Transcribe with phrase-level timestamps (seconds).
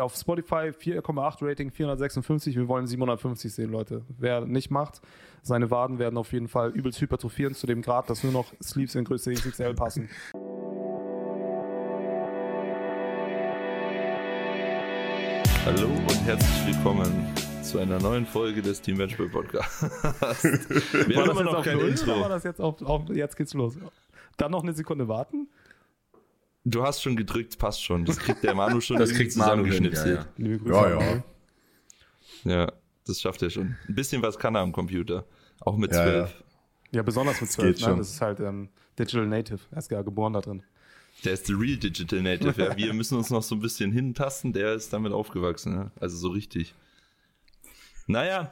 [0.00, 2.56] auf Spotify 4,8 Rating, 456.
[2.56, 4.02] Wir wollen 750 sehen, Leute.
[4.18, 5.00] Wer nicht macht,
[5.42, 8.94] seine Waden werden auf jeden Fall übelst hypertrophieren zu dem Grad, dass nur noch Sleeves
[8.94, 10.08] in Größe XXL passen.
[15.64, 19.82] Hallo und herzlich willkommen zu einer neuen Folge des Team Matchball Podcast.
[21.08, 22.20] Wir haben immer noch kein Null Intro.
[22.20, 23.76] war das jetzt auf, auf, jetzt geht's los?
[24.38, 25.48] Dann noch eine Sekunde warten?
[26.70, 28.04] Du hast schon gedrückt, passt schon.
[28.04, 30.28] Das kriegt der Manu schon Das kriegt Manu hin, zusammengeschnipselt.
[30.38, 30.90] ja, ja.
[30.90, 31.22] Ja, ja.
[32.44, 32.72] Ja,
[33.06, 33.76] das schafft er schon.
[33.88, 35.24] Ein bisschen was kann er am Computer.
[35.60, 36.44] Auch mit Ja, zwölf.
[36.92, 37.68] Ja, besonders mit 12.
[37.68, 37.86] geht Ne?
[37.90, 37.98] schon.
[37.98, 39.60] Das ist halt ähm, Digital Native.
[39.70, 40.62] Er ist ja geboren da drin.
[41.24, 42.60] Der ist the real Digital Native.
[42.62, 44.52] Ja, wir müssen uns noch so ein bisschen hintasten.
[44.52, 45.74] Der ist damit aufgewachsen.
[45.74, 45.90] Ne?
[46.00, 46.74] Also so richtig.
[48.06, 48.50] Naja,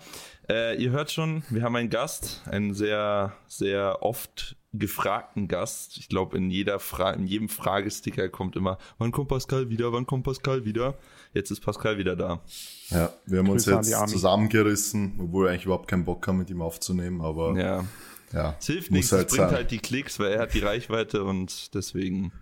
[0.49, 5.97] äh, ihr hört schon, wir haben einen Gast, einen sehr, sehr oft gefragten Gast.
[5.99, 10.07] Ich glaube, in jeder Fra in jedem Fragesticker kommt immer, wann kommt Pascal wieder, wann
[10.07, 10.95] kommt Pascal wieder?
[11.33, 12.43] Jetzt ist Pascal wieder da.
[12.91, 16.27] Ja, wir haben uns Grüße an die jetzt zusammengerissen, obwohl wir eigentlich überhaupt keinen Bock
[16.29, 17.85] haben, mit ihm aufzunehmen, aber ja,
[18.33, 19.51] Ja, es hilft nichts, es halt bringt sein.
[19.53, 22.33] halt die Klicks, weil er hat die Reichweite und deswegen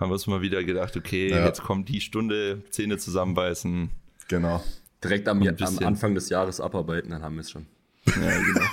[0.00, 1.44] haben wir uns mal wieder gedacht, okay, Ja.
[1.46, 3.90] jetzt kommt die Stunde, Zähne zusammenbeißen.
[4.28, 4.62] genau.
[5.04, 5.78] Direkt am, am.
[5.84, 7.66] Anfang des Jahres abarbeiten, dann haben wir es schon.
[8.06, 8.66] Ja, genau.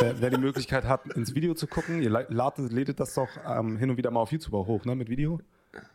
[0.00, 3.28] Wer, wer die Möglichkeit hat, ins Video zu gucken, ihr la- ladet, lädet das doch
[3.46, 5.40] ähm, hin und wieder mal auf YouTube auch hoch, ne, mit Video.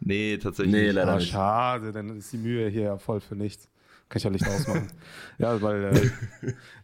[0.02, 0.74] Nee, tatsächlich.
[0.76, 0.94] Nee, nicht.
[0.96, 1.30] leider Ah, nicht.
[1.32, 3.70] schade, dann ist die Mühe hier ja voll für nichts.
[4.10, 4.88] Kann ich ja Licht ausmachen.
[5.38, 6.12] ja, weil äh,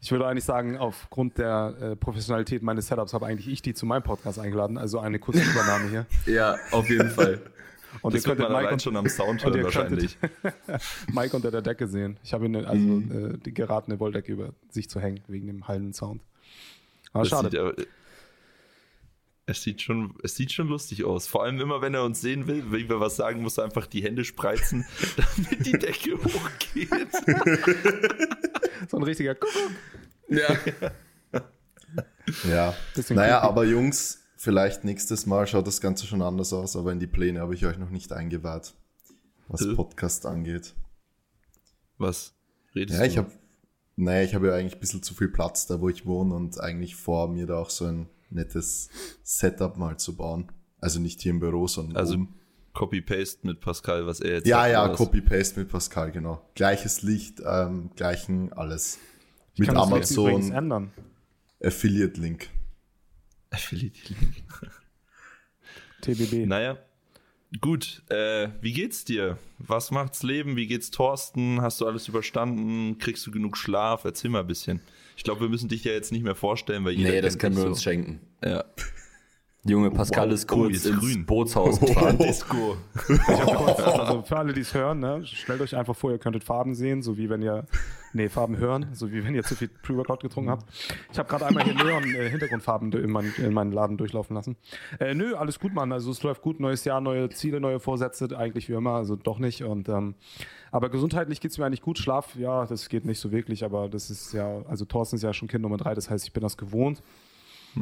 [0.02, 3.86] ich würde eigentlich sagen, aufgrund der äh, Professionalität meines Setups habe eigentlich ich die zu
[3.86, 6.06] meinem Podcast eingeladen, also eine kurze Übernahme hier.
[6.26, 7.42] Ja, auf jeden Fall.
[8.02, 10.16] Und Das ihr könntet Mike, und, schon am Sound hören wahrscheinlich.
[11.12, 12.18] Mike unter der Decke sehen.
[12.24, 15.68] Ich habe ihn also äh, die geraten, eine Wolldecke über sich zu hängen, wegen dem
[15.68, 16.22] hallenden Sound.
[17.14, 17.50] Aber Das schade.
[17.50, 17.74] Sieht aber,
[19.46, 21.26] es sieht schon, es sieht schon lustig aus.
[21.26, 23.88] Vor allem immer, wenn er uns sehen will, wie wir was sagen, muss er einfach
[23.88, 24.86] die Hände spreizen,
[25.18, 26.90] damit die Decke hochgeht.
[28.88, 29.72] so ein richtiger Kuckuck.
[30.28, 30.56] Ja.
[32.48, 33.48] Ja, Bisschen naja, creepy.
[33.50, 37.40] aber Jungs, vielleicht nächstes Mal schaut das Ganze schon anders aus, aber in die Pläne
[37.40, 38.76] habe ich euch noch nicht eingeweiht,
[39.48, 39.74] was Äh.
[39.74, 40.76] Podcast angeht.
[41.98, 42.36] Was
[42.76, 43.10] redest Ja, du?
[43.12, 43.32] ich habe,
[44.00, 46.60] naja, ich habe ja eigentlich ein bisschen zu viel Platz da, wo ich wohne und
[46.60, 48.90] eigentlich vor, mir da auch so ein nettes
[49.24, 50.52] Setup mal zu bauen.
[50.80, 52.28] Also nicht hier im Büro, sondern Also.
[52.74, 54.88] Copy-Paste mit Pascal, was er jetzt Ja, sagt, ja?
[54.90, 56.48] Copy-Paste mit Pascal, genau.
[56.56, 59.00] Gleiches Licht, ähm, gleichen alles.
[59.56, 60.92] Ich Mit Amazon ändern.
[61.62, 62.48] Affiliate-Link.
[63.50, 64.44] Affiliate-Link.
[66.02, 66.46] TBB.
[66.48, 66.78] Naja,
[67.62, 68.04] gut.
[68.10, 69.38] Äh, wie geht's dir?
[69.58, 70.56] Was macht's Leben?
[70.56, 71.62] Wie geht's Thorsten?
[71.62, 72.98] Hast du alles überstanden?
[73.00, 74.04] Kriegst du genug Schlaf?
[74.06, 74.82] Erzähl mal ein bisschen.
[75.18, 77.58] Ich glaube, wir müssen dich ja jetzt nicht mehr vorstellen, weil jeder Nee, das können
[77.58, 77.84] wir uns so.
[77.84, 78.22] schenken.
[78.44, 78.64] Ja.
[79.66, 80.34] Junge, Pascal Wow.
[80.34, 81.26] ist Oh, kurz ist ins grün.
[81.26, 82.18] Bootshaus gefahren.
[82.18, 82.78] Disco.
[83.10, 86.18] Ich hab kurz, also für alle, die es hören, ne, stellt euch einfach vor, ihr
[86.18, 87.66] könntet Farben sehen, so wie wenn ihr,
[88.14, 90.66] nee, Farben hören, so wie wenn ihr zu viel Pre-Workout getrunken habt.
[91.12, 94.56] Ich habe gerade einmal hier Neon-Hintergrundfarben in, mein, in meinen Laden durchlaufen lassen.
[94.98, 95.92] Äh, nö, alles gut, Mann.
[95.92, 99.40] Also es läuft gut, neues Jahr, neue Ziele, neue Vorsätze, eigentlich wie immer, also doch
[99.40, 99.64] nicht.
[99.64, 100.16] Und ähm,
[100.72, 101.98] aber gesundheitlich geht's mir eigentlich gut.
[101.98, 105.34] Schlaf, ja, das geht nicht so wirklich, aber das ist ja, also Thorsten ist ja
[105.34, 107.04] schon Kind Nummer drei, das heißt, ich bin das gewohnt.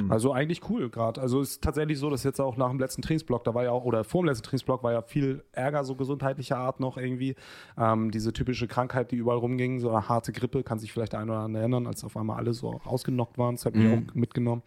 [0.10, 1.22] Also eigentlich cool gerade.
[1.22, 3.72] Also es ist tatsächlich so, dass jetzt auch nach dem letzten Trainingsblock, da war ja
[3.72, 7.36] auch, oder vor dem letzten Trainingsblock war ja viel Ärger so gesundheitlicher Art noch irgendwie.
[7.78, 11.20] Ähm, diese typische Krankheit, die überall rumging, so eine harte Grippe, kann sich vielleicht der
[11.22, 13.56] ein oder andere erinnern, als auf einmal alle so ausgenockt waren.
[13.56, 14.64] Das hat mich auch mitgenommen.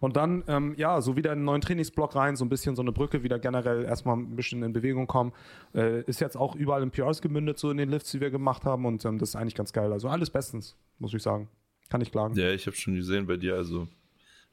[0.00, 2.82] Und dann, ähm, ja, so wieder in einen neuen Trainingsblock rein, so ein bisschen so
[2.82, 5.32] eine Brücke, wieder generell erstmal ein bisschen in Bewegung kommen.
[5.74, 8.64] Äh, ist jetzt auch überall in PRs gemündet, so in den Lifts, die wir gemacht
[8.64, 8.84] haben.
[8.84, 9.92] Und ähm, das ist eigentlich ganz geil.
[9.92, 11.48] Also alles bestens, muss ich sagen.
[11.88, 12.34] Kann ich klagen.
[12.34, 13.86] Ja, ich habe schon gesehen bei dir, also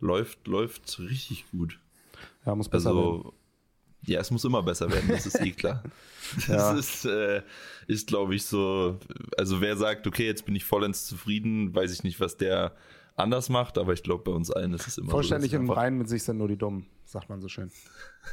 [0.03, 1.80] läuft, läuft richtig gut.
[2.46, 3.18] Ja, muss besser werden.
[3.18, 3.34] Also,
[4.06, 5.84] ja, es muss immer besser werden, das ist eh klar.
[6.47, 7.41] Das ist, äh,
[7.88, 8.97] ist glaube ich, so,
[9.38, 12.75] also wer sagt, okay, jetzt bin ich vollends zufrieden, weiß ich nicht, was der
[13.16, 15.58] anders macht, aber ich glaube, bei uns allen ist es immer Vollständig so.
[15.58, 17.72] im Reinen mit sich sind nur die Dummen, sagt man so schön.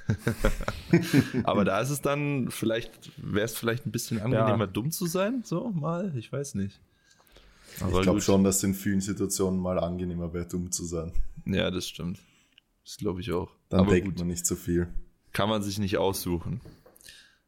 [1.44, 5.42] Aber da ist es dann, vielleicht, wäre es vielleicht ein bisschen angenehmer, dumm zu sein,
[5.44, 6.80] so mal, ich weiß nicht.
[7.80, 11.12] Aber Ich glaube schon, dass in vielen Situationen mal angenehmer wäre, dumm zu sein.
[11.46, 12.18] Ja, das stimmt.
[12.84, 13.50] Das glaube ich auch.
[13.68, 14.88] Dann aber denkt gut, man nicht so viel.
[15.32, 16.60] kann man sich nicht aussuchen.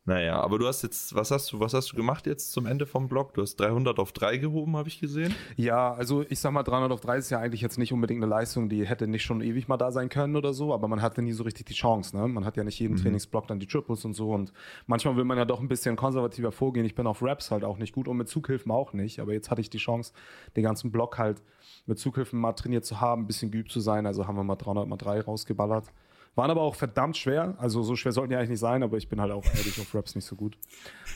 [0.05, 2.87] Naja, aber du hast jetzt, was hast du, was hast du gemacht jetzt zum Ende
[2.87, 3.35] vom Blog?
[3.35, 5.33] Du hast 300 auf 3 gehoben, habe ich gesehen.
[5.57, 8.29] Ja, also ich sag mal, 300 auf 3 ist ja eigentlich jetzt nicht unbedingt eine
[8.29, 11.23] Leistung, die hätte nicht schon ewig mal da sein können oder so, aber man hatte
[11.23, 12.17] nie so richtig die Chance.
[12.17, 12.27] Ne?
[12.27, 14.53] Man hat ja nicht jeden Trainingsblock dann die Triples und so und
[14.89, 16.85] manchmal will man ja doch ein bisschen konservativer vorgehen.
[16.85, 19.53] Ich bin auf Raps halt auch nicht gut und mit Zughilfen auch nicht, aber jetzt
[19.53, 20.15] hatte ich die Chance,
[20.57, 21.41] den ganzen Block halt
[21.87, 24.57] mit Zughilfen mal trainiert zu haben, ein bisschen geübt zu sein, also haben wir mal
[24.57, 25.93] 300 mal 3 rausgeballert.
[26.35, 27.55] Waren aber auch verdammt schwer.
[27.59, 29.95] Also so schwer sollten die eigentlich nicht sein, aber ich bin halt auch ehrlich auf
[29.95, 30.57] Raps nicht so gut.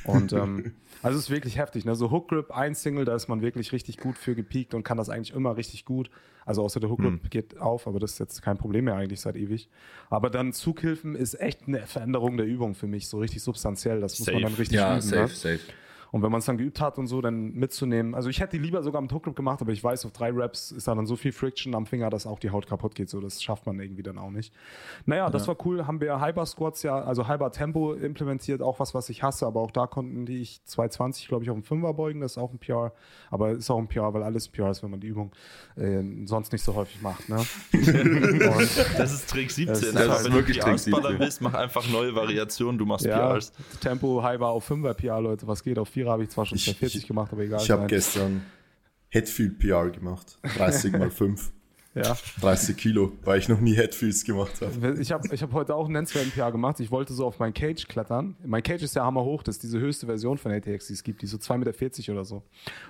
[0.04, 0.72] Und ähm,
[1.02, 1.84] also es ist wirklich heftig.
[1.84, 1.94] Ne?
[1.94, 4.98] So Hook Grip, ein Single, da ist man wirklich richtig gut für gepiekt und kann
[4.98, 6.10] das eigentlich immer richtig gut.
[6.44, 7.30] Also außer der Hook Grip Hm.
[7.30, 9.68] geht auf, aber das ist jetzt kein Problem mehr eigentlich seit ewig.
[10.10, 14.00] Aber dann Zughilfen ist echt eine Veränderung der Übung für mich, so richtig substanziell.
[14.00, 14.44] Das muss man Safe.
[14.44, 15.00] dann richtig Ja, üben.
[15.00, 15.28] safe, Ne?
[15.28, 15.60] safe.
[16.16, 18.14] Und wenn man es dann geübt hat und so, dann mitzunehmen.
[18.14, 20.72] Also ich hätte die lieber sogar Hook Grip gemacht, aber ich weiß, auf drei Raps
[20.72, 23.10] ist da dann so viel Friction am Finger, dass auch die Haut kaputt geht.
[23.10, 24.50] So, das schafft man irgendwie dann auch nicht.
[25.04, 25.86] Naja, das war cool.
[25.86, 29.60] Haben wir Hyper Squats ja, also Hyper Tempo implementiert, auch was, was ich hasse, aber
[29.60, 32.22] auch da konnten die ich 220, glaube ich, auf dem Fünfer beugen.
[32.22, 32.94] Das ist auch ein PR.
[33.30, 35.32] Aber ist auch ein PR, weil alles ein PR ist, wenn man die Übung
[35.76, 37.28] äh, sonst nicht so häufig macht.
[37.28, 37.44] Ne?
[38.96, 39.66] Das ist Trick 17.
[39.66, 41.18] Das ist halt wenn wirklich du Trick PRs 17.
[41.18, 42.78] willst, mach einfach neue Variationen.
[42.78, 43.52] Du machst ja, PRs.
[43.80, 45.46] Tempo Hyper auf Fünfer PR, Leute.
[45.46, 45.78] Was geht?
[45.78, 47.60] Auf Vierer habe ich zwar schon Ich- 240 ich- gemacht, aber egal.
[47.60, 48.42] Ich habe gestern
[49.08, 50.38] Headfield PR gemacht.
[50.56, 51.52] 30 mal 5.
[51.96, 52.16] ja.
[52.40, 55.00] 30 Kilo, weil ich noch nie Headfields gemacht habe.
[55.00, 56.78] Ich habe ich hab heute auch einen nennenswerten PR gemacht.
[56.80, 58.36] Ich wollte so auf mein Cage klettern.
[58.44, 59.42] Mein Cage ist ja hammerhoch.
[59.42, 61.22] Das ist diese höchste Version von ATX, die es gibt.
[61.22, 62.42] Die so 2,40 Meter oder so.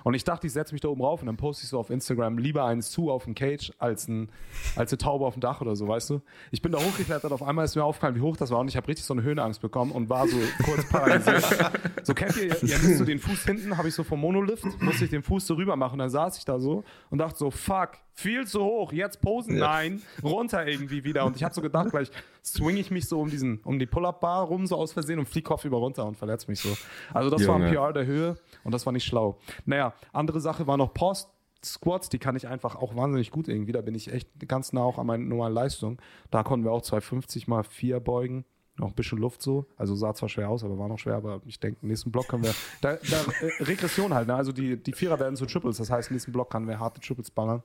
[0.03, 1.89] Und ich dachte, ich setze mich da oben rauf und dann poste ich so auf
[1.89, 4.29] Instagram lieber eins zu auf dem Cage als, ein,
[4.75, 6.21] als eine Taube auf dem Dach oder so, weißt du?
[6.51, 7.31] Ich bin da hochgeklettert.
[7.31, 8.59] Auf einmal ist mir aufgefallen, wie hoch das war.
[8.59, 11.45] Und ich habe richtig so eine Höhenangst bekommen und war so kurz paralysiert.
[12.03, 15.05] so kennt ihr, ihr müsst so den Fuß hinten, habe ich so vom Monolift, musste
[15.05, 15.99] ich den Fuß so rüber machen.
[15.99, 20.01] Dann saß ich da so und dachte so, fuck, viel zu hoch, jetzt posen, nein,
[20.23, 21.25] runter irgendwie wieder.
[21.25, 22.11] Und ich habe so gedacht, gleich
[22.43, 25.45] swing ich mich so um diesen, um die Pull-Up-Bar rum, so aus Versehen und flieg
[25.45, 26.75] kopfüber runter und verletze mich so.
[27.13, 27.73] Also das war ein Junge.
[27.73, 29.37] PR der Höhe und das war nicht schlau.
[29.65, 31.29] Naja, andere Sache war noch Post.
[31.63, 33.71] Squats, die kann ich einfach auch wahnsinnig gut irgendwie.
[33.71, 35.99] Da bin ich echt ganz nah auch an meiner normalen Leistung.
[36.29, 38.45] Da konnten wir auch 250 mal 4 beugen.
[38.77, 39.65] Noch ein bisschen Luft so.
[39.75, 41.15] Also sah zwar schwer aus, aber war noch schwer.
[41.15, 42.53] Aber ich denke, im nächsten Block können wir.
[42.81, 44.27] Da, da äh, Regression halt.
[44.27, 44.35] Ne?
[44.35, 45.77] Also die, die Vierer werden zu Triples.
[45.77, 47.63] Das heißt, im nächsten Block können wir harte Triples ballern.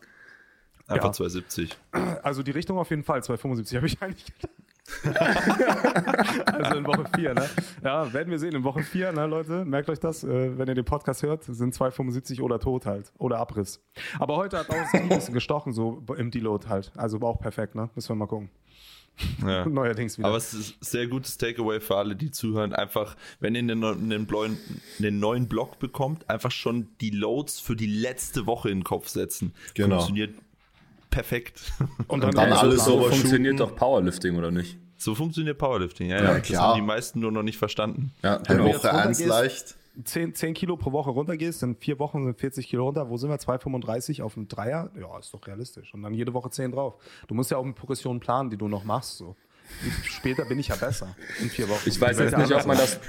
[0.92, 1.12] Einfach Ja.
[1.12, 1.76] 270.
[2.22, 4.56] Also die Richtung auf jeden Fall, 275 habe ich eigentlich gedacht.
[6.52, 7.48] also in Woche 4, ne?
[7.84, 8.54] Ja, werden wir sehen.
[8.54, 11.74] In Woche 4, ne, Leute, merkt euch das, äh, wenn ihr den Podcast hört, sind
[11.74, 13.12] 275 oder tot halt.
[13.18, 13.80] Oder Abriss.
[14.18, 16.92] Aber heute hat auch das ein bisschen gestochen, so im Deload halt.
[16.96, 17.90] Also war auch perfekt, ne?
[17.94, 18.50] Müssen wir mal gucken.
[19.46, 19.64] Ja.
[19.68, 20.28] Neuerdings wieder.
[20.28, 22.72] Aber es ist ein sehr gutes Takeaway für alle, die zuhören.
[22.72, 24.58] Einfach, wenn ihr einen, neu- einen, neuen,
[25.20, 29.54] neuen Block bekommt, einfach schon die Loads für die letzte Woche in den Kopf setzen.
[29.74, 29.96] Genau.
[29.96, 30.34] Funktioniert
[31.12, 31.60] perfekt.
[32.08, 34.76] und dann also, alles so funktioniert doch Powerlifting, oder nicht?
[34.96, 36.10] So funktioniert Powerlifting.
[36.10, 36.34] Ja, Ja, ja.
[36.38, 36.68] Das klar.
[36.70, 38.12] haben die meisten nur noch nicht verstanden.
[38.22, 38.66] Ja, genau.
[38.66, 39.76] jetzt Woche 1 runtergehst- leicht.
[40.04, 43.10] 10, 10 Kilo pro Woche runtergehst, in vier Wochen sind 40 Kilo runter.
[43.10, 43.38] Wo sind wir?
[43.38, 44.90] 235 auf dem Dreier?
[44.98, 45.92] Ja, ist doch realistisch.
[45.92, 46.94] Und dann jede Woche 10 drauf.
[47.28, 49.18] Du musst ja auch mit Progression planen, die du noch machst.
[49.18, 49.36] So.
[50.04, 51.14] Später bin ich ja besser.
[51.42, 51.86] In vier Wochen.
[51.86, 53.00] Ich weiß jetzt nicht, ob man das,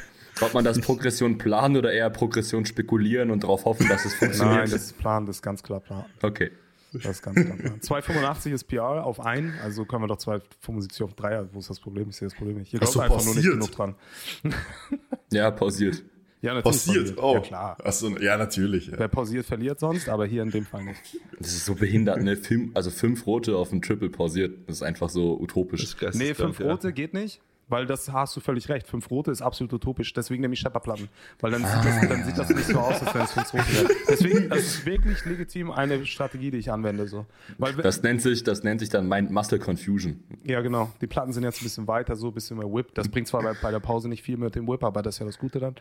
[0.41, 4.57] ob man das Progression planen oder eher Progression spekulieren und darauf hoffen, dass es funktioniert.
[4.57, 6.03] Nein, das ist Plan, das ist ganz klar Plan.
[6.21, 6.51] okay.
[6.93, 7.81] Das ist ganz Plan.
[7.81, 11.49] 285 ist PR auf ein, also können wir doch 275 auf Dreier.
[11.51, 12.09] Wo ist das Problem?
[12.09, 12.71] Ich sehe das Problem nicht.
[12.71, 13.53] Hier so, glaubt einfach nur nicht pausiert.
[13.53, 13.95] genug dran.
[15.31, 16.03] Ja, pausiert.
[16.43, 17.17] Ja, natürlich Passiert.
[17.17, 17.35] Oh.
[17.35, 17.77] Ja, klar.
[17.83, 18.87] Achso, ja, natürlich.
[18.87, 18.99] Ja.
[18.99, 20.99] Wer pausiert, verliert sonst, aber hier in dem Fall nicht.
[21.39, 22.35] Das ist so behindert, ne?
[22.35, 24.67] Fünf, also fünf rote auf dem Triple pausiert.
[24.67, 25.95] Das ist einfach so utopisch.
[25.99, 26.69] Das Nee, fünf ja.
[26.69, 28.87] rote geht nicht, weil das hast du völlig recht.
[28.87, 31.09] Fünf rote ist absolut utopisch, deswegen nehme ich Schepperplatten.
[31.39, 33.73] Weil dann, sieht das, dann sieht das nicht so aus, als wenn es fünf rote
[33.73, 33.89] wäre.
[34.09, 37.07] Deswegen, das ist wirklich legitim eine Strategie, die ich anwende.
[37.07, 37.25] So.
[37.57, 40.23] Weil, Das nennt sich, das nennt sich dann Mind Muscle Confusion.
[40.43, 40.91] ja, genau.
[41.01, 42.93] Die Platten sind jetzt ein bisschen weiter, so ein bisschen mehr Whip.
[42.95, 45.19] Das bringt zwar bei, bei der Pause nicht viel mit dem Whip, aber das ist
[45.19, 45.75] ja das Gute dann.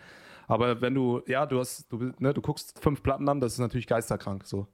[0.49, 3.52] Aber wenn du, ja, du hast, du, bist- ne, du guckst fünf Platten an, das
[3.55, 4.66] ist natürlich geisterkrank so.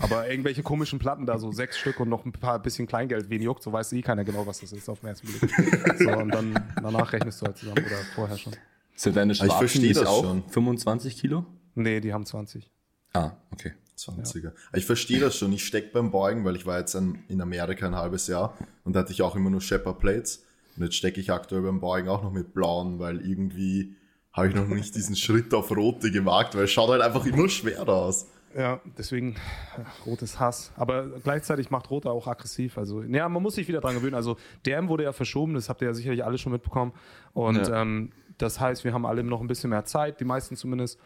[0.00, 3.42] Aber irgendwelche komischen Platten da, so sechs Stück und noch ein paar bisschen Kleingeld, wen
[3.42, 5.98] juckt, so weiß eh keiner genau, was das ist auf den ersten Blick.
[5.98, 8.54] So, und dann danach rechnest du halt zusammen oder vorher schon.
[8.94, 10.44] Sind deine ich nicht das auch schon.
[10.48, 11.44] 25 Kilo?
[11.74, 12.70] Nee, die haben 20.
[13.12, 13.72] Ah, okay.
[13.96, 14.52] 20er.
[14.74, 15.52] Ich verstehe das schon.
[15.52, 19.00] Ich stecke beim Beugen, weil ich war jetzt in Amerika ein halbes Jahr und da
[19.00, 20.44] hatte ich auch immer nur Shepard Plates.
[20.76, 23.96] Und jetzt stecke ich aktuell beim Beugen auch noch mit blauen, weil irgendwie
[24.32, 27.48] habe ich noch nicht diesen Schritt auf rote gewagt, weil es schaut halt einfach immer
[27.48, 28.26] schwerer aus.
[28.56, 29.32] Ja, deswegen
[29.76, 30.72] äh, rotes Hass.
[30.76, 32.78] Aber gleichzeitig macht Rot auch aggressiv.
[32.78, 34.14] Also, ja, man muss sich wieder dran gewöhnen.
[34.14, 34.36] Also,
[34.66, 36.92] DM wurde ja verschoben, das habt ihr ja sicherlich alle schon mitbekommen.
[37.34, 37.82] Und Ja.
[37.82, 40.98] ähm, das heißt, wir haben alle noch ein bisschen mehr Zeit, die meisten zumindest.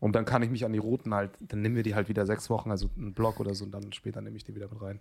[0.00, 2.24] Und dann kann ich mich an die roten halt, dann nehmen wir die halt wieder
[2.24, 4.80] sechs Wochen, also einen Block oder so, und dann später nehme ich die wieder mit
[4.80, 4.98] rein.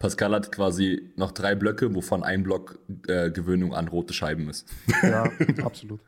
[0.00, 4.68] Pascal hat quasi noch drei Blöcke, wovon ein Block äh, Gewöhnung an rote Scheiben ist.
[5.02, 5.22] Ja,
[5.64, 6.00] absolut.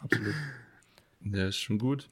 [0.00, 0.34] absolut.
[1.24, 2.08] Ja, ist schon gut.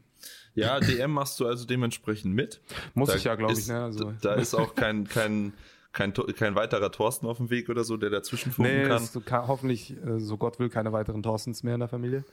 [0.55, 2.61] Ja, DM machst du also dementsprechend mit.
[2.95, 3.85] Muss Da ich ja, glaube ich, ne?
[3.85, 5.53] Also, Da ist auch kein, kein,
[5.93, 9.03] kein, kein weiterer Thorsten auf dem Weg oder so, der dazwischen funken nee, kann.
[9.03, 12.25] es kann, hoffentlich, äh, so Gott will, keine weiteren Thorstens mehr in der Familie.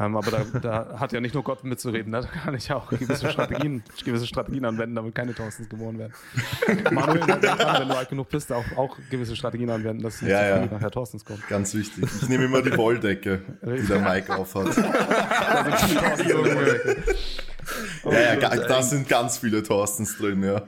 [0.00, 2.22] Ähm, aber da, da hat ja nicht nur Gott mitzureden, ne?
[2.22, 6.14] da kann ich auch gewisse Strategien, gewisse Strategien anwenden, damit keine Thorstens geboren werden.
[6.90, 10.60] Manuel, dran, wenn du alt genug bist, auch, auch gewisse Strategien anwenden, dass nicht Ja,
[10.60, 10.64] ja.
[10.64, 11.46] nachher Thorstens kommt.
[11.48, 12.04] Ganz wichtig.
[12.22, 14.74] Ich nehme immer die Wolldecke, die der Mike aufhat.
[18.04, 20.62] Ja, ja, ga- da sind ganz viele Thorstens drin, ja.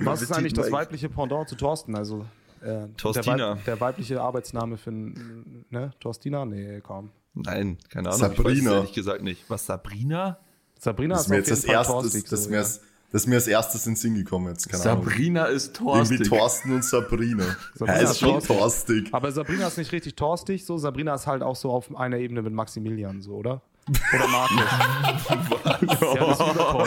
[0.00, 1.94] Was ist eigentlich das weibliche Pendant zu Thorsten?
[1.96, 2.26] Also,
[2.60, 3.36] äh, Torstina.
[3.36, 5.92] Der, Weib, der weibliche Arbeitsname für ne?
[6.00, 6.44] Torstina?
[6.44, 7.10] Nee, kaum.
[7.34, 8.20] Nein, keine Ahnung.
[8.20, 8.50] Sabrina.
[8.50, 9.44] Ich weiß es ehrlich gesagt nicht.
[9.48, 10.38] Was, Sabrina?
[10.78, 12.62] Sabrina Das ist mir jetzt das erste, das, das, so, mir ja.
[12.62, 12.80] als,
[13.12, 15.04] das ist mir als erstes in den Sinn gekommen jetzt, keine Ahnung.
[15.04, 16.28] Sabrina ist Irgendwie Torstig.
[16.28, 17.44] Thorsten und Sabrina.
[17.74, 18.56] Sabrina Heißt ist schon Torstig.
[18.56, 19.08] Torstig.
[19.14, 20.78] Aber Sabrina ist nicht richtig torstig, so.
[20.78, 23.62] Sabrina ist halt auch so auf einer Ebene mit Maximilian, so, oder?
[24.14, 24.58] Oder Markus.
[26.14, 26.86] ja.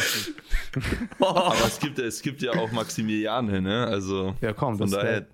[1.28, 3.86] Aber es gibt, es gibt ja auch Maximiliane, ne?
[3.88, 5.14] Also Ja, komm, von das daher.
[5.22, 5.26] wär-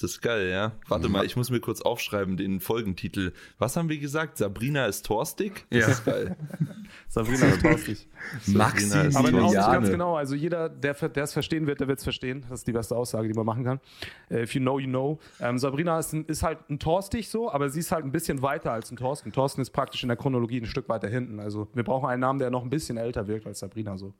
[0.00, 0.72] Das ist geil, ja.
[0.88, 3.32] Warte mal, ich muss mir kurz aufschreiben, den Folgentitel.
[3.58, 4.36] Was haben wir gesagt?
[4.36, 5.64] Sabrina ist torstig?
[5.70, 5.88] Das Ja.
[5.88, 6.36] ist geil.
[7.08, 8.08] Sabrina ist torstig.
[8.42, 9.90] Sabrina ist Aber genau, nicht ganz Maximiliane.
[9.90, 10.16] genau.
[10.16, 12.44] Also jeder, der es verstehen wird, der wird es verstehen.
[12.50, 13.80] Das ist die beste Aussage, die man machen kann.
[14.28, 15.18] Äh, if you know, you know.
[15.40, 18.42] Ähm, Sabrina ist, ein, ist halt ein Torstig so, aber sie ist halt ein bisschen
[18.42, 19.32] weiter als ein Thorsten.
[19.32, 21.40] Thorsten ist praktisch in der Chronologie ein Stück weiter hinten.
[21.40, 24.12] Also wir brauchen einen Namen, der noch ein bisschen älter wirkt als Sabrina so.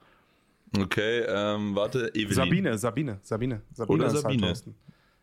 [0.79, 2.33] Okay, ähm, warte, Evelyn.
[2.35, 3.63] Sabine, Sabine, Sabine.
[3.73, 4.47] Sabine Oder ist Sabine.
[4.49, 4.65] Halt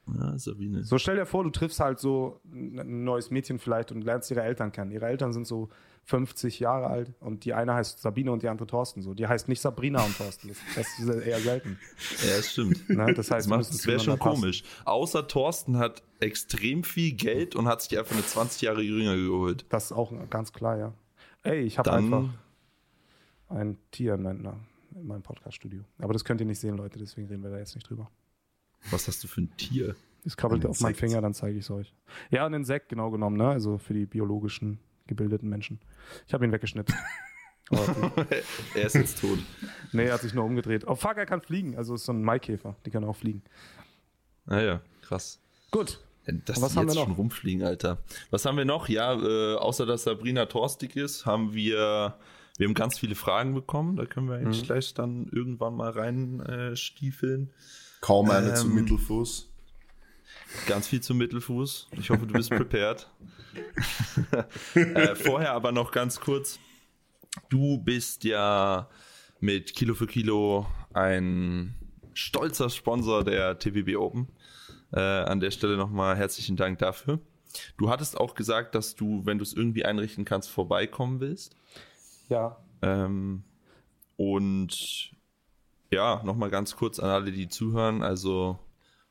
[0.08, 0.84] Ja, Sabine.
[0.84, 4.42] So stell dir vor, du triffst halt so ein neues Mädchen vielleicht und lernst ihre
[4.44, 4.92] Eltern kennen.
[4.92, 5.70] Ihre Eltern sind so
[6.06, 9.02] 50 Jahre alt und die eine heißt Sabine und die andere Thorsten.
[9.02, 10.50] So, die heißt nicht Sabrina und Thorsten.
[10.76, 11.80] Das, ist eher selten.
[12.28, 12.90] Ja, das stimmt.
[12.90, 13.14] Ne?
[13.14, 14.64] Das heißt, Das, das wäre schon komisch.
[14.84, 19.66] Außer Thorsten hat extrem viel Geld und hat sich einfach eine 20 Jahre jünger geholt.
[19.70, 20.94] Das ist auch ganz klar, ja.
[21.44, 22.30] Ey, ich habe einfach
[23.50, 25.84] ein Tier in meinem Podcast-Studio.
[26.00, 28.10] Aber das könnt ihr nicht sehen, Leute, deswegen reden wir da jetzt nicht drüber.
[28.92, 29.96] Was hast du für ein Tier?
[30.26, 30.96] Es krabbelt auf meinen.
[30.96, 31.94] Finger, dann zeige ich es euch.
[32.30, 33.50] Ja, ein Insekt, genau genommen, ne?
[33.50, 35.80] Also für die biologischen, gebildeten Menschen.
[36.28, 36.96] Ich habe ihn weggeschnitten.
[38.76, 39.40] Er ist jetzt tot.
[39.94, 40.86] nee, er hat sich nur umgedreht.
[40.86, 41.76] Oh fuck, er kann fliegen.
[41.76, 43.42] Also ist so ein Maikäfer, die können auch fliegen.
[44.46, 45.40] Naja, krass.
[45.72, 46.00] Gut.
[46.26, 47.08] Dass Was die haben jetzt wir noch?
[47.08, 47.98] schon rumfliegen, Alter.
[48.30, 48.90] Was haben wir noch?
[48.90, 52.16] Ja, äh, außer dass Sabrina torstig ist, haben wir,
[52.58, 53.96] wir haben ganz viele Fragen bekommen.
[53.96, 54.66] Da können wir eigentlich Mhm.
[54.68, 56.76] gleich dann irgendwann mal rein äh.
[58.02, 59.50] Kaum eine zum Ähm, Mittelfuß.
[60.68, 61.90] Ganz viel zum Mittelfuß.
[61.98, 63.10] Ich hoffe, du bist prepared.
[64.76, 66.60] äh, vorher aber noch ganz kurz.
[67.50, 68.90] Du bist ja
[69.40, 71.76] mit Kilo für Kilo ein
[72.14, 74.28] stolzer Sponsor der TPB Open.
[74.92, 77.20] Äh, an der Stelle nochmal herzlichen Dank dafür.
[77.78, 81.56] Du hattest auch gesagt, dass du, wenn du es irgendwie einrichten kannst, vorbeikommen willst.
[82.30, 82.58] Ja.
[82.82, 83.44] Ähm,
[84.18, 85.12] und
[85.92, 88.02] ja, nochmal ganz kurz an alle, die zuhören.
[88.02, 88.60] Also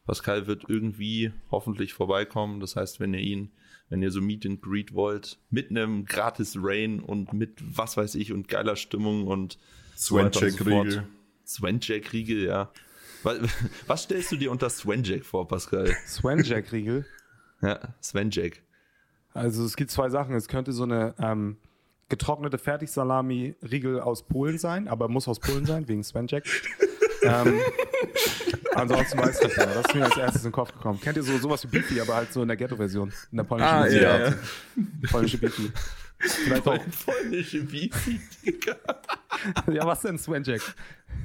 [0.05, 2.61] Pascal wird irgendwie hoffentlich vorbeikommen.
[2.61, 3.53] Das heißt, wenn ihr ihn,
[3.89, 8.15] wenn ihr so Meet and Greet wollt, mit einem gratis Rain und mit was weiß
[8.17, 9.59] ich und geiler Stimmung und
[10.11, 10.87] weiter und Swencheck so fort.
[10.87, 11.07] Riegel.
[11.45, 12.73] Swenjack Riegel, ja.
[13.23, 13.39] Was,
[13.87, 15.95] was stellst du dir unter Swenjack vor, Pascal?
[16.07, 17.07] Swenjack-Riegel.
[17.65, 18.61] Ja, Swenjack.
[19.35, 20.35] Also es gibt zwei Sachen.
[20.35, 21.59] Es könnte so eine ähm,
[22.13, 26.45] getrocknete Fertigsalami-Riegel aus Polen sein, aber muss aus Polen sein, wegen Svenjack.
[27.23, 27.59] ähm,
[28.75, 29.67] ansonsten weiß ich nicht mehr.
[29.67, 31.01] Das ist mir als erstes in den Kopf gekommen.
[31.01, 33.11] Kennt ihr so sowas wie Beefy, aber halt so in der Ghetto-Version?
[33.31, 34.03] In der polnischen Ah, Version.
[34.03, 34.35] ja, ja.
[35.11, 35.73] Polnische Beefy.
[36.19, 36.79] Vielleicht auch.
[37.07, 38.77] Polnische Beefy, Digga.
[39.73, 40.61] Ja, was denn Svenjack?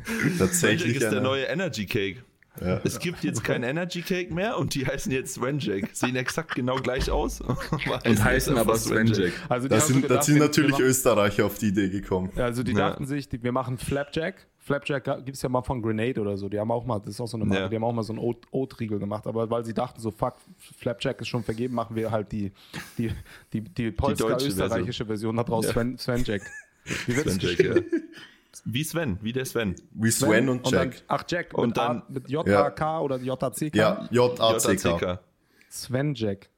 [0.06, 2.24] Swenjack Tatsächlich ist der eine- neue Energy Cake.
[2.62, 2.82] Ja.
[2.84, 5.90] Es gibt jetzt kein Energy Cake mehr und die heißen jetzt Swenjack.
[5.94, 7.42] Sehen exakt genau gleich aus.
[8.06, 9.34] Und heißen aber Svenjack.
[9.50, 12.32] Also Da sind, da gedacht, sind natürlich Österreicher auf die Idee gekommen.
[12.36, 12.90] Also die Ja.
[12.90, 14.48] dachten sich, die, wir machen Flapjack.
[14.60, 16.50] Flapjack gibt es ja mal von Grenade oder so.
[16.50, 17.70] Die haben auch mal, das ist auch so eine Marke, Ja.
[17.70, 19.26] die haben auch mal so einen Oat- Oat-Riegel gemacht.
[19.28, 20.36] Aber weil sie dachten so, fuck,
[20.78, 22.52] Flapjack ist schon vergeben, machen wir halt die,
[22.98, 23.12] die,
[23.54, 26.42] die, die polska-österreichische Version da draus, Sven, Svenjack.
[27.06, 27.86] Wie wird es Svenjack, geschrieben?
[28.66, 28.74] Ja.
[28.74, 29.76] Wie Sven, wie der Sven.
[29.92, 31.04] Wie Sven und dann, Jack.
[31.08, 31.54] ach, Jack.
[31.54, 33.78] Und mit, dann- A, mit J-A-K oder J-A-C-K?
[33.78, 34.90] Ja, J-A-C-K.
[35.00, 35.20] JACK.
[35.70, 36.50] Svenjack.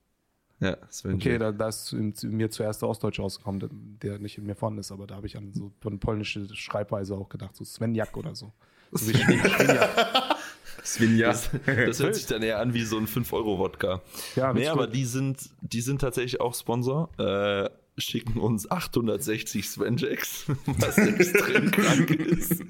[0.59, 1.21] Ja, Svenjack.
[1.21, 3.69] Okay, da, da ist in, in mir zuerst der Ostdeutsche rausgekommen, der,
[4.11, 7.15] der nicht in mir vorhanden ist, aber da habe ich an so eine polnische Schreibweise
[7.15, 8.51] auch gedacht, so Svenjak oder so.
[8.91, 9.89] so wie Schwinjak.
[10.83, 11.33] Svinja.
[11.65, 14.01] Das hört sich dann eher an wie so ein 5-Euro-Wodka.
[14.35, 14.95] Ja, nee, aber gut.
[14.95, 17.09] die sind, die sind tatsächlich auch Sponsor.
[17.17, 22.63] Äh, schicken uns 860 Svenjacks, was extrem krank ist.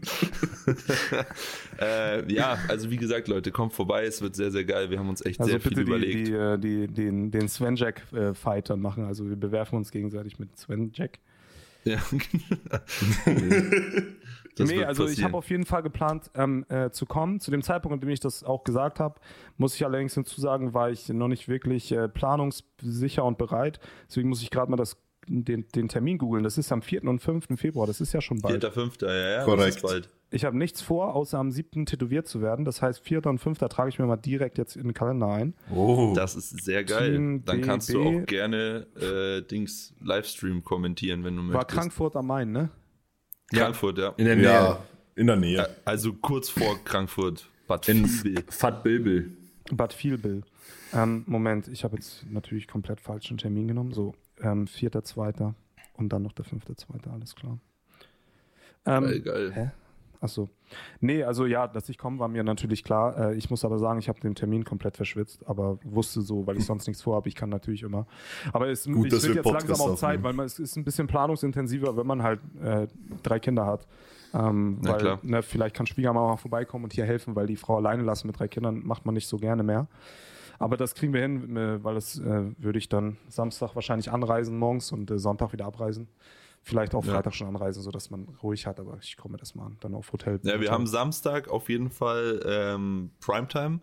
[1.79, 4.89] äh, ja, also wie gesagt, Leute, kommt vorbei, es wird sehr, sehr geil.
[4.89, 6.27] Wir haben uns echt Also sehr viel bitte die, überlegt.
[6.27, 9.05] die, äh, die, den, den Svenjack-Fighter machen.
[9.05, 11.19] Also wir bewerfen uns gegenseitig mit Svenjack.
[11.85, 11.99] Ja.
[14.55, 15.19] Das nee, also passieren.
[15.19, 17.39] ich habe auf jeden Fall geplant ähm, äh, zu kommen.
[17.39, 19.17] Zu dem Zeitpunkt, an dem ich das auch gesagt habe,
[19.57, 23.79] muss ich allerdings hinzusagen, war ich noch nicht wirklich äh, planungssicher und bereit.
[24.09, 24.97] Deswegen muss ich gerade mal das,
[25.29, 26.43] den, den Termin googeln.
[26.43, 27.03] Das ist am 4.
[27.05, 27.47] und 5.
[27.55, 27.87] Februar.
[27.87, 28.63] Das ist ja schon bald.
[28.63, 28.71] 4.
[28.71, 29.01] 5.
[29.01, 29.81] Ja, ja, Korrekt.
[29.81, 30.09] bald.
[30.31, 31.85] Ich habe nichts vor, außer am 7.
[31.85, 32.65] tätowiert zu werden.
[32.65, 33.25] Das heißt, 4.
[33.25, 33.59] und 5.
[33.59, 35.55] trage ich mir mal direkt jetzt in den Kalender ein.
[35.73, 36.13] Oh.
[36.15, 37.13] Das ist sehr geil.
[37.13, 41.75] Team Dann kannst du auch gerne äh, Dings Livestream kommentieren, wenn du möchtest.
[41.75, 42.69] War Frankfurt am Main, ne?
[43.51, 44.13] Frankfurt, ja.
[44.17, 44.45] In der Nähe.
[44.45, 44.83] Ja,
[45.15, 45.69] in der Nähe.
[45.85, 47.49] Also kurz vor Frankfurt.
[47.67, 48.43] Bad Vilbel.
[48.61, 49.31] Bad Bilbil.
[49.71, 50.43] Bad Vilbel.
[50.93, 53.93] Ähm, Moment, ich habe jetzt natürlich komplett falschen Termin genommen.
[53.93, 55.53] So, ähm, 4.2.
[55.97, 57.09] und dann noch der 5.2.
[57.11, 57.59] Alles klar.
[58.85, 59.51] Ähm, geil, geil.
[59.53, 59.71] Hä?
[60.21, 60.49] Achso.
[60.99, 63.31] Nee, also ja, dass ich komme, war mir natürlich klar.
[63.31, 66.57] Äh, ich muss aber sagen, ich habe den Termin komplett verschwitzt, aber wusste so, weil
[66.57, 68.05] ich sonst nichts vorhabe, ich kann natürlich immer.
[68.51, 70.83] Aber es, Gut, ich finde jetzt Podcast langsam auch Zeit, weil man, es ist ein
[70.83, 72.87] bisschen planungsintensiver, wenn man halt äh,
[73.23, 73.87] drei Kinder hat.
[74.33, 78.03] Ähm, ja, weil ne, vielleicht kann Schwiegermama vorbeikommen und hier helfen, weil die Frau alleine
[78.03, 79.87] lassen mit drei Kindern macht man nicht so gerne mehr.
[80.59, 84.57] Aber das kriegen wir hin, äh, weil das äh, würde ich dann Samstag wahrscheinlich anreisen
[84.57, 86.09] morgens und äh, Sonntag wieder abreisen.
[86.61, 87.37] Vielleicht auch Freitag ja.
[87.37, 90.39] schon anreisen, sodass man ruhig hat, aber ich komme das mal an, dann auf Hotel.
[90.43, 93.79] Ja, wir haben Samstag auf jeden Fall ähm, Primetime.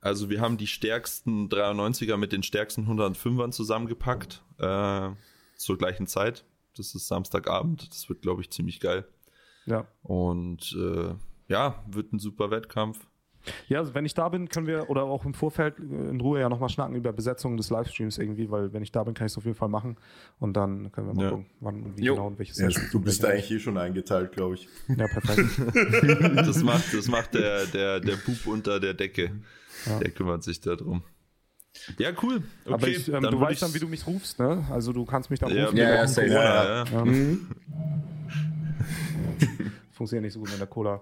[0.00, 5.10] Also wir haben die stärksten 93er mit den stärksten 105ern zusammengepackt äh,
[5.56, 6.44] zur gleichen Zeit.
[6.76, 7.90] Das ist Samstagabend.
[7.90, 9.04] Das wird, glaube ich, ziemlich geil.
[9.66, 9.86] Ja.
[10.02, 11.14] Und äh,
[11.48, 13.07] ja, wird ein super Wettkampf.
[13.68, 16.40] Ja, also wenn ich da bin, können wir oder auch im Vorfeld äh, in Ruhe
[16.40, 19.32] ja nochmal schnacken über Besetzung des Livestreams irgendwie, weil wenn ich da bin, kann ich
[19.32, 19.96] es auf jeden Fall machen
[20.38, 21.30] und dann können wir mal ja.
[21.30, 22.14] gucken, wann und wie jo.
[22.14, 22.58] genau und welches.
[22.58, 24.68] Ja, du bist da eigentlich eh schon eingeteilt, glaube ich.
[24.88, 25.48] Ja, perfekt.
[26.36, 29.32] das macht, das macht der, der, der Bub unter der Decke.
[29.86, 29.98] Ja.
[29.98, 31.02] Der kümmert sich darum.
[31.98, 32.42] Ja, cool.
[32.64, 34.66] Okay, Aber ich, ähm, du weißt dann, wie du mich rufst, ne?
[34.70, 35.76] Also du kannst mich dann ja, rufen.
[35.76, 36.84] Ja, ja, ja, ja.
[36.84, 37.04] ja.
[37.04, 37.46] Mhm.
[39.92, 41.00] Funktioniert nicht so gut mit der Cola.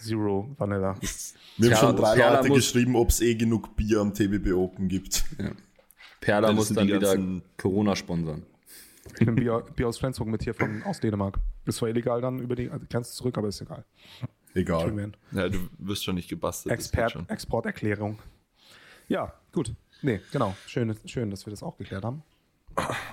[0.00, 0.96] Zero Vanilla.
[1.56, 4.88] Wir haben schon drei Perla Leute geschrieben, ob es eh genug Bier am TBB Open
[4.88, 5.24] gibt.
[5.38, 5.50] Ja.
[6.20, 7.16] Perla muss dann wieder
[7.56, 8.44] Corona sponsern.
[9.14, 11.38] Ich nehme Bier, Bier aus Flensburg mit hier von, aus Dänemark.
[11.64, 13.84] Ist zwar illegal dann über die Grenze zurück, aber ist egal.
[14.54, 15.12] Egal.
[15.32, 16.72] Ja, du wirst schon nicht gebastelt.
[16.72, 18.18] Expert, Exporterklärung.
[19.08, 19.74] Ja, gut.
[20.02, 20.56] Nee, genau.
[20.66, 22.22] Schön, schön, dass wir das auch geklärt haben.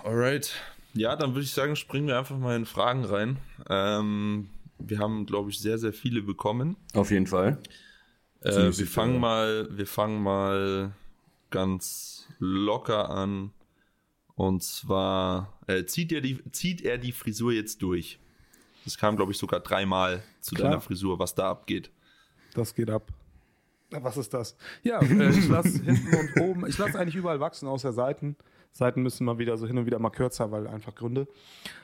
[0.03, 0.53] Alright.
[0.93, 3.37] Ja, dann würde ich sagen, springen wir einfach mal in Fragen rein.
[3.69, 4.49] Ähm,
[4.85, 6.77] wir haben, glaube ich, sehr, sehr viele bekommen.
[6.93, 7.59] Auf jeden Fall.
[8.41, 10.93] Äh, wir fangen mal, wir fangen mal
[11.49, 13.51] ganz locker an.
[14.35, 18.19] Und zwar äh, zieht, er die, zieht er die Frisur jetzt durch?
[18.83, 20.71] Das kam, glaube ich, sogar dreimal zu Klar.
[20.71, 21.91] deiner Frisur, was da abgeht.
[22.53, 23.07] Das geht ab.
[23.91, 24.57] Was ist das?
[24.81, 28.35] Ja, äh, ich lasse hinten und oben, ich lasse eigentlich überall wachsen, außer Seiten.
[28.73, 31.27] Seiten müssen mal wieder so hin und wieder mal kürzer, weil einfach Gründe.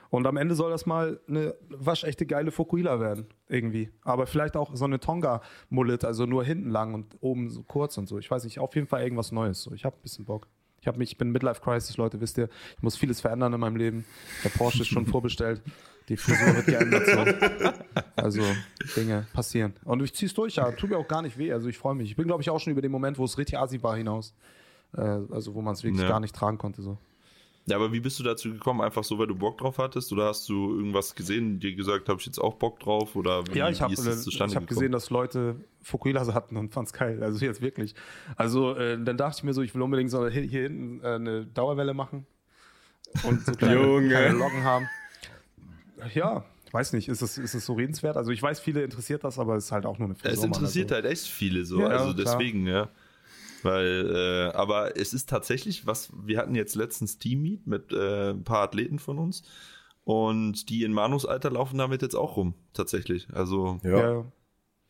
[0.09, 3.91] Und am Ende soll das mal eine waschechte geile Fukuhila werden, irgendwie.
[4.03, 8.07] Aber vielleicht auch so eine Tonga-Mullet, also nur hinten lang und oben so kurz und
[8.07, 8.17] so.
[8.17, 9.61] Ich weiß nicht, auf jeden Fall irgendwas Neues.
[9.61, 9.71] So.
[9.73, 10.47] Ich habe ein bisschen Bock.
[10.81, 12.49] Ich habe mich, ich bin Midlife Crisis, Leute, wisst ihr.
[12.77, 14.05] Ich muss vieles verändern in meinem Leben.
[14.43, 15.61] Der Porsche ist schon vorbestellt.
[16.07, 17.05] Die Frisur wird geändert.
[17.05, 18.01] So.
[18.15, 18.41] Also
[18.95, 19.73] Dinge passieren.
[19.83, 20.71] Und ich ziehe es durch, ja.
[20.71, 21.51] Tut mir auch gar nicht weh.
[21.53, 22.09] Also ich freue mich.
[22.09, 24.33] Ich bin, glaube ich, auch schon über den Moment, wo es richtig assi war hinaus.
[24.95, 26.09] Äh, also wo man es wirklich ja.
[26.09, 26.81] gar nicht tragen konnte.
[26.81, 26.97] So.
[27.69, 28.81] Ja, aber wie bist du dazu gekommen?
[28.81, 30.11] Einfach so, weil du Bock drauf hattest?
[30.11, 33.15] Oder hast du irgendwas gesehen, dir gesagt, habe ich jetzt auch Bock drauf?
[33.15, 37.21] Oder wie, ja, ich habe hab gesehen, dass Leute Fukuilas hatten und fand's geil.
[37.21, 37.93] Also jetzt wirklich.
[38.35, 41.07] Also äh, dann dachte ich mir so, ich will unbedingt so hier, hier hinten äh,
[41.09, 42.25] eine Dauerwelle machen
[43.23, 44.87] und so kleine, kleine Locken haben.
[46.13, 48.17] Ja, weiß nicht, ist es, ist es so redenswert?
[48.17, 50.37] Also ich weiß, viele interessiert das, aber es ist halt auch nur eine Frisur.
[50.37, 51.03] Es interessiert also.
[51.03, 52.89] halt echt viele so, ja, also deswegen, ja.
[53.63, 58.43] Weil, äh, aber es ist tatsächlich, was, wir hatten jetzt letztens Team-Meet mit äh, ein
[58.43, 59.43] paar Athleten von uns
[60.03, 63.27] und die in Manus Alter laufen damit jetzt auch rum, tatsächlich.
[63.31, 64.25] Also, ja.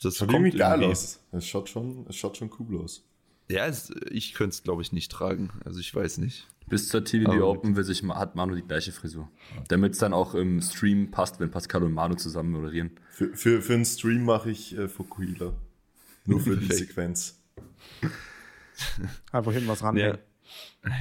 [0.01, 1.19] Das schaut kommt irgendwie geil aus.
[1.31, 3.03] Es schaut schon, es schaut schon cool aus.
[3.49, 5.49] Ja, es, ich könnte es, glaube ich, nicht tragen.
[5.65, 6.47] Also ich weiß nicht.
[6.67, 9.27] Bis zur TVD Open will sich, hat Manu die gleiche Frisur.
[9.69, 12.91] Damit es dann auch im Stream passt, wenn Pascal und Manu zusammen moderieren.
[13.09, 15.53] Für, für, für einen Stream mache ich äh, Fukuhila.
[16.25, 17.41] Nur für die Sequenz.
[19.31, 19.97] Einfach hinten was ran.
[19.97, 20.17] Ja,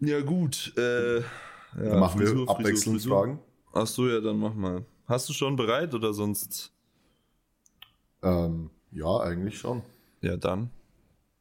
[0.00, 0.72] ja gut.
[0.76, 1.24] Äh, ja,
[1.76, 3.18] dann machen Frisur, wir abwechselnd Frisur.
[3.18, 3.40] Fragen.
[3.72, 4.84] Achso, ja, dann mach mal.
[5.06, 6.72] Hast du schon bereit oder sonst?
[8.22, 9.82] Ähm, ja, eigentlich schon.
[10.20, 10.70] Ja, dann.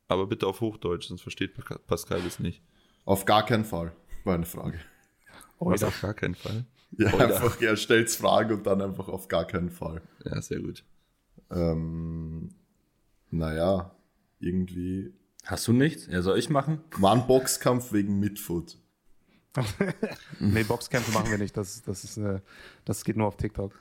[0.07, 1.53] Aber bitte auf Hochdeutsch, sonst versteht
[1.87, 2.61] Pascal das nicht.
[3.05, 3.91] Auf gar keinen Fall,
[4.23, 4.79] war eine Frage.
[5.59, 6.65] Was, auf gar keinen Fall?
[6.97, 7.25] Ja, Oida.
[7.25, 10.01] einfach, er stellt Fragen und dann einfach auf gar keinen Fall.
[10.23, 10.83] Ja, sehr gut.
[11.51, 12.49] Ähm,
[13.31, 13.95] naja,
[14.39, 15.13] irgendwie.
[15.45, 16.07] Hast du nichts?
[16.07, 16.81] Ja, soll ich machen?
[16.97, 18.77] War ein Boxkampf wegen Midfoot.
[20.39, 21.57] nee, Boxkämpfe machen wir nicht.
[21.57, 22.39] Das, das, ist, äh,
[22.85, 23.73] das geht nur auf TikTok.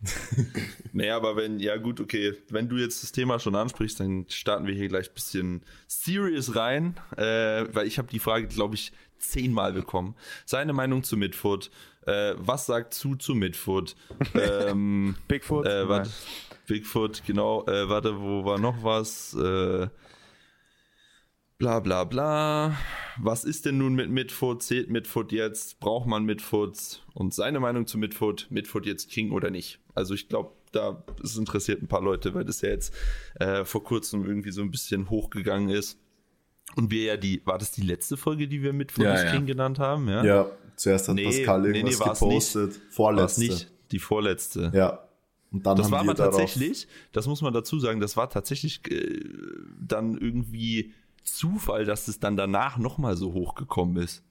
[0.92, 4.66] naja, aber wenn, ja gut, okay, wenn du jetzt das Thema schon ansprichst, dann starten
[4.66, 8.92] wir hier gleich ein bisschen serious rein, äh, weil ich habe die Frage, glaube ich,
[9.18, 10.14] zehnmal bekommen.
[10.44, 11.70] Seine Meinung zu Midfoot,
[12.08, 13.94] äh, was sagt zu zu Midfoot?
[14.34, 15.66] Ähm, Bigfoot?
[15.66, 16.10] Äh, warte,
[16.66, 19.34] Bigfoot, genau, äh, warte, wo war noch was?
[19.34, 19.88] Äh,
[21.58, 22.76] bla bla bla.
[23.20, 24.62] Was ist denn nun mit Midfoot?
[24.62, 25.80] Zählt Midfoot jetzt?
[25.80, 27.04] Braucht man Midfoot?
[27.14, 29.80] Und seine Meinung zu Midfoot, Midfoot jetzt King oder nicht?
[29.94, 32.94] Also ich glaube, da es interessiert ein paar Leute, weil das ja jetzt
[33.40, 35.98] äh, vor kurzem irgendwie so ein bisschen hochgegangen ist.
[36.76, 39.32] Und wir ja die, war das die letzte Folge, die wir Ja, ist ja.
[39.32, 40.08] King genannt haben?
[40.08, 42.70] Ja, Ja, zuerst hat Nee, Pascal nee, nee, irgendwas war's gepostet.
[42.72, 43.40] War es Vorletzte.
[43.40, 44.70] nicht die vorletzte?
[44.74, 45.04] Ja.
[45.50, 48.28] Und dann Das haben war wir aber tatsächlich, das muss man dazu sagen, das war
[48.28, 49.18] tatsächlich äh,
[49.80, 50.92] dann irgendwie
[51.24, 54.22] Zufall, dass es dann danach nochmal so hochgekommen ist,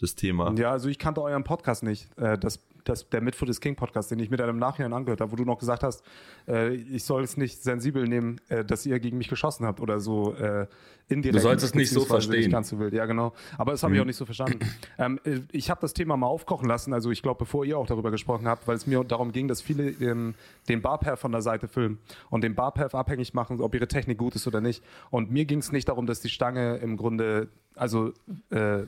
[0.00, 0.52] das Thema.
[0.58, 2.08] Ja, also ich kannte euren Podcast nicht.
[2.18, 5.20] Äh, das, das, der Midfoot is King Podcast, den ich mir dann im Nachhinein angehört
[5.20, 6.04] habe, wo du noch gesagt hast,
[6.46, 10.00] äh, ich soll es nicht sensibel nehmen, äh, dass ihr gegen mich geschossen habt oder
[10.00, 10.66] so äh,
[11.08, 11.36] indirekt.
[11.36, 12.40] Du sollst es nicht so verstehen.
[12.40, 12.92] Nicht ganz so wild.
[12.94, 13.32] Ja, genau.
[13.58, 13.96] Aber das habe Mhm.
[13.96, 14.58] ich auch nicht so verstanden.
[14.98, 17.86] ähm, äh, ich habe das Thema mal aufkochen lassen, also ich glaube, bevor ihr auch
[17.86, 20.34] darüber gesprochen habt, weil es mir darum ging, dass viele ähm,
[20.68, 21.98] den Barpath von der Seite filmen
[22.30, 24.82] und den Barpath abhängig machen, ob ihre Technik gut ist oder nicht.
[25.10, 28.12] Und mir ging es nicht darum, dass die Stange im Grunde, also
[28.50, 28.82] äh,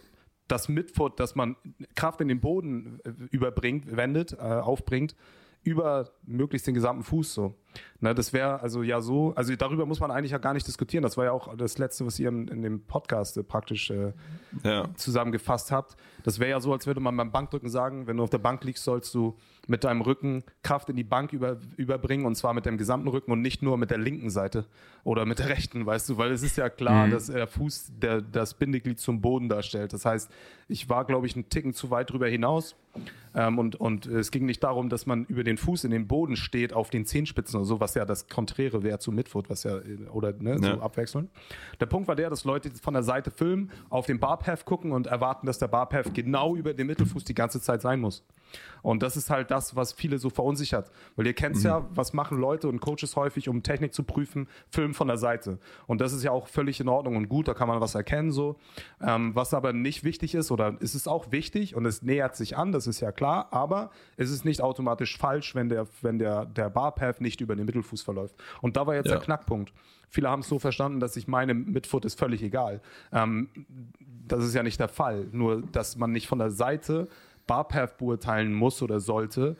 [0.48, 1.56] das Midfoot, dass man
[1.94, 5.16] Kraft in den Boden äh, überbringt, wendet, äh, aufbringt,
[5.62, 7.54] über möglichst den gesamten Fuß so.
[8.00, 11.02] Ne, das wäre also ja so, also darüber muss man eigentlich ja gar nicht diskutieren.
[11.02, 14.12] Das war ja auch das Letzte, was ihr in, in dem Podcast äh, praktisch äh,
[14.62, 14.88] Ja.
[14.96, 15.96] zusammengefasst habt.
[16.22, 18.62] Das wäre ja so, als würde man beim Bankdrücken sagen, wenn du auf der Bank
[18.64, 19.36] liegst, sollst du
[19.66, 23.32] mit deinem Rücken Kraft in die Bank über, überbringen und zwar mit dem gesamten Rücken
[23.32, 24.66] und nicht nur mit der linken Seite
[25.04, 28.20] oder mit der rechten, weißt du, weil es ist ja klar, dass der Fuß der,
[28.20, 29.92] das Bindeglied zum Boden darstellt.
[29.92, 30.30] Das heißt,
[30.68, 32.74] ich war, glaube ich, einen Ticken zu weit drüber hinaus
[33.34, 36.36] ähm, und, und es ging nicht darum, dass man über den Fuß in den Boden
[36.36, 39.76] steht, auf den Zehenspitzen oder so, was ja das Konträre wäre zu Midfoot, was ja,
[39.76, 40.76] äh, oder ne, Ja.
[40.76, 41.28] so abwechseln.
[41.80, 45.06] Der Punkt war der, dass Leute von der Seite filmen, auf den Barpath gucken und
[45.06, 48.24] erwarten, dass der Barpath genau über dem Mittelfuß die ganze Zeit sein muss.
[48.82, 50.90] Und das ist halt das, was viele so verunsichert.
[51.16, 54.94] Weil ihr kennt ja, was machen Leute und Coaches häufig, um Technik zu prüfen, filmen
[54.94, 55.58] von der Seite.
[55.88, 58.30] Und das ist ja auch völlig in Ordnung und gut, da kann man was erkennen
[58.30, 58.56] so.
[59.00, 62.56] Ähm, was aber nicht wichtig ist, oder es ist auch wichtig und es nähert sich
[62.56, 66.44] an, das ist ja klar, aber es ist nicht automatisch falsch, wenn der, wenn der,
[66.46, 68.36] der Barpath nicht über den Mittelfuß verläuft.
[68.62, 69.12] Und da war jetzt Ja.
[69.16, 69.72] der Knackpunkt.
[70.08, 72.80] Viele haben es so verstanden, dass ich meine, Midfoot ist völlig egal.
[73.12, 73.48] Ähm,
[74.28, 75.26] das ist ja nicht der Fall.
[75.32, 77.08] Nur, dass man nicht von der Seite
[77.46, 79.56] Barpath beurteilen muss oder sollte,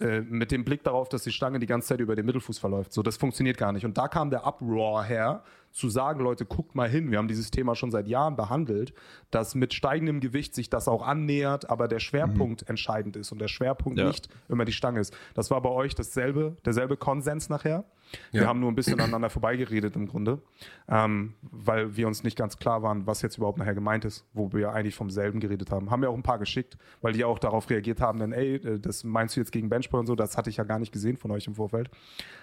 [0.00, 2.92] äh, mit dem Blick darauf, dass die Stange die ganze Zeit über den Mittelfuß verläuft.
[2.92, 3.84] So, das funktioniert gar nicht.
[3.84, 7.50] Und da kam der Uproar her, zu sagen, Leute, guckt mal hin, wir haben dieses
[7.50, 8.94] Thema schon seit Jahren behandelt,
[9.32, 13.48] dass mit steigendem Gewicht sich das auch annähert, aber der Schwerpunkt entscheidend ist und der
[13.48, 14.06] Schwerpunkt Ja.
[14.06, 15.12] nicht immer die Stange ist.
[15.34, 17.84] Das war bei euch dasselbe, derselbe Konsens nachher.
[18.32, 18.46] Wir Ja.
[18.48, 20.40] haben nur ein bisschen aneinander vorbeigeredet im Grunde,
[20.88, 24.52] ähm, weil wir uns nicht ganz klar waren, was jetzt überhaupt nachher gemeint ist, wo
[24.52, 25.90] wir eigentlich vom selben geredet haben.
[25.90, 28.78] Haben wir auch ein paar geschickt, weil die auch darauf reagiert haben, denn ey, äh,
[28.78, 31.16] das meinst du jetzt gegen Benchboy und so, das hatte ich ja gar nicht gesehen
[31.16, 31.90] von euch im Vorfeld.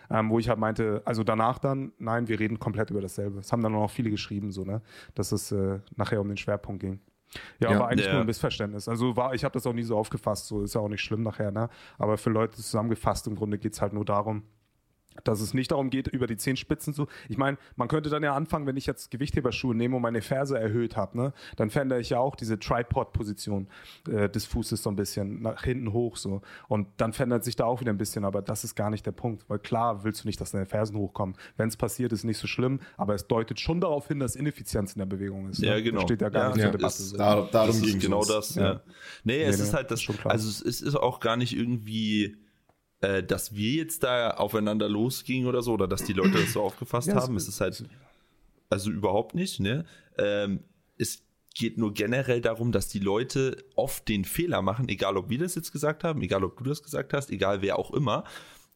[0.09, 3.39] Ähm, wo ich halt meinte, also danach dann, nein, wir reden komplett über dasselbe.
[3.39, 4.81] Es haben dann auch viele geschrieben, so, ne,
[5.15, 6.99] dass es äh, nachher um den Schwerpunkt ging.
[7.59, 8.89] Ja, Ja, aber eigentlich der- nur ein Missverständnis.
[8.89, 11.23] Also war, ich habe das auch nie so aufgefasst, so ist ja auch nicht schlimm
[11.23, 11.69] nachher, ne?
[11.97, 14.43] Aber für Leute zusammengefasst, im Grunde geht's halt nur darum,
[15.23, 17.07] dass es nicht darum geht, über die Zehenspitzen zu.
[17.29, 20.57] Ich meine, man könnte dann ja anfangen, wenn ich jetzt Gewichtheberschuhe nehme und meine Ferse
[20.59, 23.67] erhöht habe, ne, dann fände ich ja auch diese Tripod-Position
[24.09, 26.41] äh, des Fußes so ein bisschen nach hinten hoch so.
[26.67, 29.11] Und dann verändert sich da auch wieder ein bisschen, aber das ist gar nicht der
[29.11, 29.43] Punkt.
[29.49, 31.35] Weil klar willst du nicht, dass deine Fersen hochkommen.
[31.57, 34.93] Wenn es passiert, ist nicht so schlimm, aber es deutet schon darauf hin, dass Ineffizienz
[34.93, 35.61] in der Bewegung ist.
[35.61, 35.83] Ja, ne?
[35.83, 35.95] genau.
[36.01, 37.03] Das steht ja gar Ja, nicht ja, zur Debatte.
[37.03, 38.61] ist- darum das ging genau das, ja.
[38.63, 38.81] Ja.
[39.23, 40.31] Nee, es Nee, ist nee, halt das, ist schon klar.
[40.31, 42.37] also es ist auch gar nicht irgendwie,
[43.01, 46.61] äh, dass wir jetzt da aufeinander losgingen oder so, oder dass die Leute das so
[46.61, 47.35] aufgefasst Ja, es- haben.
[47.35, 47.83] Es ist halt,
[48.69, 49.85] also überhaupt nicht, ne?
[50.17, 50.63] Ähm,
[50.97, 55.39] es geht nur generell darum, dass die Leute oft den Fehler machen, egal ob wir
[55.39, 58.23] das jetzt gesagt haben, egal ob du das gesagt hast, egal wer auch immer,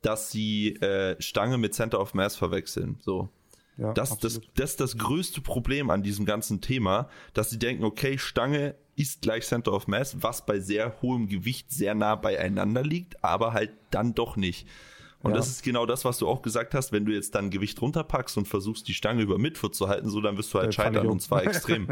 [0.01, 2.97] dass sie äh, Stange mit Center of Mass verwechseln.
[3.01, 3.29] So.
[3.77, 7.83] Ja, Das, das, das ist das größte Problem an diesem ganzen Thema, dass sie denken,
[7.83, 12.83] okay, Stange ist gleich Center of Mass, was bei sehr hohem Gewicht sehr nah beieinander
[12.83, 14.67] liegt, aber halt dann doch nicht.
[15.21, 15.38] Und Ja.
[15.38, 18.38] das ist genau das, was du auch gesagt hast, wenn du jetzt dann Gewicht runterpackst
[18.38, 21.08] und versuchst, die Stange über Midfoot zu halten, so, dann wirst du halt Dann scheitern
[21.08, 21.88] und zwar extrem.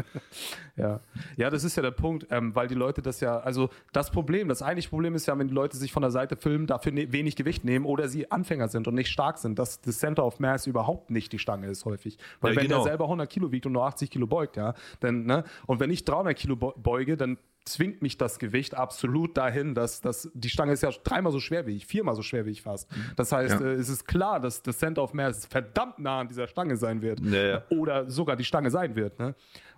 [0.76, 1.00] Ja.
[1.36, 4.48] ja, das ist ja der Punkt, ähm, weil die Leute das ja, also das Problem,
[4.48, 7.12] das eigentliche Problem ist ja, wenn die Leute sich von der Seite filmen, dafür ne
[7.12, 10.38] wenig Gewicht nehmen oder sie Anfänger sind und nicht stark sind, dass das Center of
[10.40, 12.18] Mass überhaupt nicht die Stange ist häufig.
[12.40, 12.82] Weil Ja, wenn genau.
[12.82, 15.90] der selber 100 Kilo wiegt und nur 80 Kilo beugt, ja, dann, ne, und wenn
[15.90, 20.72] ich 300 Kilo beuge, dann zwingt mich das Gewicht absolut dahin, dass, dass die Stange
[20.72, 22.90] ist ja dreimal so schwer wie ich, viermal so schwer wie ich fast.
[23.16, 23.66] Das heißt, Ja.
[23.66, 27.00] äh, es ist klar, dass das Center of Mass verdammt nah an dieser Stange sein
[27.00, 27.20] wird.
[27.20, 27.62] Ja, ja.
[27.70, 29.18] Oder sogar die Stange sein wird.
[29.18, 29.34] Ne?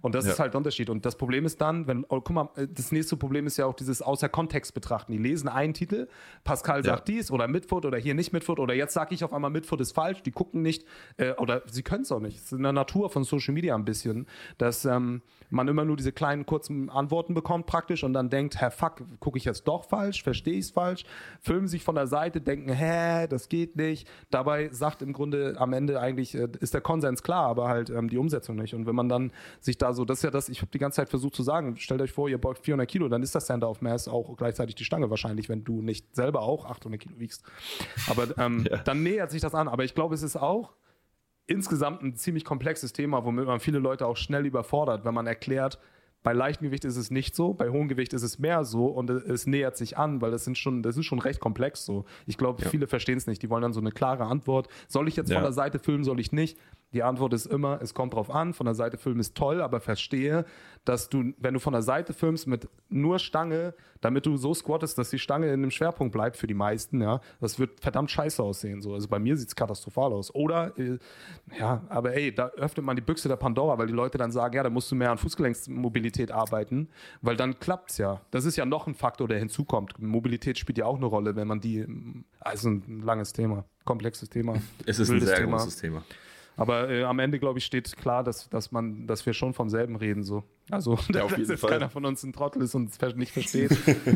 [0.06, 0.32] Und das Ja.
[0.32, 0.88] ist halt der Unterschied.
[0.88, 3.74] Und das Problem ist dann, wenn, oh, guck mal, das nächste Problem ist ja auch
[3.74, 5.10] dieses außer Kontext betrachten.
[5.10, 6.06] Die lesen einen Titel,
[6.44, 6.82] Pascal Ja.
[6.92, 9.80] sagt dies oder Midfoot oder hier nicht Midfoot oder jetzt sage ich auf einmal Midfoot
[9.80, 10.84] ist falsch, die gucken nicht
[11.16, 12.36] äh, oder sie können es auch nicht.
[12.38, 14.26] Es ist in der Natur von Social Media ein bisschen,
[14.58, 18.70] dass ähm, man immer nur diese kleinen kurzen Antworten bekommt praktisch und dann denkt, Herr
[18.70, 21.04] Fuck, gucke ich jetzt doch falsch, verstehe ich es falsch,
[21.40, 24.08] filmen sich von der Seite, denken, hä, das geht nicht.
[24.30, 28.08] Dabei sagt im Grunde am Ende eigentlich, äh, ist der Konsens klar, aber halt ähm,
[28.08, 28.74] die Umsetzung nicht.
[28.74, 30.96] Und wenn man dann sich da so, das ist ja das, ich habe die ganze
[30.96, 33.68] Zeit versucht zu sagen, stellt euch vor, ihr beugt 400 Kilo, dann ist das Center
[33.68, 37.42] of Mass auch gleichzeitig die Stange wahrscheinlich, wenn du nicht selber auch 800 Kilo wiegst.
[38.08, 38.76] Aber ähm, Ja.
[38.78, 39.66] dann nähert sich das an.
[39.68, 40.74] Aber ich glaube, es ist auch
[41.46, 45.78] insgesamt ein ziemlich komplexes Thema, womit man viele Leute auch schnell überfordert, wenn man erklärt,
[46.22, 49.08] bei leichtem Gewicht ist es nicht so, bei hohem Gewicht ist es mehr so und
[49.10, 52.04] es- nähert sich an, weil das sind schon, das ist schon recht komplex so.
[52.26, 53.42] Ich glaube, viele verstehen es nicht.
[53.42, 54.66] Die wollen dann so eine klare Antwort.
[54.88, 55.36] Soll ich jetzt Ja.
[55.36, 56.58] von der Seite filmen, soll ich nicht?
[56.96, 58.54] Die Antwort ist immer, es kommt drauf an.
[58.54, 60.46] Von der Seite filmen ist toll, aber verstehe,
[60.86, 64.96] dass du, wenn du von der Seite filmst mit nur Stange, damit du so squattest,
[64.96, 68.42] dass die Stange in dem Schwerpunkt bleibt für die meisten, ja, das wird verdammt scheiße
[68.42, 68.80] aussehen.
[68.80, 68.94] So.
[68.94, 70.34] Also bei mir sieht es katastrophal aus.
[70.34, 70.98] Oder, äh,
[71.58, 74.56] ja, aber ey, da öffnet man die Büchse der Pandora, weil die Leute dann sagen,
[74.56, 76.88] ja, da musst du mehr an Fußgelenksmobilität arbeiten,
[77.20, 78.22] weil dann klappt's ja.
[78.30, 80.00] Das ist ja noch ein Faktor, der hinzukommt.
[80.00, 81.84] Mobilität spielt ja auch eine Rolle, wenn man die,
[82.40, 84.54] also ein langes Thema, komplexes Thema.
[84.86, 85.58] Es ist ein sehr Thema.
[85.58, 86.02] großes Thema.
[86.56, 89.68] Aber äh, am Ende, glaube ich, steht klar, dass, dass, man, dass wir schon vom
[89.68, 90.24] selben reden.
[90.24, 90.42] So.
[90.70, 91.70] Also, auf dass jeden jetzt Fall.
[91.70, 93.72] keiner von uns ein Trottel ist und es nicht versteht,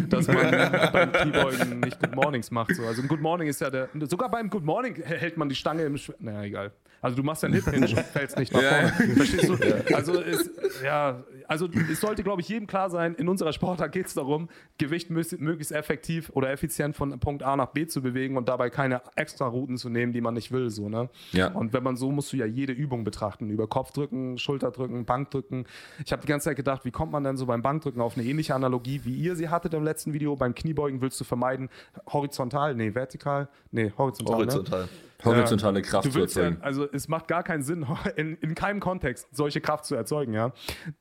[0.09, 0.51] dass man
[0.93, 2.75] beim Kniebeugen nicht Good Mornings macht.
[2.75, 2.85] So.
[2.85, 5.83] Also ein Good Morning ist ja der, sogar beim Good Morning hält man die Stange
[5.85, 6.73] im, Sch naja, egal.
[7.01, 9.15] Also du machst ja einen Hip Hinge und fällst nicht nach vorne.
[9.15, 9.95] Verstehst du?
[9.95, 10.51] Also, es,
[10.85, 14.49] ja, also es sollte, glaube ich, jedem klar sein, in unserer Sportart geht es darum,
[14.79, 19.03] Gewicht möglichst effektiv oder effizient von Punkt A nach B zu bewegen und dabei keine
[19.17, 20.71] extra Routen zu nehmen, die man nicht will.
[20.71, 21.09] So, ne?
[21.33, 21.49] Ja.
[21.53, 23.51] Und wenn man so, musst du ja jede Übung betrachten.
[23.51, 25.67] Über Kopfdrücken, Schulterdrücken, Bankdrücken.
[26.05, 28.27] Ich habe die ganze Zeit gedacht, wie kommt man denn so beim Bankdrücken auf eine
[28.27, 30.37] ähnliche Analogie, wie ihr sie hattet im letzten Video?
[30.37, 31.69] Beim Kniebeugen willst du vermeiden,
[32.13, 34.47] horizontal, nee, vertikal, nee, horizontal.
[34.47, 34.89] Ne?
[35.25, 35.37] Horizontal.
[35.37, 36.63] Horizontale Kraft Du zu willst ja, erzeugen.
[36.63, 40.53] also es macht gar keinen Sinn, in, in keinem Kontext solche Kraft zu erzeugen, ja.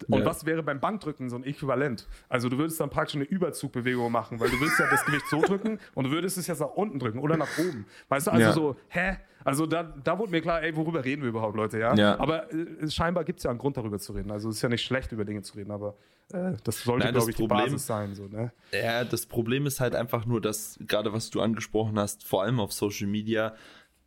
[0.07, 0.25] Und Ja.
[0.25, 2.07] was wäre beim Bankdrücken so ein Äquivalent?
[2.29, 5.41] Also du würdest dann praktisch eine Überzugbewegung machen, weil du willst ja das Gewicht so
[5.45, 7.85] drücken und du würdest es jetzt nach unten drücken oder nach oben.
[8.09, 8.53] Weißt du, also Ja.
[8.53, 9.17] so, hä?
[9.45, 11.93] Also da, da wurde mir klar, ey, worüber reden wir überhaupt, Leute, ja?
[11.95, 12.19] Ja.
[12.19, 14.31] Aber äh, scheinbar gibt es ja einen Grund, darüber zu reden.
[14.31, 15.95] Also es ist ja nicht schlecht, über Dinge zu reden, aber
[16.33, 18.15] äh, das sollte, glaube ich, die Problem- Basis sein.
[18.15, 18.51] So, ne?
[18.73, 22.59] Ja, das Problem ist halt einfach nur, dass gerade was du angesprochen hast, vor allem
[22.59, 23.55] auf Social Media,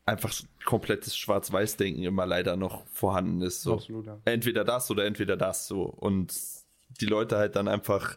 [0.05, 0.33] einfach
[0.65, 3.63] komplettes Schwarz-Weiß-Denken immer leider noch vorhanden ist.
[3.63, 3.75] So.
[3.75, 4.21] Absolut, ja.
[4.25, 5.83] Entweder das oder entweder das so.
[5.83, 6.35] Und
[7.01, 8.17] die Leute halt dann einfach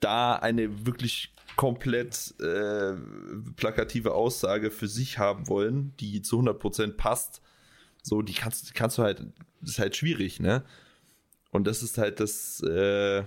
[0.00, 2.94] da eine wirklich komplett äh,
[3.56, 7.42] plakative Aussage für sich haben wollen, die zu 100% passt.
[8.02, 9.20] So, die kannst, kannst du halt,
[9.60, 10.64] das ist halt schwierig, ne?
[11.50, 13.24] Und das ist halt das, äh,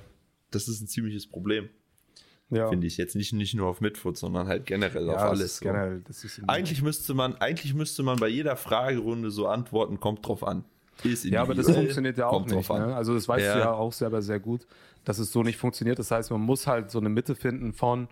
[0.51, 1.69] das ist ein ziemliches Problem
[2.51, 2.97] Ja, finde ich.
[2.97, 5.41] Jetzt nicht, nicht nur auf Midfoot, sondern halt generell ja auf das alles.
[5.41, 5.65] ist so.
[5.65, 6.03] generell,
[6.47, 10.65] Eigentlich müsste man, eigentlich müsste man bei jeder Fragerunde so antworten, kommt drauf an.
[11.03, 12.69] Ist Ja, aber das funktioniert ja auch nicht.
[12.69, 12.95] Ne?
[12.95, 13.53] Also das weißt Ja.
[13.55, 14.67] du ja auch selber sehr gut,
[15.05, 15.97] dass es so nicht funktioniert.
[15.97, 18.07] Das heißt, man muss halt so eine Mitte finden von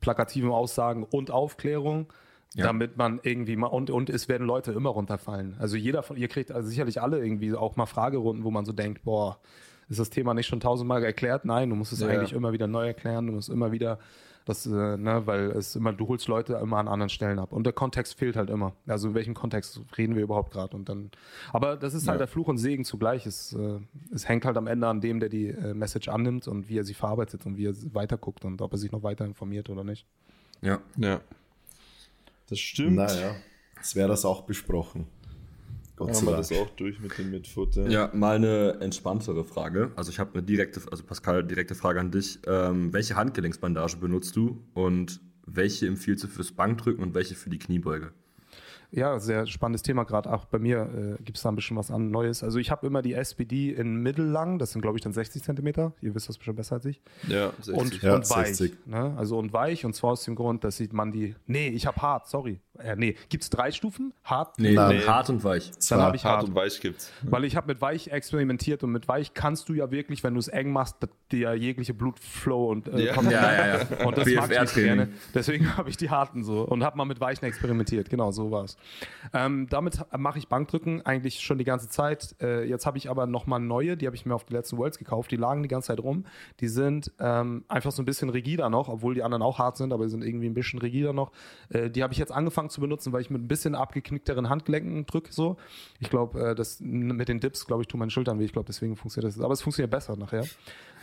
[0.00, 2.12] plakativen Aussagen und Aufklärung,
[2.54, 2.64] Ja.
[2.66, 5.54] damit man irgendwie mal und und es werden Leute immer runterfallen.
[5.60, 8.72] Also jeder von ihr kriegt also sicherlich alle irgendwie auch mal Fragerunden, wo man so
[8.72, 9.38] denkt, boah,
[9.92, 11.44] ist das Thema nicht schon tausendmal erklärt?
[11.44, 12.08] Nein, du musst es Ja.
[12.08, 13.26] eigentlich immer wieder neu erklären.
[13.26, 13.98] Du musst immer wieder
[14.44, 17.52] das, äh, ne, weil es immer, du holst Leute immer an anderen Stellen ab.
[17.52, 18.72] Und der Kontext fehlt halt immer.
[18.88, 20.74] Also in welchem Kontext reden wir überhaupt gerade?
[20.76, 21.10] Und dann,
[21.52, 22.18] aber das ist halt Ja.
[22.18, 23.24] der Fluch und Segen zugleich.
[23.26, 23.78] Es, äh,
[24.12, 26.84] es hängt halt am Ende an dem, der die äh, Message annimmt und wie er
[26.84, 29.84] sie verarbeitet und wie er sie weiterguckt und ob er sich noch weiter informiert oder
[29.84, 30.06] nicht.
[30.60, 30.80] Ja.
[30.96, 31.20] Ja.
[32.48, 32.96] Das stimmt.
[32.96, 33.34] Naja,
[33.76, 35.06] jetzt wäre das auch besprochen.
[36.06, 36.48] Gott Haben sei wir Dank.
[36.48, 37.76] das auch durch mit dem Midfoot.
[37.76, 37.86] Ja.
[37.88, 39.90] Ja, mal eine entspanntere Frage.
[39.96, 42.38] Also ich habe eine direkte, also Pascal, direkte Frage an dich.
[42.46, 47.58] Ähm, welche Handgelenksbandage benutzt du und welche empfiehlst du fürs Bankdrücken und welche für die
[47.58, 48.12] Kniebeuge?
[48.94, 50.30] Ja, sehr spannendes Thema gerade.
[50.30, 52.42] Auch bei mir äh, gibt es da ein bisschen was an Neues.
[52.42, 55.94] Also ich habe immer die SPD in mittellang, das sind glaube ich dann 60 Zentimeter.
[56.02, 57.00] Ihr wisst das bestimmt besser als ich.
[57.26, 57.74] ja 60.
[57.74, 58.48] Und, Ja, und weich.
[58.54, 58.86] 60.
[58.86, 59.14] Ne?
[59.16, 61.34] Also und weich und zwar aus dem Grund, dass sieht man die.
[61.46, 62.60] Nee, ich habe hart, sorry.
[62.78, 64.14] Äh, nee, gibt es drei Stufen?
[64.24, 64.58] Hart?
[64.58, 65.02] Nee, nee.
[65.06, 65.70] hart und weich.
[65.90, 66.48] Dann habe ich Hart hart.
[66.48, 67.12] und weich gibt's.
[67.22, 70.40] Weil ich habe mit weich experimentiert und mit weich kannst du ja wirklich, wenn du
[70.40, 70.96] es eng machst,
[71.30, 73.12] dir jegliche Blutflow und äh, Ja.
[73.14, 74.06] kommt Ja, ja, ja.
[74.06, 75.08] und das mag ich nicht gerne.
[75.34, 78.08] Deswegen habe ich die harten so und habe mal mit weichen experimentiert.
[78.08, 78.76] Genau, so war's.
[79.34, 82.34] Ähm, damit mache ich Bankdrücken eigentlich schon die ganze Zeit.
[82.40, 84.98] Äh, jetzt habe ich aber nochmal neue, die habe ich mir auf die letzten Worlds
[84.98, 85.30] gekauft.
[85.30, 86.24] Die lagen die ganze Zeit rum.
[86.60, 89.92] Die sind ähm, einfach so ein bisschen rigider noch, obwohl die anderen auch hart sind,
[89.92, 91.32] aber die sind irgendwie ein bisschen rigider noch.
[91.68, 95.06] Äh, die habe ich jetzt angefangen zu benutzen, weil ich mit ein bisschen abgeknickteren Handgelenken
[95.06, 95.32] drücke.
[95.32, 95.56] So.
[96.00, 98.44] Ich glaube, äh, das mit den Dips, glaube ich, tun meine Schultern weh.
[98.44, 99.42] Ich glaube, deswegen funktioniert das.
[99.42, 100.44] Aber es funktioniert besser nachher.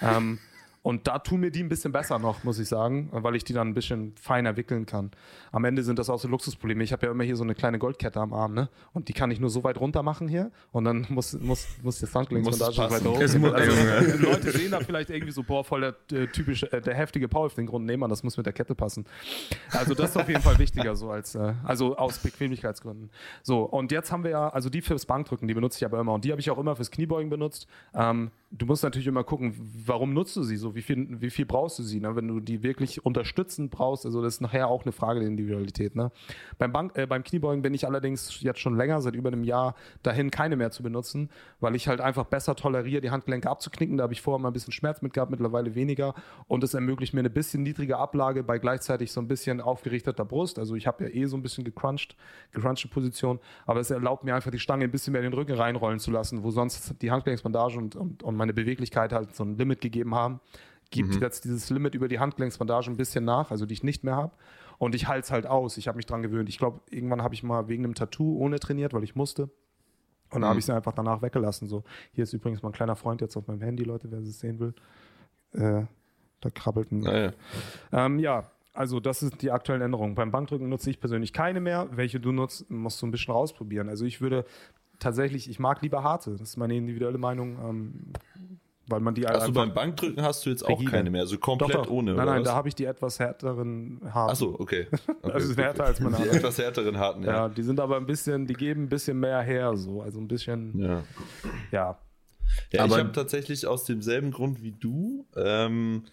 [0.02, 0.40] Ähm,
[0.82, 3.54] und da tun mir die ein bisschen besser noch, muss ich sagen, weil ich die
[3.54, 5.12] dann ein bisschen feiner wickeln kann.
[5.52, 6.84] Am Ende sind das auch so Luxusprobleme.
[6.84, 8.70] Ich habe ja immer hier so eine kleine Goldkette am Arm, ne?
[8.94, 10.52] Und die kann ich nur so weit runter machen hier.
[10.72, 13.20] Und dann muss, muss, muss das Handgelenksbandage weiter hoch.
[13.20, 13.38] Also,
[14.24, 17.86] Leute sehen da vielleicht irgendwie so, boah, voll der äh, typische, äh, der heftige Powerlifting-Grund.
[17.86, 19.06] Nee, man, das muss mit der Kette passen.
[19.72, 23.10] Also das ist auf jeden Fall wichtiger, so als, äh, also aus Bequemlichkeitsgründen.
[23.44, 26.14] So, und jetzt haben wir ja, also die fürs Bankdrücken, die benutze ich aber immer.
[26.14, 27.68] Und die habe ich auch immer fürs Kniebeugen benutzt.
[27.94, 29.54] Ähm, du musst natürlich immer gucken,
[29.86, 30.74] warum nutzt du sie so?
[30.74, 32.00] Wie viel, wie viel brauchst du sie?
[32.00, 32.16] Ne?
[32.16, 35.96] Wenn du die wirklich unterstützend brauchst, also das ist nachher auch eine Frage der Individualität.
[35.96, 36.12] Ne?
[36.58, 39.76] Beim, Bank, äh, beim Kniebeugen bin ich allerdings jetzt schon länger, seit über einem Jahr,
[40.02, 43.98] dahin keine mehr zu benutzen, weil ich halt einfach besser toleriere, die Handgelenke abzuknicken.
[43.98, 46.16] Da habe ich vorher mal ein bisschen Schmerz mit gehabt, mittlerweile weniger.
[46.48, 50.58] Und es ermöglicht mir eine bisschen niedrige Ablage bei gleichzeitig so ein bisschen aufgerichteter Brust.
[50.58, 52.16] Also ich habe ja eh so ein bisschen gecrunched,
[52.52, 55.54] gecrunchte Position, aber es erlaubt mir einfach die Stange ein bisschen mehr in den Rücken
[55.54, 59.58] reinrollen zu lassen, wo sonst die Handgelenksbandage und, und, und meine Beweglichkeit halt so ein
[59.58, 60.40] Limit gegeben haben,
[60.90, 61.22] gibt mhm.
[61.22, 64.34] jetzt dieses Limit über die Handgelenksbandage ein bisschen nach, also die ich nicht mehr habe.
[64.80, 65.78] Und ich halte es halt aus.
[65.78, 66.50] Ich habe mich dran gewöhnt.
[66.50, 69.44] Ich glaube, irgendwann habe ich mal wegen einem Tattoo ohne trainiert, weil ich musste.
[69.44, 69.52] Und
[70.32, 70.46] dann mhm.
[70.46, 71.68] habe ich es einfach danach weggelassen.
[71.68, 74.60] So, hier ist übrigens mein kleiner Freund jetzt auf meinem Handy, Leute, wer es sehen
[74.60, 74.74] will.
[75.52, 75.86] Äh,
[76.42, 77.00] da krabbelt ein.
[77.00, 77.34] Naja.
[77.92, 80.16] Ähm, ja, also das sind die aktuellen Änderungen.
[80.16, 81.90] Beim Bankdrücken nutze ich persönlich keine mehr.
[81.92, 83.90] Welche du nutzt, musst du ein bisschen rausprobieren.
[83.90, 84.46] Also ich würde
[85.00, 86.32] tatsächlich, ich mag lieber harte.
[86.32, 87.58] Das ist meine individuelle Meinung.
[87.64, 88.14] Ähm,
[88.90, 91.86] weil man die Also beim Bankdrücken hast du jetzt auch keine mehr, also komplett doch,
[91.86, 91.92] doch.
[91.92, 92.14] ohne.
[92.14, 94.32] Nein, nein, da habe ich die etwas härteren harten.
[94.32, 94.88] Achso, okay.
[95.22, 95.32] okay.
[95.32, 95.62] Also okay.
[95.62, 97.32] härter als meine Die etwas härteren harten, ja.
[97.32, 100.02] Ja, die sind aber ein bisschen, die geben ein bisschen mehr her, so.
[100.02, 101.04] Also ein bisschen, ja.
[101.72, 102.00] Ja,
[102.72, 106.06] ja aber ich habe tatsächlich aus demselben Grund wie du ähm,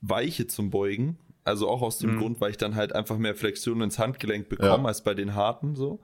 [0.00, 1.18] Weiche zum Beugen.
[1.42, 2.20] Also auch aus dem mhm.
[2.20, 4.88] Grund, weil ich dann halt einfach mehr Flexion ins Handgelenk bekomme ja.
[4.88, 6.00] als bei den harten so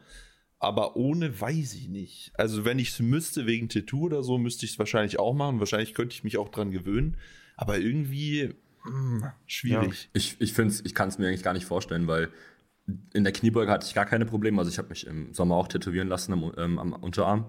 [0.60, 2.32] aber ohne weiß ich nicht.
[2.34, 5.58] Also wenn ich es müsste wegen Tattoo oder so, müsste ich es wahrscheinlich auch machen.
[5.58, 7.16] Wahrscheinlich könnte ich mich auch dran gewöhnen.
[7.56, 10.04] Aber irgendwie mh, hm, schwierig.
[10.04, 10.08] Ja.
[10.12, 12.28] Ich, ich finde ich kann es mir eigentlich gar nicht vorstellen, weil
[13.14, 14.58] in der Kniebeuge hatte ich gar keine Probleme.
[14.58, 17.46] Also ich habe mich im Sommer auch tätowieren lassen am, ähm, am Unterarm.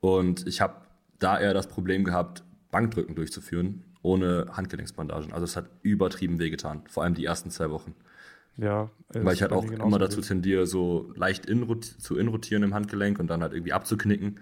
[0.00, 0.74] Und ich habe
[1.20, 5.32] da eher das Problem gehabt, Bankdrücken durchzuführen, ohne Handgelenksbandagen.
[5.32, 7.94] Also es hat übertrieben wehgetan, vor allem die ersten zwei Wochen.
[8.60, 8.90] Ja.
[9.08, 13.28] Weil ich halt auch immer dazu tendiere, so leicht in, zu inrotieren im Handgelenk und
[13.28, 14.40] dann halt irgendwie abzuknicken.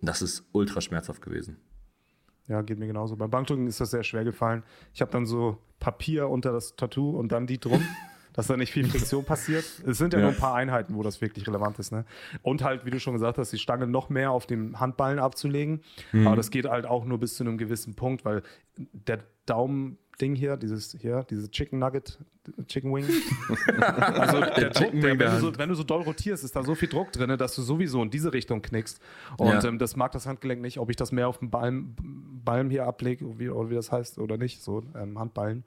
[0.00, 1.56] Das ist ultra schmerzhaft gewesen.
[2.46, 3.16] Ja, geht mir genauso.
[3.16, 4.62] Beim Bankdrücken ist das sehr schwer gefallen.
[4.92, 7.82] Ich habe dann so Papier unter das Tattoo und dann die drum,
[8.34, 9.64] dass da nicht viel Friktion passiert.
[9.86, 11.90] Es sind ja, ja, nur ein paar Einheiten, wo das wirklich relevant ist.
[11.90, 12.04] Ne?
[12.42, 15.80] Und halt, wie du schon gesagt hast, die Stange noch mehr auf dem Handballen abzulegen.
[16.12, 16.26] Mhm.
[16.26, 18.42] Aber das geht halt auch nur bis zu einem gewissen Punkt, weil
[18.76, 22.18] der Daumen Ding hier, dieses hier, dieses Chicken Nugget,
[22.66, 23.04] Chicken Wing.
[23.80, 26.74] also der Druck, der, wenn, du so, wenn, du so, doll rotierst, ist da so
[26.74, 29.00] viel Druck drin, dass du sowieso in diese Richtung knickst.
[29.36, 29.64] Und ja.
[29.64, 31.96] ähm, das mag das Handgelenk nicht, ob ich das mehr auf dem Ballen,
[32.44, 35.64] Ballen hier ablege, wie, oder wie das heißt, oder nicht, so ähm, Handballen.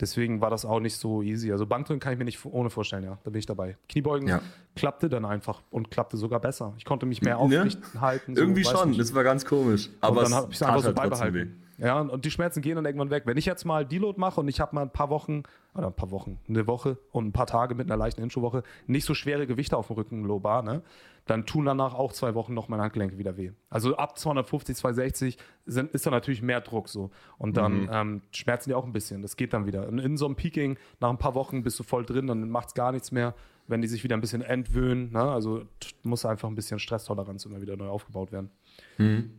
[0.00, 1.52] Deswegen war das auch nicht so easy.
[1.52, 3.18] Also Bankdrücken kann ich mir nicht ohne vorstellen, ja.
[3.22, 3.76] Da bin ich dabei.
[3.88, 4.40] Kniebeugen ja.
[4.74, 6.72] klappte dann einfach und klappte sogar besser.
[6.78, 8.00] Ich konnte mich mehr aufrichten ja.
[8.00, 8.34] halten.
[8.34, 9.00] So, Irgendwie schon, nicht.
[9.00, 9.90] das war ganz komisch.
[10.00, 11.62] Aber und dann habe ich es einfach so halt beibehalten.
[11.76, 13.22] Ja, und, die Schmerzen gehen dann irgendwann weg.
[13.26, 15.42] Wenn ich jetzt mal Deload mache und ich habe mal ein paar Wochen,
[15.74, 19.06] oder ein paar Wochen, eine Woche und ein paar Tage mit einer leichten Intro-Woche nicht
[19.06, 20.82] so schwere Gewichte auf dem Rücken, Low Bar, ne?
[21.30, 23.52] Dann tun danach auch zwei Wochen noch meine Handgelenke wieder weh.
[23.68, 27.12] Also ab 250, 260 sind, ist da natürlich mehr Druck so.
[27.38, 27.90] Und dann mhm.
[27.92, 29.22] ähm, schmerzen die auch ein bisschen.
[29.22, 29.86] Das geht dann wieder.
[29.86, 32.68] Und in so einem Peaking, nach ein paar Wochen bist du voll drin, dann macht
[32.68, 33.36] es gar nichts mehr,
[33.68, 35.12] wenn die sich wieder ein bisschen entwöhnen.
[35.12, 35.22] Ne?
[35.22, 35.62] Also
[36.02, 38.50] muss einfach ein bisschen Stresstoleranz immer wieder neu aufgebaut werden.
[38.98, 39.30] Mhm.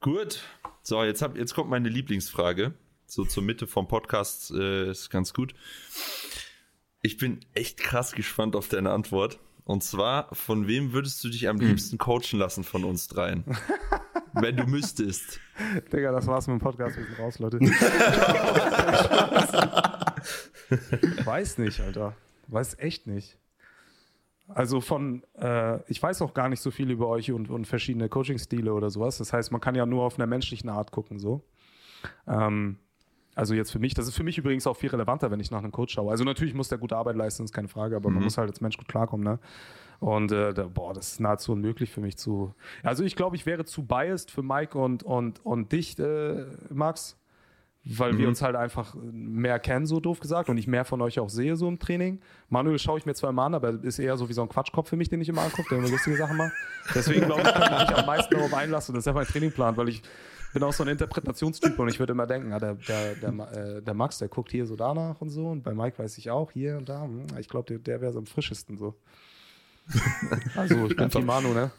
[0.00, 0.42] Gut.
[0.82, 2.74] So, jetzt, hab, jetzt kommt meine Lieblingsfrage.
[3.06, 5.54] So zur Mitte vom Podcast äh, ist ganz gut.
[7.02, 9.38] Ich bin echt krass gespannt auf deine Antwort.
[9.64, 11.68] Und zwar, von wem würdest du dich am hm.
[11.68, 13.44] liebsten coachen lassen von uns dreien?
[14.34, 15.40] Wenn du müsstest.
[15.92, 16.96] Digga, das war's mit dem Podcast.
[16.96, 17.60] Wir sind raus, Leute.
[21.24, 22.16] Weiß nicht, Alter.
[22.48, 23.38] Weiß echt nicht.
[24.48, 28.08] Also von, äh, ich weiß auch gar nicht so viel über euch und, und verschiedene
[28.08, 29.18] Coaching-Stile oder sowas.
[29.18, 31.42] Das heißt, man kann ja nur auf einer menschlichen Art gucken, so.
[32.26, 32.78] Ähm,
[33.34, 35.58] also jetzt für mich, das ist für mich übrigens auch viel relevanter, wenn ich nach
[35.58, 36.10] einem Coach schaue.
[36.10, 38.16] Also natürlich muss der gute Arbeit leisten, ist keine Frage, aber mhm.
[38.16, 39.38] man muss halt als Mensch gut klarkommen, ne?
[40.00, 42.52] Und äh, da, boah, das ist nahezu unmöglich für mich zu.
[42.82, 47.16] Also ich glaube, ich wäre zu biased für Mike und, und, und dich, äh, Max
[47.84, 51.18] weil wir uns halt einfach mehr kennen, so doof gesagt, und ich mehr von euch
[51.18, 52.20] auch sehe so im Training.
[52.48, 54.88] Manuel schaue ich mir zwar immer an, aber ist eher so wie so ein Quatschkopf
[54.88, 56.52] für mich, den ich immer angucke, der immer lustige Sachen macht.
[56.94, 59.76] Deswegen glaube ich, kann ich mich am meisten darauf einlassen, dass er mein Training plant,
[59.76, 60.02] weil ich
[60.54, 63.82] bin auch so ein Interpretationstyp und ich würde immer denken, ah, der, der, der, äh,
[63.82, 66.50] der Max, der guckt hier so danach und so und bei Mike weiß ich auch
[66.52, 67.02] hier und da.
[67.02, 68.94] Hm, Ich glaube, der, der wäre so am frischesten so.
[70.56, 71.70] Also, ich bin Team Manu, ne?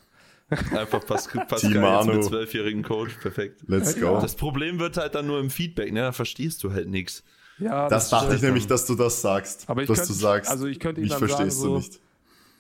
[0.78, 2.14] Einfach Pas Pascal Team jetzt Manu.
[2.14, 3.64] mit zwölfjährigen Coach, perfekt.
[3.68, 4.20] Let's go.
[4.22, 6.02] Das Problem wird halt dann nur im Feedback, ne?
[6.02, 7.24] Da verstehst du halt nichts.
[7.58, 8.36] Ja, Das dachte stimmt.
[8.38, 9.68] ich nämlich, dass du das sagst.
[9.70, 11.70] Aber ich dass könnte- du sagst, also ich könnte ihm mich dann sagen, verstehst so-
[11.70, 12.00] du nicht.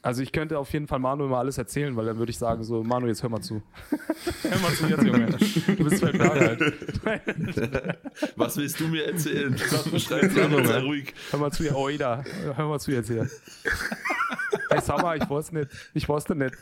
[0.05, 2.63] Also ich könnte auf jeden Fall Manu immer alles erzählen, weil dann würde ich sagen
[2.63, 3.63] so, Manu, jetzt hör mal zu.
[4.43, 5.25] hör mal zu jetzt, Junge.
[5.25, 7.97] Du bist zwölf Jahre alt.
[8.35, 9.57] Was willst du mir erzählen?
[9.57, 11.11] Schreib an und sei ruhig.
[11.31, 12.23] Hör mal zu, ja, Oida.
[12.55, 13.27] Hör mal zu jetzt hier.
[14.69, 15.71] Hey, Summer, ich wusste nicht.
[15.95, 16.55] Ich wusste nicht.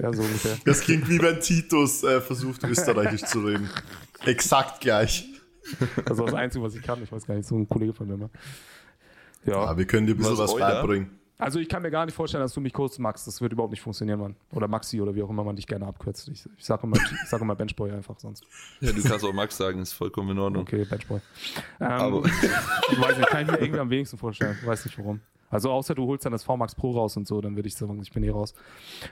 [0.00, 0.56] Ja, so ungefähr.
[0.64, 3.70] Das klingt wie wenn Titus äh, versucht, österreichisch zu reden.
[4.24, 5.28] Exakt gleich.
[6.04, 7.00] Das ist das Einzige, was ich kann.
[7.02, 8.16] Ich weiß gar nicht, so ein Kollege von mir.
[8.16, 8.30] Mal.
[9.46, 11.20] Ja, Aber wir können dir ein bisschen Was, was, beibringen.
[11.38, 13.24] Also ich kann mir gar nicht vorstellen, dass du mich coachst, Max.
[13.24, 14.36] Das wird überhaupt nicht funktionieren, Mann.
[14.52, 16.28] Oder Maxi oder wie auch immer man dich gerne abkürzt.
[16.28, 18.44] Ich, ich sage immer, ich sag immer Benchboy einfach sonst.
[18.80, 20.62] Ja, du kannst auch Max sagen, ist vollkommen in Ordnung.
[20.62, 21.20] Okay, Benchboy.
[21.80, 24.56] Ähm, Aber Ich weiß nicht, kann ich mir irgendwie am wenigsten vorstellen.
[24.60, 25.20] Ich weiß nicht warum.
[25.54, 28.02] Also außer du holst dann das VMAX Pro raus und so, dann würde ich sagen,
[28.02, 28.54] ich bin eh raus.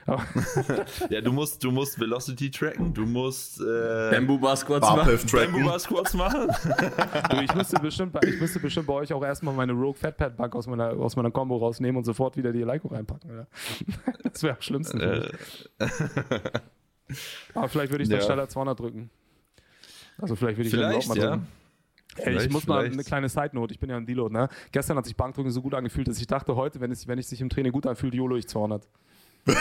[1.09, 5.19] Ja, du musst, du musst Velocity tracken, du musst äh, Bamboo Bar Squats machen.
[5.31, 5.65] Bamboo.
[5.65, 6.47] Bar Squats machen.
[7.29, 10.17] du, ich, müsste bestimmt, bei- ich müsste bestimmt bei euch auch erstmal meine Rogue Fat
[10.17, 13.31] Pad Bank aus meiner, aus meiner Combo rausnehmen und sofort wieder die Leico reinpacken.
[13.31, 13.47] Oder?
[14.33, 14.97] Das wäre am schlimmsten.
[14.97, 15.31] mich.
[17.53, 18.25] Aber vielleicht würde ich dann ja.
[18.25, 19.09] schneller 200 drücken.
[20.17, 21.41] Also vielleicht würde ich dann Vielleicht, überhaupt mal ja.
[22.17, 22.93] Ey, ich muss mal vielleicht.
[22.93, 23.73] eine kleine Side-Note.
[23.73, 24.49] Ich bin ja ein Deload, ne?
[24.71, 27.29] Gestern hat sich Bankdrücken so gut angefühlt, dass ich dachte, heute, wenn es, wenn es
[27.29, 28.87] sich im Training gut anfühlt, YOLO ich 200.
[29.45, 29.55] und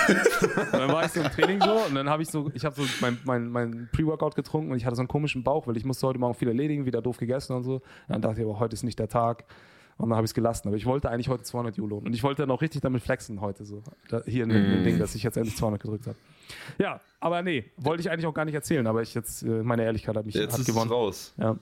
[0.72, 2.82] dann war ich so im Training so und dann habe ich so, ich habe so
[3.00, 6.06] mein, mein, mein Pre-Workout getrunken und ich hatte so einen komischen Bauch, weil ich musste
[6.06, 7.74] heute Morgen viel erledigen, wieder doof gegessen und so.
[7.74, 9.44] Und dann dachte ich, aber heute ist nicht der Tag.
[9.98, 10.68] Und dann habe ich es gelassen.
[10.68, 11.98] Aber ich wollte eigentlich heute 200 YOLO.
[11.98, 13.82] Und ich wollte dann auch richtig damit flexen heute so.
[14.08, 14.70] Da, hier in dem Mm.
[14.76, 16.16] dem Ding, dass ich jetzt endlich 200 gedrückt habe.
[16.78, 18.86] Ja, aber nee, wollte ich eigentlich auch gar nicht erzählen.
[18.86, 20.90] Aber ich jetzt, äh, meine Ehrlichkeit hat mich Jetzt hat ist es gewonnen.
[20.90, 21.34] raus.
[21.38, 21.56] Ja.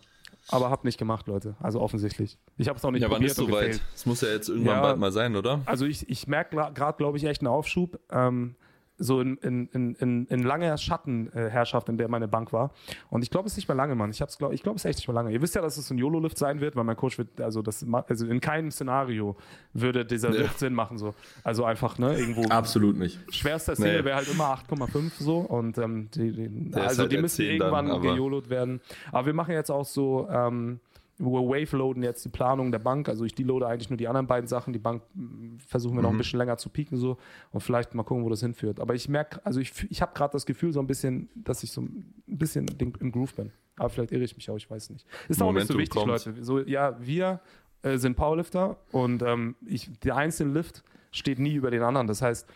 [0.53, 1.55] Aber hab nicht gemacht, Leute.
[1.61, 2.39] Also offensichtlich.
[2.57, 3.67] Ich habe es auch nicht Ja, wann probiert ist und soweit?
[3.73, 3.83] gefailt.
[3.95, 4.83] Es muss ja jetzt irgendwann Ja.
[4.83, 5.61] bald mal sein, oder?
[5.67, 7.99] Also ich, ich merke gerade, glaube ich, echt einen Aufschub.
[8.11, 8.57] Ähm,
[9.01, 12.71] so in, in, in, in, langer Schattenherrschaft, in der meine Bank war.
[13.09, 14.11] Und ich glaube, es ist nicht mehr lange, Mann.
[14.11, 15.33] Ich, glaub, ich glaube, es ist echt nicht mehr lange.
[15.33, 17.85] Ihr wisst ja, dass es ein YOLO-Lift sein wird, weil mein Coach wird, also das
[18.09, 19.37] also in keinem Szenario
[19.73, 20.43] würde dieser Ja.
[20.43, 20.99] Lift Sinn machen.
[20.99, 21.15] So.
[21.43, 22.45] Also einfach, ne, irgendwo.
[22.49, 23.19] Absolut nicht.
[23.35, 24.05] Schwerster Single Nee.
[24.05, 27.87] wäre halt immer 8,5 so und ähm, die, die, also halt die müssen 10 dann,
[27.87, 28.81] irgendwann gejolot werden.
[29.13, 30.81] Aber wir machen jetzt auch so, ähm,
[31.21, 33.09] wir wave-loaden jetzt die Planung der Bank.
[33.09, 34.73] Also ich deloade eigentlich nur die anderen beiden Sachen.
[34.73, 37.19] Die Bank mh, versuchen wir noch ein bisschen länger zu pieken so
[37.51, 38.81] und vielleicht mal gucken, wo das hinführt.
[38.81, 41.71] Aber ich merke, also ich, ich habe gerade das Gefühl so ein bisschen, dass ich
[41.73, 43.53] so ein bisschen im Groove bin.
[43.77, 45.07] Aber vielleicht irre ich mich auch, ich weiß nicht.
[45.29, 46.09] Ist auch nicht so wichtig, kommt.
[46.09, 46.35] Leute.
[46.45, 47.41] So, ja, wir
[47.83, 52.07] äh, sind Powerlifter und ähm, ich, der einzelne Lift steht nie über den anderen.
[52.07, 52.47] Das heißt,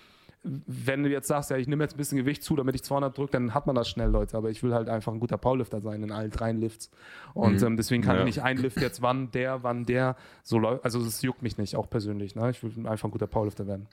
[0.44, 3.16] wenn du jetzt sagst, ja, ich nehme jetzt ein bisschen Gewicht zu, damit ich 200
[3.16, 4.36] drücke, dann hat man das schnell, Leute.
[4.36, 6.90] Aber ich will halt einfach ein guter Powerlifter sein in allen drei Lifts.
[7.32, 8.20] Und ähm, deswegen kann Ja.
[8.20, 10.84] ich nicht ein Lift jetzt wann der, wann der so läuft.
[10.84, 12.34] Also es juckt mich nicht, auch persönlich.
[12.34, 12.50] Ne?
[12.50, 13.86] Ich will einfach ein guter Powerlifter werden.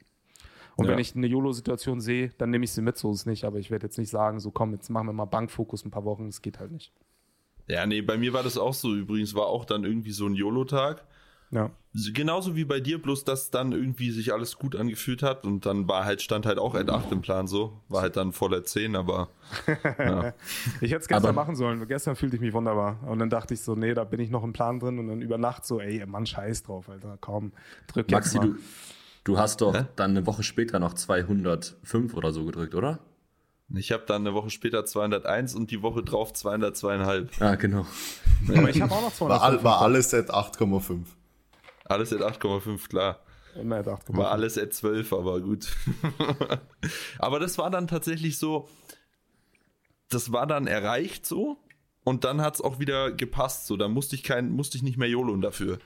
[0.75, 0.91] Und Ja.
[0.91, 3.45] wenn ich eine YOLO-Situation sehe, dann nehme ich sie mit, so ist es nicht.
[3.45, 6.03] Aber ich werde jetzt nicht sagen, so komm, jetzt machen wir mal Bankfokus ein paar
[6.05, 6.25] Wochen.
[6.27, 6.91] Das geht halt nicht.
[7.67, 8.93] Ja, nee, bei mir war das auch so.
[8.93, 11.05] Übrigens war auch dann irgendwie so ein YOLO-Tag.
[11.51, 11.69] Ja.
[12.13, 15.89] Genauso wie bei dir, bloß dass dann irgendwie sich alles gut angefühlt hat und dann
[15.89, 17.73] war halt, stand halt auch Ad 8 im Plan so.
[17.89, 19.27] War halt dann voller 10, aber
[19.99, 20.33] ja.
[20.79, 21.85] Ich hätte es gestern Aber- machen sollen.
[21.89, 22.97] Gestern fühlte ich mich wunderbar.
[23.05, 24.99] Und dann dachte ich so, nee, da bin ich noch im Plan drin.
[24.99, 27.17] Und dann über Nacht so, ey, Mann, scheiß drauf, Alter.
[27.19, 27.51] Komm,
[27.87, 28.47] drück jetzt Maxi, mal.
[28.47, 28.55] du,
[29.25, 29.83] du hast doch Hä?
[29.97, 32.99] dann eine Woche später noch 205 oder so gedrückt, oder?
[33.73, 37.41] ich habe dann eine Woche später 201 und die Woche drauf 202,5.
[37.41, 37.85] Ah, genau.
[38.49, 39.39] Aber ich habe auch noch 200.
[39.39, 40.99] War, all, war alles at 8,5.
[41.91, 43.19] Alles at 8,5, klar.
[43.59, 44.17] Immer at 8,5.
[44.17, 45.67] War alles at 12, aber gut.
[47.19, 48.69] aber das war dann tatsächlich so,
[50.09, 51.57] das war dann erreicht so
[52.03, 53.77] und dann hat es auch wieder gepasst so.
[53.77, 55.79] Da musste ich kein, musste ich nicht mehr YOLOen dafür.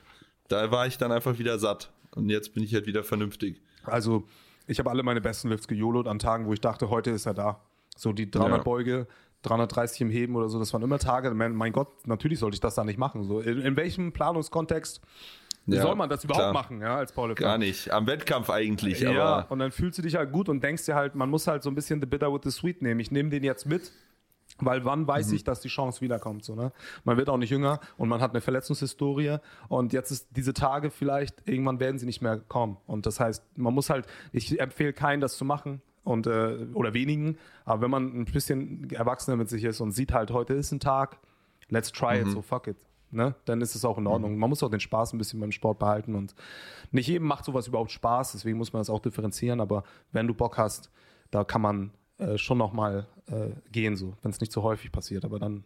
[0.47, 1.91] Da war ich dann einfach wieder satt.
[2.13, 3.61] Und jetzt bin ich halt wieder vernünftig.
[3.83, 4.23] Also,
[4.67, 7.33] ich habe alle meine besten Lifts gejolot an Tagen, wo ich dachte, heute ist er
[7.33, 7.61] da.
[7.97, 8.63] So die 300 Ja.
[8.63, 9.07] Beuge,
[9.41, 11.31] 330 im Heben oder so, das waren immer Tage.
[11.33, 13.23] Mein, mein Gott, natürlich sollte ich das da nicht machen.
[13.23, 15.01] So, in, in welchem Planungskontext
[15.67, 16.53] Ja, soll man das überhaupt klar.
[16.53, 17.43] machen, ja, als Powerlifter?
[17.43, 17.89] Gar nicht.
[17.91, 20.95] Am Wettkampf eigentlich, Ja, aber und dann fühlst du dich halt gut und denkst dir
[20.95, 22.99] halt, man muss halt so ein bisschen the bitter with the sweet nehmen.
[22.99, 23.91] Ich nehme den jetzt mit,
[24.59, 25.35] weil wann weiß Mhm.
[25.35, 26.43] ich, dass die Chance wiederkommt?
[26.45, 26.71] So, ne?
[27.03, 29.37] Man wird auch nicht jünger und man hat eine Verletzungshistorie
[29.67, 32.77] und jetzt ist diese Tage vielleicht, irgendwann werden sie nicht mehr kommen.
[32.85, 35.81] Und das heißt, man muss halt, ich empfehle keinen, das zu machen.
[36.03, 40.13] Und, äh, oder wenigen, aber wenn man ein bisschen erwachsener mit sich ist und sieht
[40.13, 41.17] halt, heute ist ein Tag,
[41.69, 42.75] let's try it, so fuck it.
[43.11, 43.35] Ne?
[43.45, 44.37] Dann ist es auch in Ordnung.
[44.37, 46.35] Man muss auch den Spaß ein bisschen beim Sport behalten und
[46.91, 50.33] nicht jedem macht sowas überhaupt Spaß, deswegen muss man das auch differenzieren, aber wenn du
[50.33, 50.89] Bock hast,
[51.31, 55.23] da kann man äh, schon nochmal äh, gehen, so, wenn es nicht so häufig passiert,
[55.25, 55.63] aber dann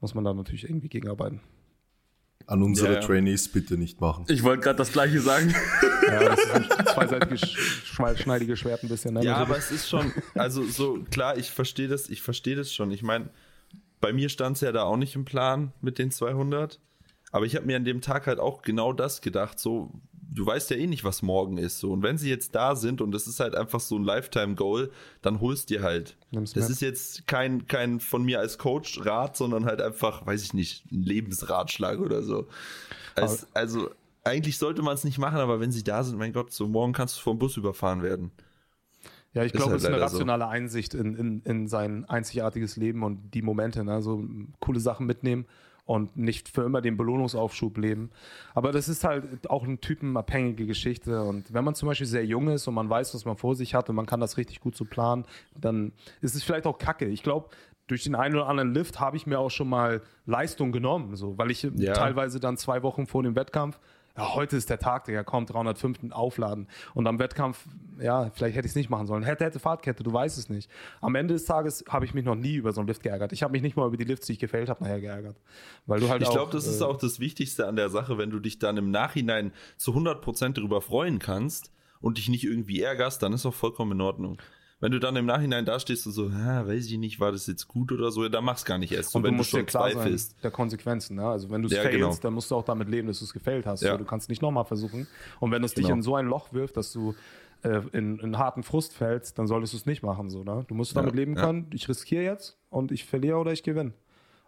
[0.00, 1.40] muss man da natürlich irgendwie gegenarbeiten.
[2.48, 3.06] An unsere Ja, ja.
[3.06, 4.24] Trainees bitte nicht machen.
[4.28, 5.54] Ich wollte gerade das gleiche sagen.
[6.04, 9.14] Ja, das ist ein zweiseitiges, sch- schneidiges Schwert ein bisschen.
[9.14, 9.22] Ne?
[9.24, 9.48] Ja, Natürlich.
[9.50, 12.90] aber es ist schon, also so klar, ich verstehe das, ich verstehe das schon.
[12.90, 13.30] Ich meine,
[14.02, 16.78] bei mir stand es ja da auch nicht im Plan mit den 200,
[17.30, 19.90] aber ich habe mir an dem Tag halt auch genau das gedacht, so
[20.34, 23.00] du weißt ja eh nicht, was morgen ist, so und wenn sie jetzt da sind
[23.00, 24.90] und das ist halt einfach so ein Lifetime Goal,
[25.22, 26.16] dann holst dir halt.
[26.30, 26.72] Nimm's das mit.
[26.72, 30.90] ist jetzt kein kein von mir als Coach Rat, sondern halt einfach, weiß ich nicht,
[30.90, 32.48] ein Lebensratschlag oder so.
[33.14, 33.90] Als, also
[34.24, 36.92] eigentlich sollte man es nicht machen, aber wenn sie da sind, mein Gott, so morgen
[36.92, 38.32] kannst du vom Bus überfahren werden.
[39.34, 40.16] Ja, ich glaube, halt es ist eine leider so.
[40.16, 44.02] rationale Einsicht in, in, in sein einzigartiges Leben und die Momente, ne?
[44.02, 45.46] so m, coole Sachen mitnehmen
[45.84, 48.10] und nicht für immer den Belohnungsaufschub leben.
[48.54, 51.22] Aber das ist halt auch eine typenabhängige Geschichte.
[51.22, 53.74] Und wenn man zum Beispiel sehr jung ist und man weiß, was man vor sich
[53.74, 55.24] hat und man kann das richtig gut so planen,
[55.58, 57.06] dann ist es vielleicht auch kacke.
[57.06, 57.48] Ich glaube,
[57.88, 61.36] durch den einen oder anderen Lift habe ich mir auch schon mal Leistung genommen, so,
[61.36, 61.94] weil ich Ja.
[61.94, 63.80] teilweise dann zwei Wochen vor dem Wettkampf
[64.16, 66.12] ja, heute ist der Tag, der kommt 305.
[66.12, 66.68] aufladen.
[66.94, 67.64] Und am Wettkampf,
[67.98, 69.22] ja, vielleicht hätte ich es nicht machen sollen.
[69.22, 70.70] Hätte, hätte Fahrtkette, du weißt es nicht.
[71.00, 73.32] Am Ende des Tages habe ich mich noch nie über so einen Lift geärgert.
[73.32, 75.40] Ich habe mich nicht mal über die Lifts, die ich gefällt habe, nachher geärgert.
[75.86, 78.30] Weil du halt Ich glaube, das ist äh, auch das Wichtigste an der Sache, wenn
[78.30, 83.22] du dich dann im Nachhinein zu 100% darüber freuen kannst und dich nicht irgendwie ärgerst,
[83.22, 84.38] dann ist auch vollkommen in Ordnung.
[84.82, 87.68] Wenn du dann im Nachhinein dastehst und so, ah, weiß ich nicht, war das jetzt
[87.68, 89.12] gut oder so, dann mach's gar nicht erst.
[89.12, 90.30] So, Und wenn du du musst dir schon klar zweifelst.
[90.32, 91.16] sein der Konsequenzen.
[91.16, 91.24] Ne?
[91.24, 92.14] Also wenn du es Ja, failst, genau.
[92.20, 93.82] dann musst du auch damit leben, dass du es gefailt hast.
[93.82, 93.92] Ja.
[93.92, 95.06] So, du kannst nicht nochmal versuchen.
[95.38, 95.94] Und wenn es dich Genau.
[95.98, 97.14] in so ein Loch wirft, dass du
[97.62, 100.30] äh, in, in harten Frust fällst, dann solltest du es nicht machen.
[100.30, 100.64] So, ne?
[100.66, 101.42] Du musst damit leben ja.
[101.46, 103.92] können, ich riskiere jetzt und ich verliere oder ich gewinne.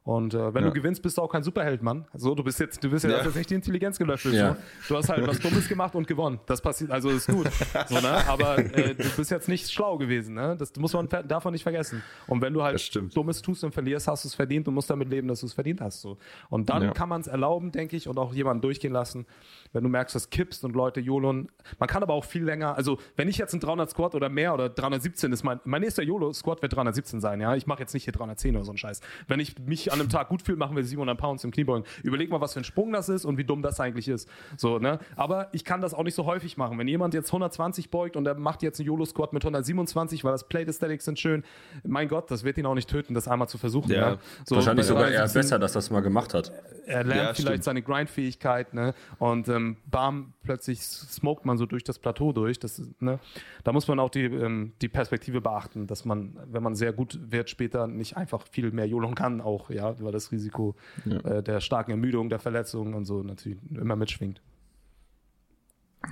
[0.04, 0.68] Und äh, wenn Ja.
[0.68, 2.04] du gewinnst, bist du auch kein Superheld, Mann.
[2.12, 3.24] So, du bist jetzt, du bist ja, Ja.
[3.24, 4.34] jetzt nicht die Intelligenz gelöffelt.
[4.34, 4.54] Ja.
[4.82, 4.88] So.
[4.94, 6.40] Du hast halt was Dummes gemacht und gewonnen.
[6.44, 7.48] Das passiert, also ist gut.
[7.88, 8.22] So, ne?
[8.28, 10.56] Aber äh, du bist jetzt nicht schlau gewesen, ne?
[10.58, 12.02] Das muss man man nicht vergessen.
[12.26, 12.74] Und wenn du halt.
[13.14, 15.54] Dummes tust und verlierst, hast du es verdient und musst damit leben, dass du es
[15.54, 16.02] verdient hast.
[16.02, 16.18] So.
[16.50, 16.90] Und dann Ja.
[16.92, 19.24] kann man es erlauben, denke ich, und auch jemanden durchgehen lassen,
[19.72, 21.48] wenn du merkst, das kippst und Leute YOLOn.
[21.78, 24.52] Man kann aber auch viel länger, also wenn ich jetzt ein 300 Squat oder mehr
[24.52, 27.54] oder 317 ist, mein, mein nächster YOLO-Squat wird 317 sein, ja.
[27.56, 29.00] Ich mache jetzt nicht hier 310 oder so einen Scheiß.
[29.28, 31.86] Wenn ich mich an einem Tag gut fühle, machen wir 700 Pounds im Kniebeugen.
[32.02, 34.28] Überleg mal, was für ein Sprung das ist und wie dumm das eigentlich ist.
[34.56, 34.98] So, ne?
[35.16, 36.78] Aber ich kann das auch nicht so häufig machen.
[36.78, 40.46] Wenn jemand jetzt 120 beugt und er macht jetzt einen YOLO-Squat mit 127, weil das
[40.48, 41.42] Plate Aesthetics sind schön,
[41.84, 43.90] mein Gott, das wird ihn auch nicht töten, das einmal zu versuchen.
[43.90, 44.10] Ja.
[44.10, 44.18] Ja.
[44.44, 46.52] So, Wahrscheinlich sogar eher 317 besser, dass das mal gemacht hat.
[46.86, 47.64] er lernt Ja, vielleicht stimmt.
[47.64, 48.94] seine Grindfähigkeit, ne?
[49.18, 52.58] Und ähm, bam, plötzlich smoked man so durch das Plateau durch.
[52.58, 53.18] Das, ne?
[53.62, 57.18] Da muss man auch die, ähm, die Perspektive beachten, dass man, wenn man sehr gut
[57.30, 60.74] wird, später nicht einfach viel mehr Jolon kann, auch, ja, weil das Risiko
[61.04, 64.40] äh, der starken Ermüdung, der Verletzungen und so natürlich immer mitschwingt.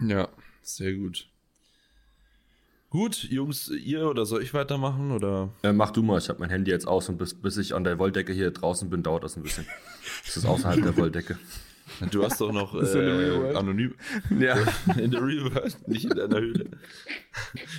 [0.06, 0.28] Ja,
[0.62, 1.28] sehr gut.
[2.92, 5.48] Gut, Jungs, ihr oder soll ich weitermachen oder?
[5.62, 7.84] Äh, mach du mal, ich habe mein Handy jetzt aus und bis, bis ich an
[7.84, 9.66] der Wolldecke hier draußen bin, dauert das ein bisschen.
[10.26, 11.38] Das ist außerhalb der Wolldecke.
[12.11, 13.94] Du hast doch noch Real äh, anonym
[14.38, 14.57] Ja.
[14.96, 16.70] in der Real World, nicht in deiner Höhle.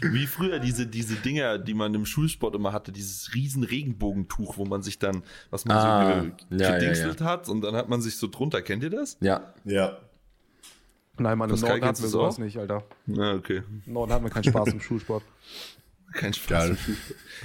[0.01, 4.65] Wie früher diese, diese Dinger, die man im Schulsport immer hatte, dieses riesen Regenbogentuch, wo
[4.65, 8.01] man sich dann, was man Ah, so ja, ja, gedingselt hat und dann hat man
[8.01, 8.61] sich so drunter.
[8.61, 9.17] Kennt ihr das?
[9.19, 9.53] Ja.
[9.65, 9.97] Ja.
[11.17, 12.39] Nein, meine Pascal, Norden hatten wir sowas auch?
[12.39, 12.84] nicht, Alter.
[13.07, 13.61] Ja, okay.
[13.86, 15.24] Im Norden hatten wir keinen Spaß im Schulsport.
[16.13, 16.47] Kein Spaß.
[16.47, 16.78] Geil.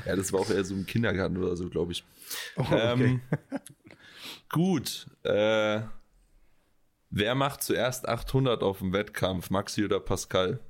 [0.06, 2.04] Ja, das war auch eher so im Kindergarten oder so, glaube ich.
[2.56, 2.92] Oh, okay.
[2.92, 3.20] Ähm,
[4.50, 5.06] gut.
[5.22, 5.80] Äh,
[7.10, 9.50] wer macht zuerst 800 auf dem Wettkampf?
[9.50, 10.60] Maxi oder Pascal?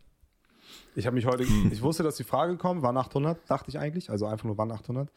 [0.95, 1.71] Ich habe mich heute, Hm.
[1.73, 4.71] ich wusste, dass die Frage kommt, wann 800, dachte ich eigentlich, also einfach nur wann
[4.73, 5.11] 800.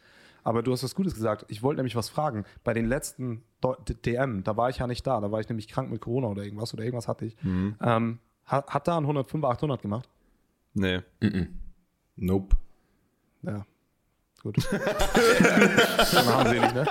[0.44, 1.44] Aber du hast was Gutes gesagt.
[1.48, 2.44] Ich wollte nämlich was fragen.
[2.64, 3.42] Bei den letzten
[4.04, 6.42] DM, da war ich ja nicht da, da war ich nämlich krank mit Corona oder
[6.42, 7.36] irgendwas oder irgendwas hatte ich.
[7.44, 7.76] Mhm.
[7.80, 10.08] Ähm, hat, hat da ein 105er 800 gemacht?
[10.74, 11.00] Nee.
[12.16, 12.56] Nope.
[13.42, 13.64] Ja.
[14.42, 14.56] Gut.
[14.72, 16.84] Dann haben sie nicht, ne?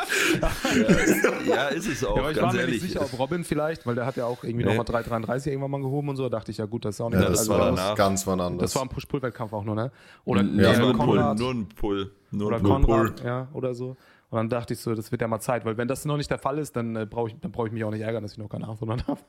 [1.46, 2.82] Ja, ist es auch, Ja, aber ich war ganz mir ehrlich.
[2.82, 4.70] nicht sicher, ob Robin vielleicht, weil der hat ja auch irgendwie Nee.
[4.70, 6.24] nochmal 333 irgendwann mal gehoben und so.
[6.24, 7.20] Da dachte ich, ja gut, das ist auch nicht.
[7.22, 7.96] Ja, das also, war war danach.
[7.96, 8.72] ganz wann anders.
[8.72, 9.92] das war ein Push-Pull-Wettkampf auch nur, ne?
[10.26, 11.40] Oder Ja, war ein Pull, Konrad.
[11.40, 12.12] nur ein Pull.
[12.32, 12.72] Nur oder ein Pull.
[12.86, 13.98] Konrad, ja, oder so.
[14.30, 16.32] Und dann dachte ich so, das wird ja mal Zeit, weil wenn das noch nicht
[16.32, 18.32] der Fall ist, dann äh, brauche ich, dann brauche ich mich auch nicht ärgern, dass
[18.32, 19.20] ich noch keine 800 habe.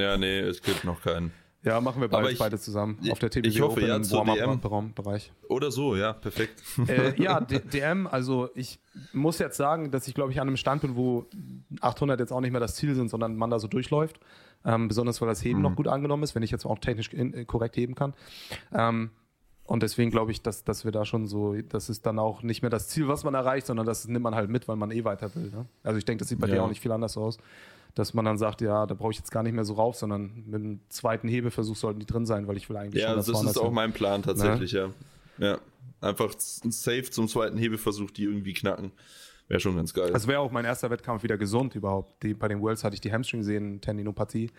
[0.00, 1.30] Ja, nee, es gibt noch keinen.
[1.62, 4.10] Ja, machen wir beides, ich- beide zusammen auf der TBW ich hoffe, Open ja, im.
[4.62, 5.30] Warm-Up-Bereich.
[5.48, 6.62] Oder so, ja, perfekt.
[6.88, 8.78] äh, ja, D DM, also ich
[9.12, 11.26] muss jetzt sagen, dass ich glaube ich an einem Stand bin, wo
[11.82, 14.18] 800 jetzt auch nicht mehr das Ziel sind, sondern man da so durchläuft.
[14.64, 17.32] Ähm, besonders weil das Heben noch gut angenommen ist, wenn ich jetzt auch technisch in,
[17.34, 18.14] äh, korrekt heben kann.
[18.74, 19.10] Ähm,
[19.66, 22.60] Und deswegen glaube ich, dass, dass wir da schon so, das ist dann auch nicht
[22.60, 25.04] mehr das Ziel, was man erreicht, sondern das nimmt man halt mit, weil man eh
[25.04, 25.50] weiter will.
[25.50, 25.64] Ne?
[25.84, 26.54] Also ich denke, das sieht bei Ja.
[26.54, 27.38] dir auch nicht viel anders aus,
[27.94, 30.44] dass man dann sagt, ja, da brauche ich jetzt gar nicht mehr so rauf, sondern
[30.46, 33.26] mit dem zweiten Hebeversuch sollten die drin sein, weil ich will eigentlich Ja, schon das
[33.26, 33.74] das ist auch sein.
[33.74, 34.88] mein Plan tatsächlich, ja.
[35.38, 35.58] Ja.
[36.00, 36.34] Einfach
[36.64, 38.92] ein Safe zum zweiten Hebeversuch, die irgendwie knacken.
[39.48, 40.10] Wäre schon ganz geil.
[40.12, 42.22] Das wäre auch mein erster Wettkampf wieder gesund überhaupt.
[42.22, 44.50] Die, bei den Worlds hatte ich die Hamstring-Sehnen, Tendinopathie.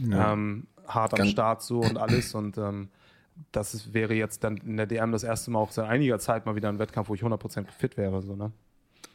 [0.00, 2.34] Ähm, hart am Ganz- Start so und alles.
[2.34, 2.88] Und ähm,
[3.52, 6.46] das ist, wäre jetzt dann in der DM das erste Mal auch seit einiger Zeit
[6.46, 8.20] mal wieder ein Wettkampf, wo ich 100% fit wäre.
[8.22, 8.50] So, ne?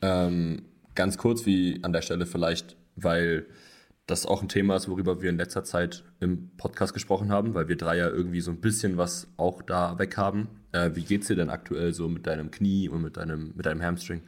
[0.02, 0.62] Ähm,
[0.96, 3.46] ganz kurz wie an der Stelle vielleicht, weil
[4.08, 7.68] das auch ein Thema ist, worüber wir in letzter Zeit im Podcast gesprochen haben, weil
[7.68, 10.48] wir drei ja irgendwie so ein bisschen was auch da weg haben.
[10.72, 13.84] Äh, wie geht's dir denn aktuell so mit deinem Knie und mit deinem, mit deinem
[13.84, 14.22] Hamstring?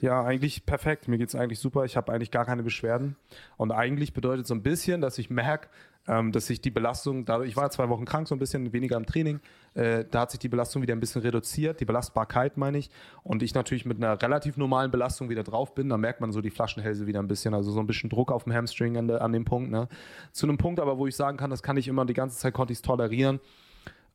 [0.00, 1.08] Ja, eigentlich perfekt.
[1.08, 1.84] Mir geht's eigentlich super.
[1.84, 3.16] Ich habe eigentlich gar keine Beschwerden.
[3.56, 5.68] Und eigentlich bedeutet so ein bisschen, dass ich merke,
[6.06, 8.96] ähm, dass sich die Belastung, dadurch, ich war zwei Wochen krank, so ein bisschen weniger
[8.96, 9.40] im Training,
[9.74, 12.90] äh, da hat sich die Belastung wieder ein bisschen reduziert, die Belastbarkeit meine ich.
[13.22, 16.40] Und ich natürlich mit einer relativ normalen Belastung wieder drauf bin, da merkt man so
[16.40, 19.20] die Flaschenhälse wieder ein bisschen, also so ein bisschen Druck auf dem Hamstring an, der,
[19.20, 19.70] an dem Punkt.
[19.70, 19.88] Ne?
[20.32, 22.54] Zu einem Punkt aber, wo ich sagen kann, das kann ich immer, die ganze Zeit
[22.54, 23.40] konnte ich es tolerieren.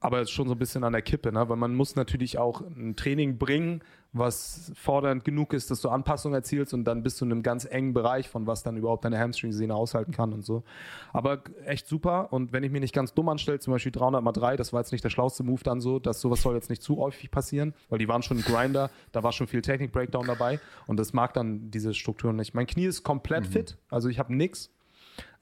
[0.04, 1.48] Aber es ist schon so ein bisschen an der Kippe, ne?
[1.48, 3.82] weil man muss natürlich auch ein Training bringen,
[4.12, 7.64] was fordernd genug ist, dass du Anpassungen erzielst und dann bist du in einem ganz
[7.64, 10.64] engen Bereich von was dann überhaupt deine Hamstring-Sehne aushalten kann und so.
[11.14, 14.34] Aber echt super und wenn ich mir nicht ganz dumm anstelle, zum Beispiel 300 mal
[14.34, 16.84] 3, das war jetzt nicht der schlauste Move dann so, dass sowas soll jetzt nicht
[16.84, 20.60] zu häufig passieren, weil die waren schon ein Grinder, da war schon viel Technik-Breakdown dabei
[20.86, 22.54] und das mag dann diese Strukturen nicht.
[22.54, 24.70] Mein Knie ist komplett fit, also ich habe nix.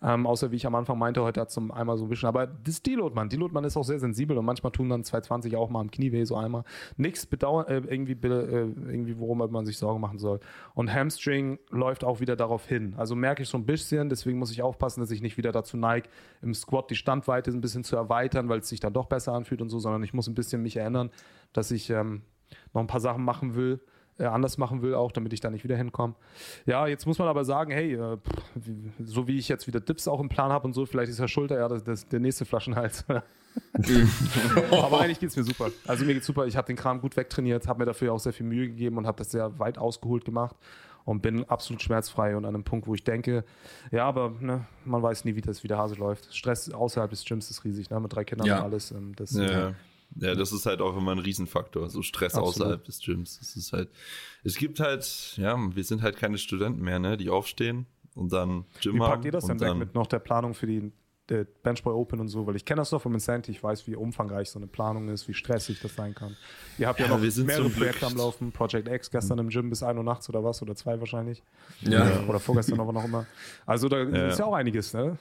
[0.04, 2.28] Ähm, außer wie ich am Anfang meinte, heute hat zum einmal so ein bisschen.
[2.28, 3.30] Aber das Deload, man.
[3.30, 6.12] Deload, man ist auch sehr sensibel und manchmal tun dann 220 auch mal am Knie
[6.12, 6.64] weh, so einmal.
[6.98, 10.40] Nichts bedauern, äh, irgendwie, äh, irgendwie, worum man sich Sorgen machen soll.
[10.74, 12.96] Und Hamstring läuft auch wieder darauf hin.
[12.98, 15.78] Also merke ich so ein bisschen, deswegen muss ich aufpassen, dass ich nicht wieder dazu
[15.78, 16.10] neige,
[16.42, 19.62] im Squat die Standweite ein bisschen zu erweitern, weil es sich dann doch besser anfühlt
[19.62, 21.12] und so, sondern ich muss ein bisschen mich erinnern,
[21.54, 22.24] dass ich ähm,
[22.74, 23.82] noch ein paar Sachen machen will,
[24.20, 26.14] anders machen will, auch damit ich da nicht wieder hinkomme.
[26.66, 28.18] Ja, jetzt muss man aber sagen, hey, äh,
[29.04, 31.28] so wie ich jetzt wieder Dips auch im Plan habe und so, vielleicht ist ja
[31.28, 33.06] Schulter ja das, das, der nächste Flaschenhals.
[34.72, 35.70] aber eigentlich geht's mir super.
[35.88, 36.46] Also mir geht's super.
[36.46, 39.08] Ich habe den Kram gut wegtrainiert, habe mir dafür auch sehr viel Mühe gegeben und
[39.08, 40.56] habe das sehr weit ausgeholt gemacht
[41.04, 43.44] und bin absolut schmerzfrei und an einem Punkt, wo ich denke,
[43.92, 46.34] ja, aber ne, man weiß nie, wie das wie der Hase läuft.
[46.36, 48.58] Stress außerhalb des Gyms ist riesig, ne, mit drei Kindern Ja.
[48.60, 48.92] und alles.
[48.92, 49.74] Ähm, das, Ja.
[50.16, 52.56] Ja, das ist halt auch immer ein Riesenfaktor, so Stress Absolut.
[52.56, 53.40] außerhalb des Gyms.
[53.40, 53.90] Das ist halt,
[54.44, 57.86] es gibt halt, ja, wir sind halt keine Studenten mehr, ne, die aufstehen
[58.16, 59.12] und dann Gym Wie haben.
[59.12, 60.92] packt ihr das denn weg dann, mit noch der Planung für die
[61.30, 62.46] der Benchboy Open und so?
[62.46, 65.28] Weil ich kenne das doch vom Insanity, ich weiß, wie umfangreich so eine Planung ist,
[65.28, 66.36] wie stressig das sein kann.
[66.78, 69.50] Ihr habt ja, Ja, noch wir sind mehrere Projekte am Laufen, Project X gestern im
[69.50, 71.42] Gym bis 1 Uhr nachts oder was, oder zwei wahrscheinlich.
[71.82, 72.24] Ja.
[72.28, 73.26] Oder vorgestern noch, noch immer.
[73.66, 75.18] Also da ist ja auch einiges, ne?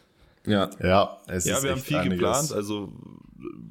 [0.46, 0.70] Ja.
[0.82, 2.18] Ja, es Ja, ist wir haben viel einiges.
[2.18, 2.92] geplant, also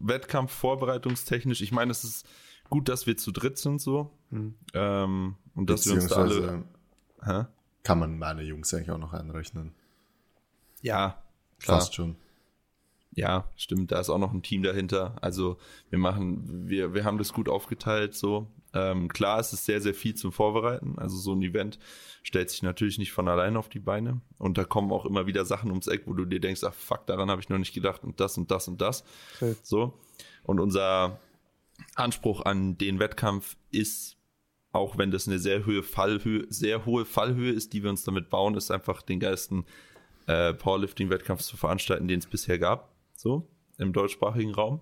[0.01, 1.61] Wettkampf vorbereitungstechnisch.
[1.61, 2.27] Ich meine, es ist
[2.69, 4.11] gut, dass wir zu dritt sind so.
[4.29, 4.55] Hm.
[4.73, 6.65] Ähm, und dass wir uns da Beziehungsweise
[7.21, 7.43] alle.
[7.43, 7.47] Hä?
[7.83, 9.73] kann man meine Jungs eigentlich auch noch einrechnen.
[10.81, 11.23] Ja,
[11.59, 11.79] klar.
[11.79, 12.15] Fast schon.
[13.11, 15.15] Ja, stimmt, da ist auch noch ein Team dahinter.
[15.21, 15.57] Also
[15.89, 18.47] wir machen, wir, wir haben das gut aufgeteilt so.
[18.73, 20.97] Ähm, klar, es ist sehr, sehr viel zum Vorbereiten.
[20.97, 21.79] Also so ein Event
[22.23, 24.21] stellt sich natürlich nicht von allein auf die Beine.
[24.37, 27.07] Und da kommen auch immer wieder Sachen ums Eck, wo du dir denkst, ach fuck,
[27.07, 29.03] daran habe ich noch nicht gedacht und das und das und das.
[29.39, 29.55] Safe.
[29.63, 29.93] So.
[30.43, 31.19] Und unser
[31.95, 34.17] Anspruch an den Wettkampf ist,
[34.71, 38.29] auch wenn das eine sehr hohe Fallhöhe, sehr hohe Fallhöhe ist, die wir uns damit
[38.29, 39.65] bauen, ist einfach den geilsten
[40.27, 43.47] äh, Powerlifting-Wettkampf zu veranstalten, den es bisher gab, so
[43.77, 44.81] im deutschsprachigen Raum.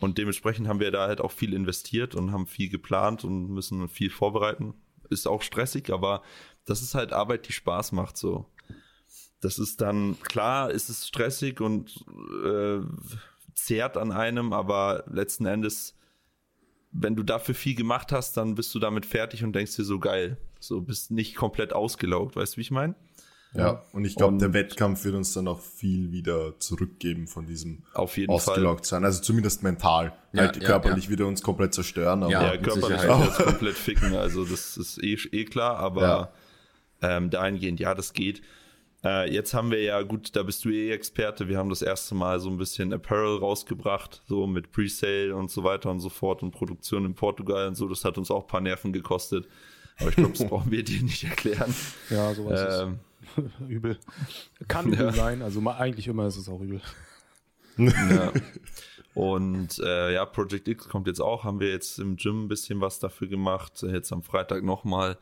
[0.00, 3.88] Und dementsprechend haben wir da halt auch viel investiert und haben viel geplant und müssen
[3.88, 4.74] viel vorbereiten.
[5.10, 6.22] Ist auch stressig, aber
[6.64, 8.46] das ist halt Arbeit, die Spaß macht, so.
[9.40, 12.04] Das ist dann, klar, ist es stressig und
[12.44, 12.80] äh,
[13.54, 15.96] zehrt an einem, aber letzten Endes,
[16.92, 19.98] wenn du dafür viel gemacht hast, dann bist du damit fertig und denkst dir so
[19.98, 20.36] geil.
[20.58, 22.94] So bist nicht komplett ausgelaugt, weißt du, wie ich meine?
[23.52, 27.82] Ja, und ich glaube, der Wettkampf wird uns dann auch viel wieder zurückgeben von diesem
[27.94, 28.36] Auf jeden Fall.
[28.36, 29.04] ausgelaugt sein.
[29.04, 30.12] Also zumindest mental.
[30.32, 33.76] Ja, halt ja, körperlich wieder uns komplett zerstören, aber Ja, Ja, körperlich wird jetzt komplett
[33.76, 36.32] ficken, also das ist eh, eh klar, aber
[37.02, 38.40] ähm, dahingehend, ja, das geht.
[39.02, 42.14] Äh, jetzt haben wir ja, gut, da bist du eh Experte, wir haben das erste
[42.14, 46.42] Mal so ein bisschen Apparel rausgebracht, so mit Presale und so weiter und so fort
[46.42, 49.48] und Produktion in Portugal und so, das hat uns auch ein paar Nerven gekostet.
[49.98, 51.74] Aber ich glaube, das brauchen wir dir nicht erklären.
[52.10, 52.98] Ja, sowas Ähm, ist
[53.68, 53.98] übel.
[54.68, 55.12] Kann übel Ja.
[55.12, 56.80] sein, also ma- eigentlich immer ist es auch übel.
[57.76, 58.32] Ja.
[59.14, 62.80] Und äh, ja, Project X kommt jetzt auch, haben wir jetzt im Gym ein bisschen
[62.80, 65.18] was dafür gemacht, jetzt am Freitag nochmal.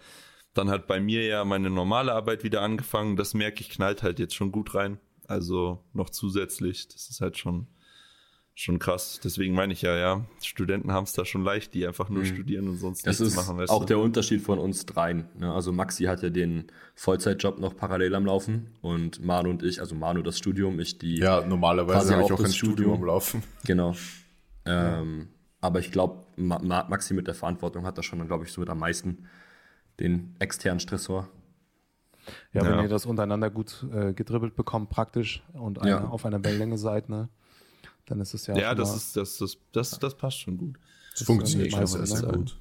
[0.54, 4.18] Dann hat bei mir ja meine normale Arbeit wieder angefangen, das merke ich, knallt halt
[4.18, 4.98] jetzt schon gut rein.
[5.26, 7.66] Also noch zusätzlich, das ist halt schon,
[8.58, 9.20] schon krass.
[9.22, 12.26] Deswegen meine ich ja, ja, Studenten haben es da schon leicht, die einfach nur mhm.
[12.26, 13.56] studieren und sonst das nichts machen.
[13.56, 13.86] Das ist auch du?
[13.86, 15.28] der Unterschied von uns dreien.
[15.38, 15.52] Ne?
[15.52, 16.64] Also Maxi hat ja den
[16.96, 21.18] Vollzeitjob noch parallel am Laufen und Manu und ich, also Manu das Studium, ich die.
[21.18, 22.74] Ja, normalerweise habe ich auch ein Studium.
[22.74, 23.42] Studium am Laufen.
[23.64, 23.94] Genau.
[24.64, 25.28] Ähm,
[25.60, 28.70] aber ich glaube, Ma Maxi mit der Verantwortung hat da schon, glaube ich, so mit
[28.70, 29.28] am meisten
[30.00, 31.28] den externen Stressor.
[32.52, 32.82] Ja, wenn ja.
[32.82, 36.08] ihr das untereinander gut äh, gedribbelt bekommt, praktisch und eine, ja.
[36.08, 37.28] auf einer Wellenlänge seid, ne?
[38.10, 38.56] Dann ist es ja.
[38.56, 40.78] Ja, das ist das, das, das, das passt schon gut.
[41.12, 42.56] Das, funktioniert schon sehr, sehr gut.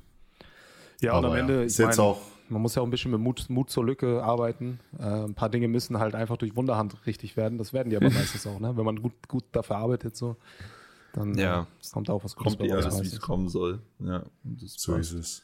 [1.01, 1.65] Ja, Aber und am Ende, ja.
[1.65, 4.79] ich meine, auch man muss ja auch ein bisschen mit Mut, Mut zur Lücke arbeiten.
[4.99, 7.57] Äh, ein paar Dinge müssen halt einfach durch Wunderhand richtig werden.
[7.57, 8.75] Das werden die aber meistens auch, ne?
[8.77, 10.37] Wenn man gut, gut dafür arbeitet, so,
[11.13, 11.61] dann ja.
[11.61, 13.81] äh, kommt auch was kommt bei alles, wie es kommen soll.
[13.99, 14.23] Ja,
[14.65, 15.43] so ist es.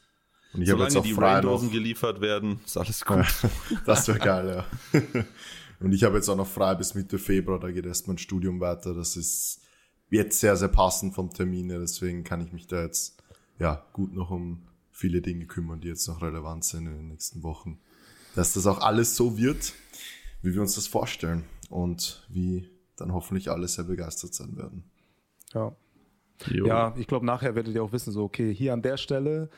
[0.54, 3.26] Und ich Solange jetzt auch die Raindosen geliefert werden, ist alles gut.
[3.86, 5.02] das wäre geil, ja.
[5.80, 8.60] Und ich habe jetzt auch noch frei bis Mitte Februar, da geht erst mein Studium
[8.62, 8.94] weiter.
[8.94, 9.63] Das ist
[10.18, 11.80] jetzt sehr, sehr passend vom Termin her.
[11.80, 13.22] Deswegen kann ich mich da jetzt
[13.60, 17.44] ja gut noch um viele Dinge kümmern, die jetzt noch relevant sind in den nächsten
[17.44, 17.80] Wochen.
[18.36, 19.74] Dass das auch alles so wird,
[20.42, 24.84] wie wir uns das vorstellen und wie dann hoffentlich alle sehr begeistert sein werden.
[25.54, 25.76] Ja.
[26.48, 26.66] Jo.
[26.66, 29.50] Ja, ich glaube, nachher werdet ihr auch wissen, so, okay, hier an der Stelle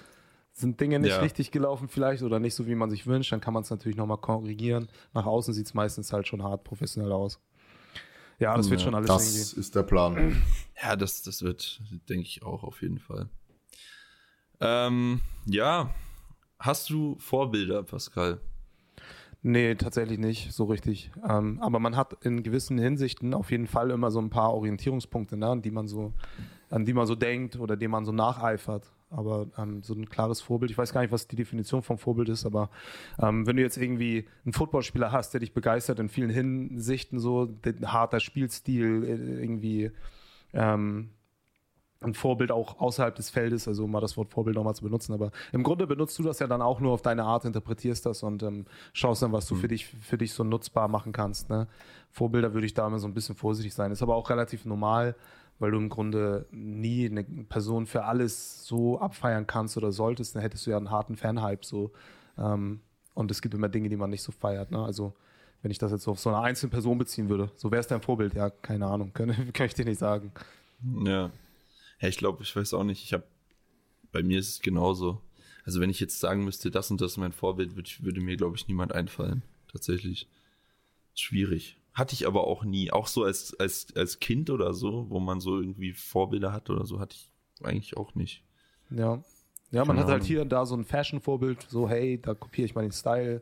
[0.52, 1.20] sind Dinge nicht ja.
[1.20, 3.98] richtig gelaufen vielleicht oder nicht so, wie man sich wünscht, dann kann man es natürlich
[3.98, 4.88] nochmal korrigieren.
[5.14, 7.40] Nach außen sieht es meistens halt schon hart professionell aus.
[8.40, 9.60] Ja, das wird schon alles Das irgendwie.
[9.62, 10.42] ist der Plan.
[10.84, 13.30] Ja, das, das wird, denke ich, auch auf jeden Fall.
[14.60, 15.90] Ähm, ja,
[16.60, 18.42] hast du Vorbilder, Pascal?
[19.42, 21.12] Nee, tatsächlich nicht, so richtig.
[21.28, 25.38] Ähm, aber man hat in gewissen Hinsichten auf jeden Fall immer so ein paar Orientierungspunkte,
[25.38, 26.14] ne, an die man so,
[26.70, 30.42] an die man so denkt oder denen man so nacheifert aber ähm, so ein klares
[30.42, 30.72] Vorbild.
[30.72, 32.70] Ich weiß gar nicht, was die Definition vom Vorbild ist, aber
[33.20, 37.50] ähm, wenn du jetzt irgendwie einen Footballspieler hast, der dich begeistert in vielen Hinsichten, so
[37.84, 39.92] harter Spielstil, äh, irgendwie
[40.54, 41.12] ähm,
[42.02, 45.14] ein Vorbild auch außerhalb des Feldes, also um mal das Wort Vorbild nochmal zu benutzen,
[45.14, 48.24] aber im Grunde benutzt du das ja dann auch nur auf deine Art, interpretierst das
[48.24, 49.60] und ähm, schaust dann, was du mhm.
[49.60, 51.50] für dich für dich so nutzbar machen kannst.
[51.50, 51.68] Ne?
[52.12, 53.92] Vorbilder würde ich da immer so ein bisschen vorsichtig sein.
[53.92, 55.16] Ist aber auch relativ normal
[55.60, 60.42] weil du im Grunde nie eine Person für alles so abfeiern kannst oder solltest, dann
[60.42, 61.92] hättest du ja einen harten Fanhype so.
[62.38, 62.82] Ähm,
[63.14, 64.72] und es gibt immer Dinge, die man nicht so feiert.
[64.72, 64.84] Ne?
[64.84, 65.14] Also
[65.62, 67.88] wenn ich das jetzt so auf so eine einzelne Person beziehen würde, so wäre es
[67.88, 68.34] dein Vorbild?
[68.34, 70.32] Ja, keine Ahnung, kann, kann ich dir nicht sagen.
[71.06, 71.32] Ja,
[72.00, 73.04] ja ich glaube, ich weiß auch nicht.
[73.04, 73.24] Ich habe,
[74.12, 75.22] bei mir ist es genauso.
[75.64, 78.38] Also wenn ich jetzt sagen müsste, das und das ist mein Vorbild, würde, würde mir
[78.38, 79.42] glaube ich niemand einfallen.
[79.72, 80.28] Tatsächlich
[81.16, 81.78] schwierig.
[81.96, 82.92] Hatte ich aber auch nie.
[82.92, 86.86] Auch so als, als, als Kind oder so, wo man so irgendwie Vorbilder hat oder
[86.86, 87.32] so, hatte ich
[87.66, 88.44] eigentlich auch nicht.
[88.90, 89.24] Ja.
[89.72, 92.66] Ja, man Keine hat halt hier und da so ein Fashion-Vorbild, so, hey, da kopiere
[92.66, 93.42] ich mal den Style.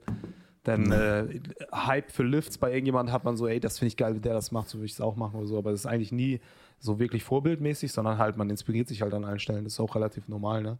[0.63, 1.41] Dann äh,
[1.73, 4.33] Hype für Lifts bei irgendjemand hat man so, ey, das finde ich geil, wie der
[4.33, 5.57] das macht, so würde ich es auch machen oder so.
[5.57, 6.39] Aber das ist eigentlich nie
[6.79, 9.63] so wirklich vorbildmäßig, sondern halt, man inspiriert sich halt an allen Stellen.
[9.63, 10.77] Das ist auch relativ normal, ne?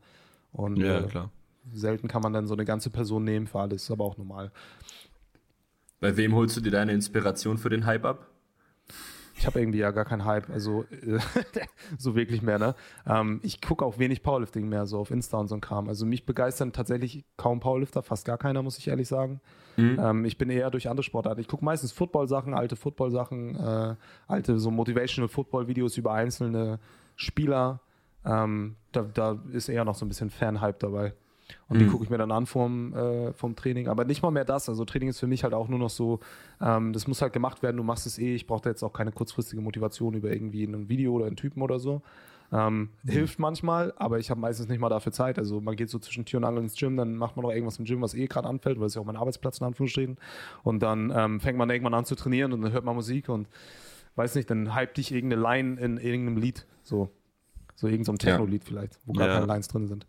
[0.54, 1.32] Und ja, äh, klar.
[1.74, 4.52] selten kann man dann so eine ganze Person nehmen für alles, ist aber auch normal.
[6.04, 8.28] Bei wem holst du dir deine Inspiration für den Hype ab?
[9.38, 10.84] Ich habe irgendwie ja gar keinen Hype, also
[11.98, 12.76] so wirklich mehr, ne?
[13.08, 15.88] Ähm, ich gucke auch wenig Powerlifting mehr, so auf Insta und so ein Kram.
[15.88, 19.40] Also mich begeistern tatsächlich kaum Powerlifter, fast gar keiner, muss ich ehrlich sagen.
[19.78, 19.98] Mhm.
[19.98, 21.40] Ähm, ich bin eher durch andere Sportarten.
[21.40, 23.96] Ich gucke meistens Football-Sachen, alte Football-Sachen, äh,
[24.28, 26.80] alte so Motivational Football-Videos über einzelne
[27.16, 27.80] Spieler.
[28.26, 31.14] Ähm, da, da ist eher noch so ein bisschen Fan-Hype dabei.
[31.68, 31.80] Und mhm.
[31.80, 33.88] die gucke ich mir dann an vom, äh, vom Training.
[33.88, 34.70] Aber nicht mal mehr das.
[34.70, 36.20] Also Training ist für mich halt auch nur noch so,
[36.62, 38.36] ähm, das muss halt gemacht werden, du machst es eh.
[38.36, 41.62] Ich brauche da jetzt auch keine kurzfristige Motivation über irgendwie ein Video oder einen Typen
[41.62, 42.02] oder so.
[42.52, 43.10] Ähm, mhm.
[43.10, 45.40] Hilft manchmal, aber ich habe meistens nicht mal dafür Zeit.
[45.40, 47.80] Also man geht so zwischen Tür und Angel ins Gym, dann macht man noch irgendwas
[47.80, 50.18] im Gym, was eh gerade anfällt, weil es ja auch mein Arbeitsplatz in Anführungsstrichen.
[50.64, 53.48] Und dann ähm, fängt man irgendwann an zu trainieren und dann hört man Musik und
[54.16, 56.68] weiß nicht, dann hype dich irgendeine Line in irgendeinem Lied.
[56.84, 57.10] So.
[57.76, 60.06] So irgendein so Techno-Lied vielleicht, wo gar keine Lines drin sind.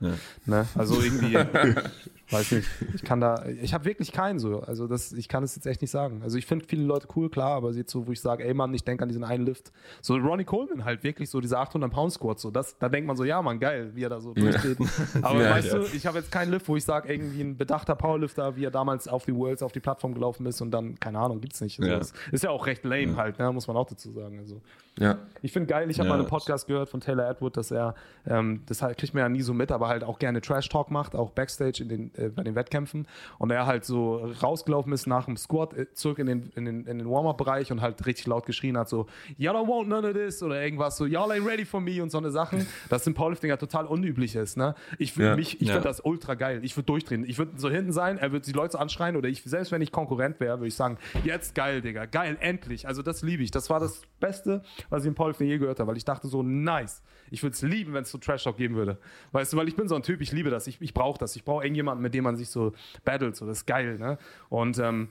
[0.46, 0.66] Ne?
[0.74, 1.34] Also irgendwie,
[2.30, 2.68] weiß nicht.
[2.94, 4.60] Ich kann da, ich habe wirklich keinen so.
[4.60, 6.22] Also das, ich kann es jetzt echt nicht sagen.
[6.22, 8.72] Also ich finde viele Leute cool, klar, aber jetzt so, wo ich sage, ey Mann,
[8.74, 9.72] ich denke an diesen einen Lift.
[10.00, 12.42] So Ronnie Coleman halt wirklich so diese 800 Pound Squats.
[12.42, 14.78] So das, da denkt man so, ja Mann, geil, wie er da so durchsteht.
[15.22, 18.56] Aber weißt du, ich habe jetzt keinen Lift, wo ich sage, irgendwie ein bedachter Powerlifter,
[18.56, 21.40] wie er damals auf die Worlds, auf die Plattform gelaufen ist und dann, keine Ahnung,
[21.40, 21.80] gibt's nicht.
[21.80, 23.52] Also das ist ja auch recht lame halt, ne?
[23.52, 24.38] muss man auch dazu sagen.
[24.38, 24.60] Also
[24.98, 25.18] ja.
[25.42, 27.94] Ich finde geil, ich habe ja, mal einen Podcast gehört von Taylor Edward, dass er,
[28.26, 30.90] ähm, das halt, kriegt man ja nie so mit, aber halt auch gerne Trash Talk
[30.90, 33.06] macht, auch Backstage in den äh, bei den Wettkämpfen
[33.38, 36.86] und er halt so rausgelaufen ist nach dem Squat äh, zurück in den, in den,
[36.86, 39.06] in den Warm-Up-Bereich und halt richtig laut geschrien hat, so,
[39.38, 42.10] y'all don't want none of this oder irgendwas, so, y'all ain't ready for me und
[42.10, 44.74] so eine Sachen, das sind Powerliftinger total unüblich ist, ne?
[44.98, 45.36] Ich, Ja.
[45.36, 45.74] mich, ich Ja.
[45.74, 46.60] finde das ultra geil.
[46.62, 47.24] Ich würde durchdrehen.
[47.28, 49.92] Ich würde so hinten sein, er würde die Leute anschreien oder ich, selbst wenn ich
[49.92, 52.86] Konkurrent wäre, würde ich sagen, jetzt geil, Digga, geil, endlich.
[52.86, 53.50] Also das liebe ich.
[53.50, 56.42] Das war das Beste, was ich im Powerlifting je gehört habe, weil ich dachte so,
[56.42, 57.02] nice.
[57.30, 58.98] Ich würde es lieben, wenn es so Trash Talk geben würde.
[59.32, 60.66] Weißt du, weil ich bin so ein Typ, ich liebe das.
[60.66, 61.34] Ich, ich brauche das.
[61.36, 62.72] Ich brauche irgendjemanden, mit dem man sich so
[63.04, 63.34] battelt.
[63.34, 64.18] So, das ist geil, ne?
[64.48, 65.08] Und ähm,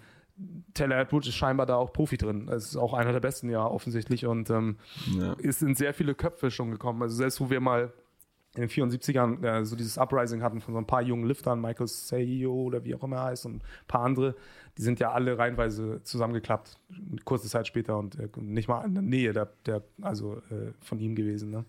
[0.74, 2.48] Taylor Atwood ist scheinbar da auch Profi drin.
[2.48, 4.26] Er ist auch einer der besten, ja, offensichtlich.
[4.26, 4.78] Und ähm,
[5.18, 5.36] Ja.
[5.44, 7.02] es sind sehr viele Köpfe schon gekommen.
[7.04, 7.94] Also selbst wo wir mal
[8.56, 11.88] in den 74ern äh, so dieses Uprising hatten von so ein paar jungen Liftern, Michael
[11.88, 14.36] Seio oder wie auch immer er heißt und ein paar andere,
[14.78, 16.80] die sind ja alle reihenweise zusammengeklappt,
[17.26, 21.00] kurze Zeit später und äh, nicht mal in der Nähe der, der also äh, von
[21.00, 21.52] ihm gewesen.
[21.52, 21.66] Ne?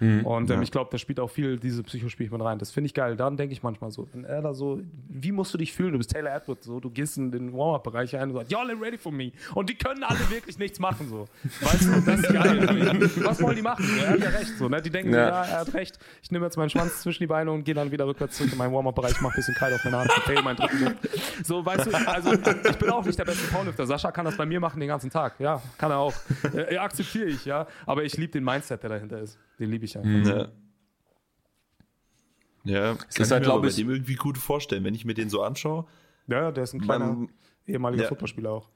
[0.00, 2.60] und ähm, ich glaube, da spielt auch viel diese Psychospiel mit rein.
[2.60, 3.16] Das finde ich geil.
[3.16, 5.90] Dann denke ich manchmal so, wenn er da so, wie musst du dich fühlen?
[5.90, 8.80] Du bist Taylor Atwood, so, du gehst in den Warm-Up-Bereich ein und sagst, y'all ain't
[8.80, 9.32] ready for me.
[9.56, 11.26] Und die können alle wirklich nichts machen, so.
[11.62, 13.10] Weißt du, das ist geil.
[13.24, 13.84] Was wollen die machen?
[13.84, 14.80] So, er hat ja recht, so, ne?
[14.80, 15.28] Die denken, Ja.
[15.30, 15.98] ja, er hat recht.
[16.22, 18.58] Ich nehme jetzt meinen Schwanz zwischen die Beine und gehe dann wieder rückwärts zurück in
[18.58, 20.96] meinen Warm-Up-Bereich, mach ein bisschen kalt auf meine Hand, fail meinen dritten.
[21.42, 22.36] So, weißt du, also
[22.70, 23.86] ich bin auch nicht der beste Powerlifter.
[23.86, 25.38] Sascha kann das bei mir machen den ganzen Tag.
[25.40, 26.14] Ja, kann er auch.
[26.54, 27.66] Äh, akzeptiere ich, ja.
[27.86, 29.38] Aber ich liebe den Mindset, der dahinter ist.
[29.58, 30.28] Den liebe ich einfach.
[30.30, 30.48] Ja.
[32.64, 34.94] Ja, kann ist ich halt, mir glaub aber bei ich- dem irgendwie gut vorstellen, wenn
[34.94, 35.86] ich mir den so anschaue.
[36.26, 37.28] Ja, der ist ein kleiner Man,
[37.66, 38.08] ehemaliger ja.
[38.08, 38.68] Footballspieler auch.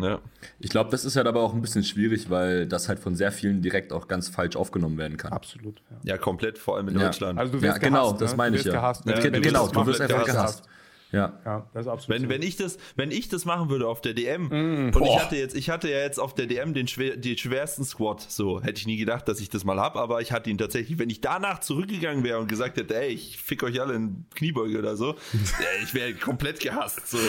[0.00, 0.20] ja.
[0.60, 3.32] Ich glaube, das ist halt aber auch ein bisschen schwierig, weil das halt von sehr
[3.32, 5.32] vielen direkt auch ganz falsch aufgenommen werden kann.
[5.32, 5.82] Absolut.
[5.90, 5.96] Ja.
[6.14, 7.06] ja, komplett, vor allem in Ja.
[7.06, 7.38] Deutschland.
[7.40, 8.36] Also du Ja, wirst genau, gehasst, das ne?
[8.36, 8.72] meine du ich ja.
[8.72, 10.62] Gehasst, Ja, wenn genau, das du wirst einfach gehasst.
[10.62, 10.68] gehasst.
[11.12, 11.40] Ja.
[11.44, 12.20] Ja, das ist absolut.
[12.20, 12.34] Wenn, so.
[12.34, 15.36] wenn, ich das, wenn ich das machen würde auf der DM Mm, und ich hatte
[15.36, 18.78] jetzt, ich hatte ja jetzt auf der DM den, schwer, den schwersten Squat, so hätte
[18.80, 20.98] ich nie gedacht, dass ich das mal hab, aber ich hatte ihn tatsächlich.
[20.98, 24.78] Wenn ich danach zurückgegangen wäre und gesagt hätte, ey, ich fick euch alle in Kniebeuge
[24.78, 25.14] oder so,
[25.82, 27.06] ich wäre komplett gehasst.
[27.08, 27.18] So.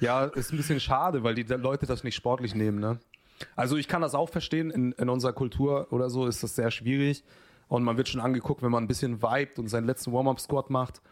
[0.00, 2.98] Ja, ist ein bisschen schade, weil die Leute das nicht sportlich nehmen, ne?
[3.54, 6.70] Also ich kann das auch verstehen, in, in unserer Kultur oder so ist das sehr
[6.70, 7.22] schwierig.
[7.68, 11.02] Und man wird schon angeguckt, wenn man ein bisschen vibet und seinen letzten Warm-Up-Squat macht.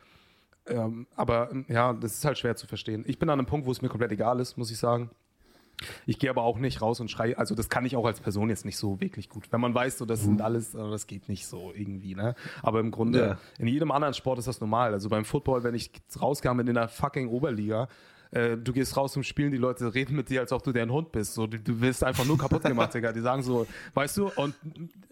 [0.67, 3.05] Ähm, aber ähm, ja, das ist halt schwer zu verstehen.
[3.07, 5.11] Ich bin an einem Punkt, wo es mir komplett egal ist, muss ich sagen.
[6.07, 8.49] Ich gehe aber auch nicht raus und schreie, also das kann ich auch als Person
[8.49, 9.49] jetzt nicht so wirklich gut.
[9.51, 12.37] Wenn man weiß, so das sind alles, äh, das geht nicht so irgendwie, ne?
[12.63, 13.39] Aber im Grunde, Ja.
[13.59, 14.93] in jedem anderen Sport ist das normal.
[14.93, 15.91] Also beim Football, wenn ich
[16.21, 17.89] rauskam in der fucking Oberliga,
[18.35, 20.91] äh, du gehst raus zum Spielen, die Leute reden mit dir, als ob du deren
[20.91, 21.35] Hund bist.
[21.35, 23.13] So, du, du wirst einfach nur kaputt gemacht, Digga.
[23.13, 24.55] Die sagen so, weißt du, und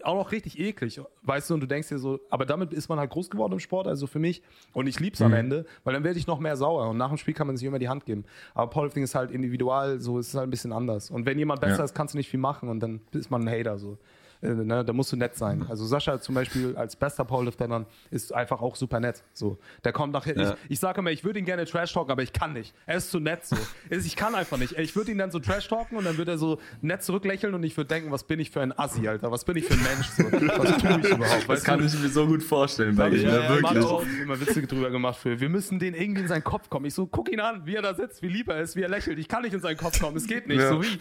[0.03, 2.99] auch noch richtig eklig, weißt du, und du denkst dir so, aber damit ist man
[2.99, 4.41] halt groß geworden im Sport, also für mich.
[4.73, 6.89] Und ich lieb's am Ende, weil dann werde ich noch mehr sauer.
[6.89, 8.25] Und nach dem Spiel kann man sich immer die Hand geben.
[8.53, 11.09] Aber Powerlifting ist halt individual, so ist es halt ein bisschen anders.
[11.09, 11.83] Und wenn jemand besser Ja.
[11.85, 13.97] ist, kannst du nicht viel machen und dann ist man ein Hater so.
[14.43, 15.65] Äh, ne, da musst du nett sein.
[15.69, 19.23] Also Sascha zum Beispiel als bester Powerlifter dann ist einfach auch super nett.
[19.33, 20.37] So, der kommt nachher.
[20.37, 20.51] Ja.
[20.65, 22.73] Ich, ich sage immer, ich würde ihn gerne trash talken, aber ich kann nicht.
[22.85, 23.55] Er ist zu nett so.
[23.89, 24.77] Ich kann einfach nicht.
[24.77, 27.63] Ich würde ihn dann so trash talken und dann würde er so nett zurücklächeln und
[27.63, 29.31] ich würde denken, was bin ich für ein Assi, Alter?
[29.31, 30.07] Was bin ich für ein Mensch?
[30.09, 30.23] So.
[30.23, 31.49] Was tue ich überhaupt?
[31.49, 33.83] Das kann ich mir so gut vorstellen bei dir, ja, ja, wirklich.
[33.85, 35.39] auch immer Witze drüber gemacht für.
[35.39, 36.85] Wir müssen den irgendwie in seinen Kopf kommen.
[36.85, 38.89] Ich so, guck ihn an, wie er da sitzt, wie lieb er ist, wie er
[38.89, 39.19] lächelt.
[39.19, 40.59] Ich kann nicht in seinen Kopf kommen, es geht nicht.
[40.59, 40.69] Ja.
[40.69, 40.99] So wie.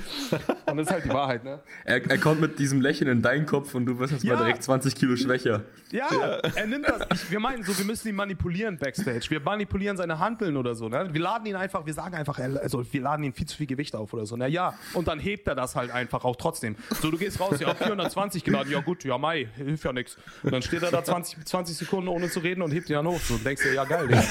[0.67, 1.61] Und das ist halt die Wahrheit, ne?
[1.85, 4.35] Er, er kommt mit diesem Lächeln in deinen Kopf und du wirst jetzt Ja.
[4.35, 5.63] mal direkt 20 Kilo schwächer.
[5.91, 6.09] Ja,
[6.55, 7.07] er nimmt das.
[7.25, 9.27] Ich, wir meinen so, wir müssen ihn manipulieren backstage.
[9.29, 10.89] Wir manipulieren seine Handeln oder so.
[10.89, 11.09] Ne?
[11.13, 13.95] Wir laden ihn einfach, wir sagen einfach, also wir laden ihm viel zu viel Gewicht
[13.95, 14.37] auf oder so.
[14.37, 16.77] Na ja, und dann hebt er das halt einfach auch trotzdem.
[17.01, 20.17] So, du gehst raus, ja, 420 geladen, ja gut, ja, Mai, hilft ja nichts.
[20.43, 23.07] Und dann steht er da 20, 20 Sekunden ohne zu reden und hebt ihn dann
[23.07, 23.21] hoch.
[23.21, 24.23] So, und denkst dir, ja geil, Digga.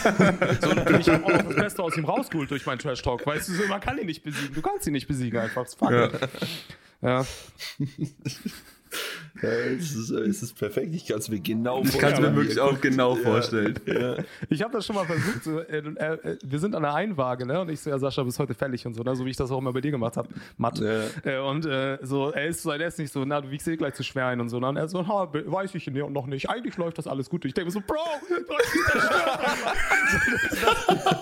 [0.62, 3.26] So, und ich habe auch noch das Beste aus ihm rausgeholt durch meinen Trash-Talk.
[3.26, 4.54] Weißt du, so, man kann ihn nicht besiegen.
[4.56, 5.62] Du kannst ihn nicht besiegen einfach.
[5.64, 5.92] Das ist fuck.
[5.92, 6.10] Ja.
[7.04, 7.26] Ja,
[9.42, 12.60] es, ist, es ist perfekt, ich kann es mir genau Ich kann es mir wirklich
[12.60, 13.74] auch genau vorstellen.
[14.50, 15.44] Ich habe das schon mal versucht.
[15.44, 17.62] So, äh, äh, äh, wir sind an der Einwaage, ne?
[17.62, 19.16] Und ich so, ja, Sascha, bist heute fällig und so, ne?
[19.16, 20.30] So wie ich das auch immer bei dir gemacht habe.
[20.58, 20.80] Matt.
[20.80, 21.06] Ja.
[21.24, 23.94] Äh, und äh, so, er ist sein Essen nicht so, na, du wiegst eh gleich
[23.96, 24.60] zu schwer ein und so.
[24.60, 24.70] ne?
[24.70, 26.50] Und er so, ha, weiß ich ne- noch nicht.
[26.50, 27.46] Eigentlich läuft das alles gut.
[27.46, 29.74] Ich denke mir so, Bro, du hast mich zerstört, Alter.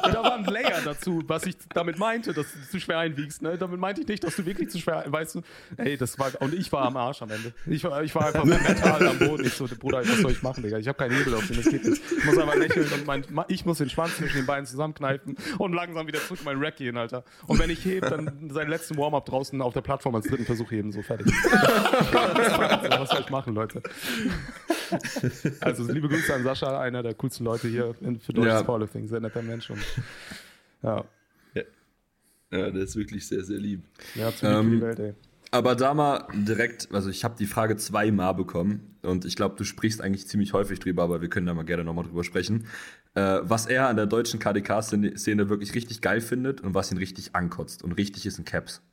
[0.11, 3.41] Da war ein Layer dazu, was ich damit meinte, dass du zu schwer einwiegst.
[3.41, 3.57] Ne?
[3.57, 5.41] Damit meinte ich nicht, dass du wirklich zu schwer, weißt du,
[5.77, 7.53] ey, das war, und ich war am Arsch am Ende.
[7.67, 9.45] Ich war, ich war einfach mental am Boden.
[9.45, 10.77] Ich so, Bruder, was soll ich machen, Digga?
[10.77, 12.01] Ich habe keinen Hebel auf ihn, das geht nicht.
[12.17, 15.73] Ich muss einfach lächeln und mein, ich muss den Schwanz zwischen den Beinen zusammenkneifen und
[15.73, 17.23] langsam wieder zurück in meinen Rack gehen, Alter.
[17.47, 20.71] Und wenn ich heb, dann seinen letzten Warm-Up draußen auf der Plattform als dritten Versuch
[20.71, 21.27] heben, so fertig.
[21.33, 23.81] was soll ich machen, Leute?
[25.61, 28.63] Also liebe Grüße an Sascha, einer der coolsten Leute hier für deutsches Ja.
[28.63, 29.79] Powerlifting, sehr netter Mensch und
[30.81, 31.03] ja,
[32.51, 33.83] Ja, der ist wirklich sehr, sehr lieb.
[34.15, 35.13] ja, zu lieb für die Ähm, Welt, ey.
[35.51, 39.63] Aber da mal direkt, also ich habe die Frage zweimal bekommen und ich glaube, du
[39.63, 42.67] sprichst eigentlich ziemlich häufig drüber, aber wir können da mal gerne nochmal drüber sprechen.
[43.15, 47.35] Äh, was er an der deutschen KDK-Szene wirklich richtig geil findet und was ihn richtig
[47.35, 48.83] ankotzt und richtig ist in Caps.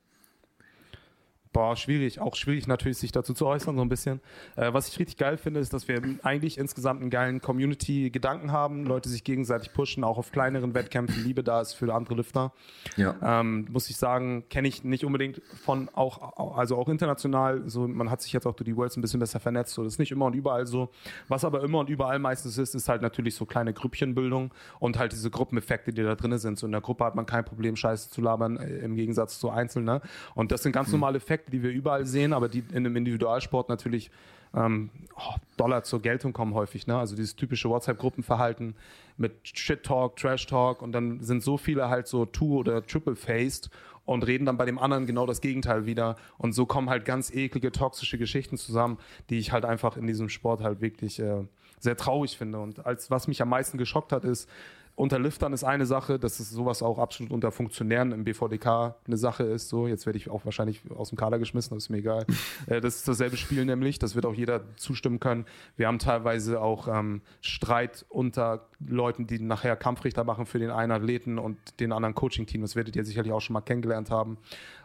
[1.56, 2.20] Boah, schwierig.
[2.20, 4.20] Auch schwierig natürlich, sich dazu zu äußern, so ein bisschen.
[4.56, 8.84] Äh, was ich richtig geil finde, ist, dass wir eigentlich insgesamt einen geilen Community-Gedanken haben.
[8.84, 11.24] Leute sich gegenseitig pushen, auch auf kleineren Wettkämpfen.
[11.24, 12.52] Liebe da ist für andere Lüfter.
[12.98, 13.16] Ja.
[13.22, 17.62] Ähm, muss ich sagen, kenne ich nicht unbedingt von auch, also auch international.
[17.70, 19.72] So, man hat sich jetzt auch durch die Worlds ein bisschen besser vernetzt.
[19.72, 20.90] So, das ist nicht immer und überall so.
[21.28, 25.12] Was aber immer und überall meistens ist, ist halt natürlich so kleine Grüppchenbildung und halt
[25.12, 26.58] diese Gruppeneffekte, die da drin sind.
[26.58, 29.48] So in der Gruppe hat man kein Problem, Scheiße zu labern, äh, im Gegensatz zu
[29.48, 29.86] Einzelnen.
[29.86, 30.02] Ne?
[30.34, 30.96] Und das sind ganz mhm.
[31.00, 34.10] normale Effekte Aspekte, die wir überall sehen, aber die in einem Individualsport natürlich
[34.54, 36.86] ähm, oh, Dollar zur Geltung kommen häufig.
[36.86, 36.96] Ne?
[36.96, 38.74] Also dieses typische WhatsApp-Gruppenverhalten
[39.16, 43.70] mit Shit-Talk, Trash-Talk und dann sind so viele halt so Two- oder Triple-Faced
[44.04, 46.16] und reden dann bei dem anderen genau das Gegenteil wieder.
[46.38, 48.98] Und so kommen halt ganz eklige, toxische Geschichten zusammen,
[49.30, 51.44] die ich halt einfach in diesem Sport halt wirklich äh,
[51.80, 52.60] sehr traurig finde.
[52.60, 54.48] Und als was mich am meisten geschockt hat, ist,
[54.96, 59.18] unter Liftern ist eine Sache, dass es sowas auch absolut unter Funktionären im BVDK eine
[59.18, 59.68] Sache ist.
[59.68, 62.24] So, jetzt werde ich auch wahrscheinlich aus dem Kader geschmissen, das ist mir egal.
[62.66, 65.44] äh, das ist dasselbe Spiel nämlich, das wird auch jeder zustimmen können.
[65.76, 70.92] Wir haben teilweise auch ähm, Streit unter Leuten, die nachher Kampfrichter machen für den einen
[70.92, 72.62] Athleten und den anderen Coaching-Team.
[72.62, 74.38] Das werdet ihr sicherlich auch schon mal kennengelernt haben.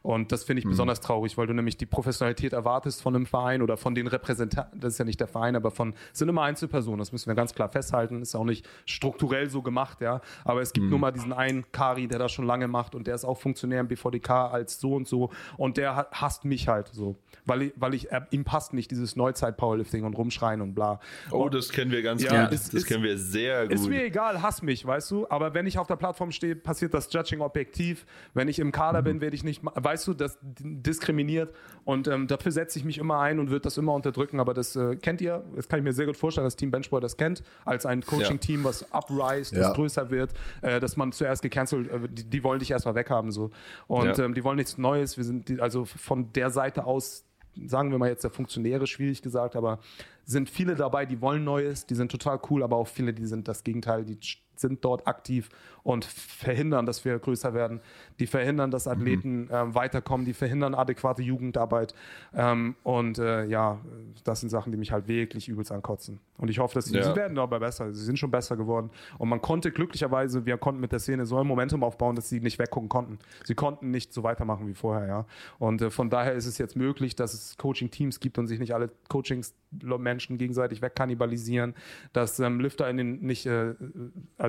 [0.04, 0.72] Und das finde ich mhm.
[0.72, 4.80] besonders traurig, weil du nämlich die Professionalität erwartest von einem Verein oder von den Repräsentanten.
[4.80, 7.00] Das ist ja nicht der Verein, aber von, sind immer Einzelpersonen.
[7.00, 8.22] Das müssen wir ganz klar festhalten.
[8.22, 10.22] Ist auch nicht strukturell so gemacht, ja.
[10.44, 10.90] Aber es gibt mhm.
[10.92, 13.82] nur mal diesen einen Kari, der das schon lange macht und der ist auch Funktionär
[13.82, 15.30] im BVDK als so und so.
[15.58, 17.16] Und der hasst mich halt so.
[17.46, 21.00] Weil ich, weil ich, äh, ihm passt nicht dieses Neuzeit-Powerlifting und rumschreien und bla.
[21.32, 22.54] Oh, das kennen wir ganz ja, gut.
[22.54, 23.74] Ist, das ist, kennen wir sehr gut.
[23.74, 25.28] Ist mir egal, hass mich, weißt du.
[25.30, 28.06] Aber wenn ich auf der Plattform stehe, passiert das Judging objektiv.
[28.34, 29.06] Wenn ich im Kader mhm.
[29.06, 31.54] bin, werde ich nicht, weißt du, das diskriminiert.
[31.84, 34.40] Und ähm, dafür setze ich mich immer ein und würde das immer unterdrücken.
[34.40, 37.02] Aber das äh, kennt ihr, das kann ich mir sehr gut vorstellen, dass Team Benchboy
[37.02, 39.74] das kennt, als ein Coaching-Team, was uprise, das ja.
[39.74, 43.32] größer wird, äh, dass man zuerst gecancelt, äh, die, die, wollen dich erstmal weghaben.
[43.32, 43.52] So.
[43.88, 44.26] Und ja.
[44.26, 45.18] ähm, die wollen nichts Neues.
[45.18, 47.26] Wir sind die, also von der Seite aus
[47.66, 49.80] sagen wir mal jetzt der Funktionäre, schwierig gesagt, aber
[50.24, 53.50] sind viele dabei, die wollen Neues, die sind total cool, aber auch viele, die sind
[53.50, 54.18] das Gegenteil, die
[54.62, 55.50] sind dort aktiv
[55.84, 57.82] und verhindern, dass wir größer werden.
[58.20, 59.52] Die verhindern, dass Athleten mhm.
[59.52, 61.94] äh, weiterkommen, die verhindern adäquate Jugendarbeit.
[62.34, 63.80] Ähm, und äh, ja,
[64.24, 66.20] das sind Sachen, die mich halt wirklich übelst ankotzen.
[66.38, 67.04] Und ich hoffe, dass sie, ja.
[67.04, 67.94] sie werden aber besser.
[67.94, 68.90] Sie sind schon besser geworden.
[69.18, 72.40] Und man konnte glücklicherweise, wir konnten mit der Szene so ein Momentum aufbauen, dass sie
[72.40, 73.20] nicht weggucken konnten.
[73.44, 75.26] Sie konnten nicht so weitermachen wie vorher, ja.
[75.60, 78.74] Und äh, von daher ist es jetzt möglich, dass es Coaching-Teams gibt und sich nicht
[78.74, 81.76] alle Coachings-Menschen gegenseitig wegkannibalisieren,
[82.14, 83.76] dass ähm, Lifter in den nicht, äh,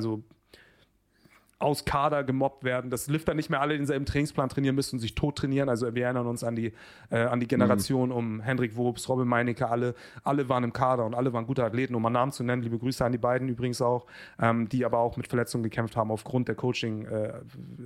[0.02, 0.22] also
[1.62, 5.14] aus Kader gemobbt werden, dass Lifter nicht mehr alle denselben Trainingsplan trainieren müssen und sich
[5.14, 5.68] tot trainieren.
[5.68, 6.72] Also wir erinnern uns an die,
[7.10, 8.14] äh, an die Generation mhm.
[8.16, 9.94] um Hendrik Wobs, Robin Meinecke, alle,
[10.24, 12.62] alle waren im Kader und alle waren gute Athleten, um mal Namen zu nennen.
[12.62, 14.06] Liebe Grüße an die beiden übrigens auch,
[14.40, 17.06] ähm, die aber auch mit Verletzungen gekämpft haben aufgrund der Coaching.
[17.06, 17.32] Äh,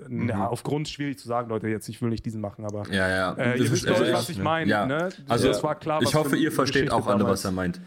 [0.09, 0.31] mhm.
[0.31, 3.33] ja, aufgrund schwierig zu sagen, Leute, jetzt ich will nicht diesen machen, aber ja, ja.
[3.35, 4.71] Äh, ihr wisst, äh, was ich meine.
[4.71, 4.87] Ja.
[4.87, 5.11] Ne?
[5.29, 6.01] Also es war klar.
[6.03, 7.81] Ich hoffe, ihr versteht auch alle, was er meint.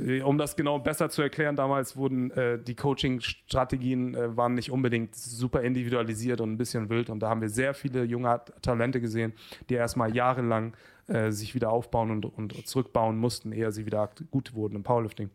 [0.00, 4.70] Äh, um das genau besser zu erklären, damals wurden äh, die Coaching-Strategien äh, waren nicht
[4.70, 7.10] unbedingt super individualisiert und ein bisschen wild.
[7.10, 9.32] Und da haben wir sehr viele junge Talente gesehen,
[9.68, 10.74] die erstmal jahrelang
[11.06, 15.30] äh, sich wieder aufbauen und, und zurückbauen mussten, ehe sie wieder gut wurden im Powerlifting.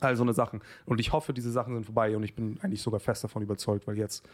[0.00, 0.60] All so eine Sachen.
[0.84, 3.86] Und ich hoffe, diese Sachen sind vorbei und ich bin eigentlich sogar fest davon überzeugt,
[3.86, 4.28] weil jetzt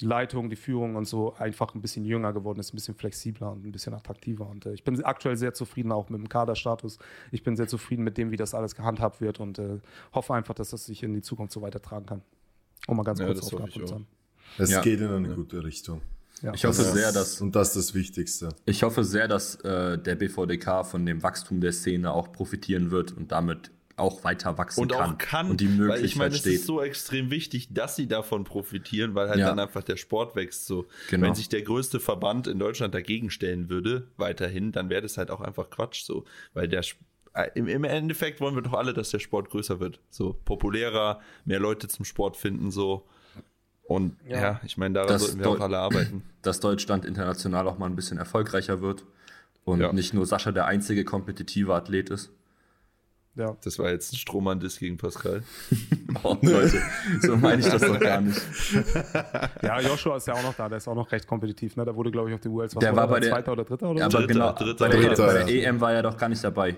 [0.00, 3.50] die Leitung, die Führung und so einfach ein bisschen jünger geworden ist, ein bisschen flexibler
[3.50, 4.48] und ein bisschen attraktiver.
[4.48, 6.98] Und äh, ich bin aktuell sehr zufrieden auch mit dem Kaderstatus.
[7.32, 9.80] Ich bin sehr zufrieden mit dem, wie das alles gehandhabt wird und äh,
[10.12, 12.22] hoffe einfach, dass das sich in die Zukunft so weitertragen kann.
[12.86, 14.06] Um mal ganz ja, kurz aufgehabt zu haben.
[14.56, 14.80] Es ja.
[14.80, 15.34] geht in eine ja.
[15.34, 16.00] gute Richtung.
[16.42, 16.54] Ja.
[16.54, 17.40] Ich hoffe sehr, dass.
[17.40, 18.50] Und das ist das Wichtigste.
[18.64, 23.12] Ich hoffe sehr, dass äh, der BVDK von dem Wachstum der Szene auch profitieren wird
[23.12, 25.12] und damit auch weiter wachsen und kann.
[25.12, 25.50] Auch kann.
[25.50, 29.14] Und die Möglichkeit weil ich meine, es ist so extrem wichtig, dass sie davon profitieren,
[29.14, 29.48] weil halt ja.
[29.48, 30.66] dann einfach der Sport wächst.
[30.66, 31.26] So, genau.
[31.26, 35.30] wenn sich der größte Verband in Deutschland dagegen stellen würde, weiterhin, dann wäre das halt
[35.30, 36.02] auch einfach Quatsch.
[36.02, 36.24] So,
[36.54, 36.82] weil der
[37.34, 40.00] äh, im, im Endeffekt wollen wir doch alle, dass der Sport größer wird.
[40.10, 43.06] So populärer, mehr Leute zum Sport finden, so.
[43.84, 46.22] Und ja, ja ich meine, daran sollten wir Deu auch alle arbeiten.
[46.42, 49.04] Dass Deutschland international auch mal ein bisschen erfolgreicher wird
[49.64, 49.92] und ja.
[49.92, 52.30] nicht nur Sascha der einzige kompetitive Athlet ist.
[53.38, 53.56] Ja.
[53.62, 55.44] Das war jetzt ein Strohmann-Diss gegen Pascal.
[56.24, 56.82] oh, Leute,
[57.20, 58.40] so meine ich das doch gar nicht.
[59.62, 61.76] ja, Joshua ist ja auch noch da, der ist auch noch recht kompetitiv.
[61.76, 61.84] Ne?
[61.84, 62.74] Der wurde, glaube ich, auf die Worlds.
[62.74, 64.18] Der war bei der Zweiter oder Dritter oder ja, so?
[64.18, 66.76] Aber genau, dritter, bei, der, dritter, bei der EM war er doch gar nicht dabei.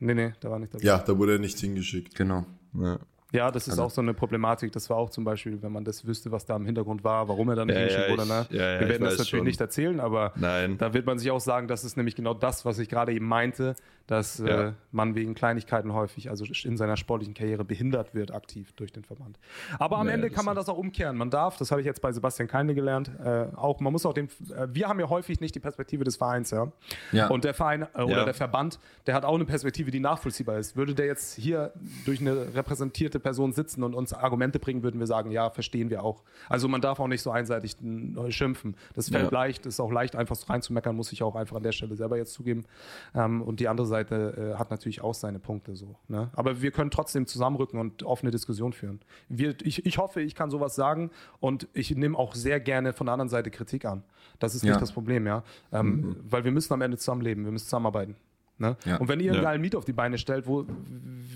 [0.00, 0.84] Nee, nee, der war nicht dabei.
[0.84, 2.16] Ja, da wurde er nicht hingeschickt.
[2.16, 2.44] Genau.
[2.74, 2.98] Ja.
[3.32, 4.72] Ja, das ist Also- auch so eine Problematik.
[4.72, 7.48] Das war auch zum Beispiel, wenn man das wüsste, was da im Hintergrund war, warum
[7.48, 8.28] er dann nicht Ja, hingeschickt ja, wurde.
[8.28, 8.46] Ne?
[8.50, 9.44] ich- ja, ja, Wir werden das natürlich schon.
[9.44, 10.76] nicht erzählen, aber Nein.
[10.78, 13.26] da wird man sich auch sagen, das ist nämlich genau das, was ich gerade eben
[13.26, 13.74] meinte,
[14.08, 14.68] dass Ja.
[14.68, 19.04] äh, man wegen Kleinigkeiten häufig, also in seiner sportlichen Karriere behindert wird, aktiv durch den
[19.04, 19.38] Verband.
[19.78, 21.16] Aber am Ja, Ende kann man das auch umkehren.
[21.16, 24.12] Man darf, das habe ich jetzt bei Sebastian Keine gelernt, äh, auch, man muss auch
[24.12, 26.70] den, äh, wir haben ja häufig nicht die Perspektive des Vereins, ja.
[27.12, 27.28] Ja.
[27.28, 28.24] Und der Verein äh, oder Ja.
[28.24, 30.76] der Verband, der hat auch eine Perspektive, die nachvollziehbar ist.
[30.76, 31.72] Würde der jetzt hier
[32.04, 36.02] durch eine repräsentierte Person sitzen und uns Argumente bringen, würden wir sagen, ja, verstehen wir
[36.02, 36.22] auch.
[36.48, 38.76] Also man darf auch nicht so einseitig äh, schimpfen.
[38.94, 39.38] Das fällt Ja.
[39.38, 42.16] leicht, ist auch leicht, einfach so reinzumeckern, muss ich auch einfach an der Stelle selber
[42.16, 42.64] jetzt zugeben.
[43.14, 45.96] Ähm, und die andere Seite äh, hat natürlich auch seine Punkte so.
[46.08, 46.30] Ne?
[46.34, 49.00] Aber wir können trotzdem zusammenrücken und offene Diskussion führen.
[49.28, 51.10] Wir, ich, ich hoffe, ich kann sowas sagen
[51.40, 54.02] und ich nehme auch sehr gerne von der anderen Seite Kritik an.
[54.38, 54.70] Das ist Ja.
[54.72, 55.42] nicht das Problem, ja.
[55.72, 58.16] Ähm, Weil wir müssen am Ende zusammenleben, wir müssen zusammenarbeiten.
[58.62, 58.76] Ne?
[58.86, 58.96] Ja.
[58.98, 59.50] Und wenn ihr einen Ja.
[59.50, 60.64] geilen Miet auf die Beine stellt, wo,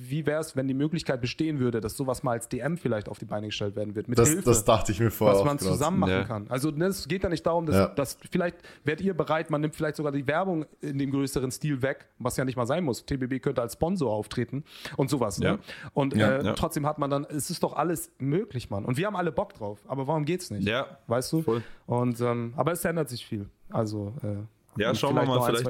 [0.09, 3.19] wie wäre es, wenn die Möglichkeit bestehen würde, dass sowas mal als DM vielleicht auf
[3.19, 4.07] die Beine gestellt werden wird?
[4.09, 5.67] Mit Das, Hilfe, das dachte ich mir vorher was auch man grad.
[5.69, 6.25] zusammen machen Ja.
[6.25, 6.47] kann.
[6.49, 7.87] Also ne, es geht ja nicht darum, dass, Ja.
[7.89, 11.83] dass vielleicht werdet ihr bereit, man nimmt vielleicht sogar die Werbung in dem größeren Stil
[11.83, 13.05] weg, was ja nicht mal sein muss.
[13.05, 14.63] TBB könnte als Sponsor auftreten
[14.97, 15.39] und sowas.
[15.39, 15.55] Ja.
[15.55, 15.59] Ne?
[15.93, 16.53] Und Ja, äh, ja.
[16.53, 18.85] trotzdem hat man dann, es ist doch alles möglich, Mann.
[18.85, 19.81] Und wir haben alle Bock drauf.
[19.89, 20.69] Aber warum geht's nicht?
[20.69, 21.43] Ja, Weißt du?
[21.43, 21.63] voll.
[21.87, 23.49] Und ähm, aber es ändert sich viel.
[23.71, 24.37] Also äh,
[24.79, 25.67] Ja, und schauen wir mal, vielleicht,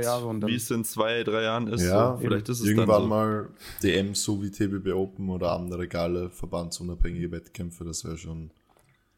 [0.46, 1.82] wie es in zwei, drei Jahren ist.
[1.82, 2.18] Ja, so.
[2.20, 3.09] vielleicht ist es irgendwann dann so.
[3.09, 3.48] mal
[3.82, 8.50] DMs so wie TBB Open oder andere geile verbandsunabhängige Wettkämpfe, das wäre schon,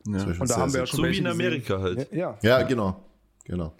[0.04, 1.76] das wär schon Und da sehr, haben wir sehr ja schon So wie in Amerika
[1.76, 1.96] gesehen.
[1.98, 2.12] halt.
[2.12, 2.58] Ja, ja.
[2.60, 3.02] Ja, genau.
[3.44, 3.72] Genau.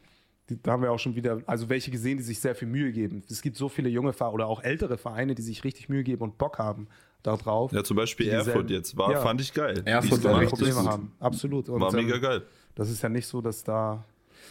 [0.63, 3.23] Da haben wir auch schon wieder, also welche gesehen, die sich sehr viel Mühe geben.
[3.29, 6.23] Es gibt so viele junge Vereine oder auch ältere Vereine, die sich richtig Mühe geben
[6.23, 6.89] und Bock haben
[7.23, 7.73] darauf.
[7.73, 9.21] Ja, zum Beispiel Erfurt jetzt war, Ja.
[9.21, 9.83] fand ich geil.
[9.85, 10.59] Erfurt war richtig.
[10.59, 10.91] Probleme gut.
[10.91, 11.13] haben.
[11.21, 11.69] Absolut.
[11.69, 12.43] Und, War mega ähm, geil.
[12.75, 14.05] Das ist ja nicht so, dass da.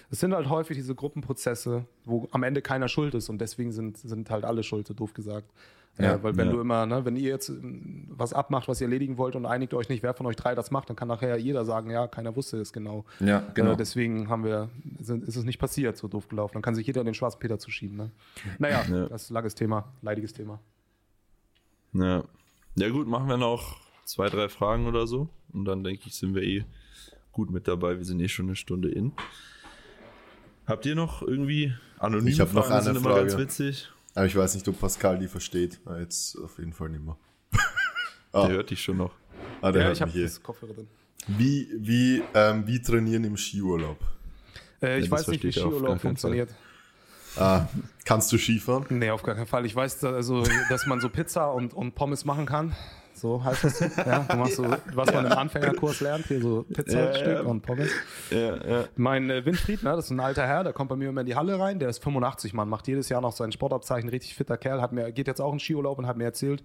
[0.10, 3.98] Es sind halt häufig diese Gruppenprozesse, wo am Ende keiner schuld ist und deswegen sind,
[3.98, 5.50] sind halt alle schuld, so doof gesagt.
[6.00, 6.14] Ja.
[6.14, 6.54] äh, weil wenn Ja.
[6.54, 9.74] du immer, ne, wenn ihr jetzt ähm, was abmacht, was ihr erledigen wollt und einigt
[9.74, 12.36] euch nicht, wer von euch drei das macht, dann kann nachher jeder sagen, ja, keiner
[12.36, 13.04] wusste es genau.
[13.20, 13.72] Ja, genau.
[13.72, 14.70] Äh, deswegen haben wir,
[15.00, 16.54] sind, ist es nicht passiert, so doof gelaufen.
[16.54, 17.98] Dann kann sich jeder den schwarzen Peter zuschieben.
[17.98, 18.12] Ne?
[18.60, 19.08] Naja, Ja.
[19.08, 20.60] das ist ein langes Thema, leidiges Thema.
[21.94, 22.24] Ja.
[22.76, 25.30] ja, gut, machen wir noch zwei, drei Fragen oder so.
[25.52, 26.64] Und dann denke ich, sind wir eh
[27.32, 27.98] gut mit dabei.
[27.98, 29.14] Wir sind eh schon eine Stunde in.
[30.68, 32.74] Habt ihr noch irgendwie anonyme Ich hab noch Fragen?
[32.76, 33.44] eine sind immer ganz Frage.
[33.46, 33.90] witzig.
[34.16, 35.80] Aber ich weiß nicht, ob Pascal die versteht.
[35.86, 37.18] Ah, Jetzt auf jeden Fall nicht mehr.
[38.34, 39.14] Der hört dich schon noch.
[39.62, 40.24] Ah, der Ja, hört ich habe mich eh.
[40.24, 40.88] das Kopfhörer drin.
[41.28, 43.98] Wie, wie, ähm, wie trainieren im Skiurlaub?
[44.82, 46.50] Äh, ich weiß nicht, wie Skiurlaub funktioniert.
[47.38, 47.68] Ah,
[48.06, 48.86] kannst du Skifahren?
[48.90, 49.66] Nee, auf gar keinen Fall.
[49.66, 52.76] Ich weiß, also, dass man so Pizza und, und Pommes machen kann.
[53.18, 53.80] So heißt das.
[54.06, 57.42] Ja, du machst so, was man im Anfängerkurs lernt, hier so Pizzastück Ja, ja.
[57.42, 57.90] und Pommes.
[58.30, 58.86] Ja.
[58.96, 61.28] Mein äh, Winfried, ne, das ist ein alter Herr, der kommt bei mir immer in
[61.28, 64.58] die Halle rein, der ist 85 Mann, macht jedes Jahr noch sein Sportabzeichen, richtig fitter
[64.58, 66.64] Kerl, hat mir, geht jetzt auch in Skiurlaub und hat mir erzählt,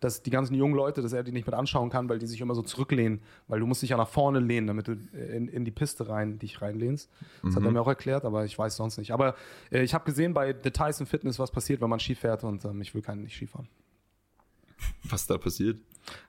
[0.00, 2.40] dass die ganzen jungen Leute, dass er die nicht mit anschauen kann, weil die sich
[2.40, 5.48] immer so zurücklehnen, weil du musst dich ja nach vorne lehnen, damit du äh, in,
[5.48, 7.10] in die Piste rein dich reinlehnst.
[7.42, 9.12] Das hat er mir auch erklärt, aber ich weiß sonst nicht.
[9.12, 9.34] Aber
[9.70, 12.64] äh, ich habe gesehen bei Details im Fitness, was passiert, wenn man Ski fährt und
[12.64, 13.68] ähm, ich will keinen nicht Skifahren.
[15.04, 15.80] Was da passiert?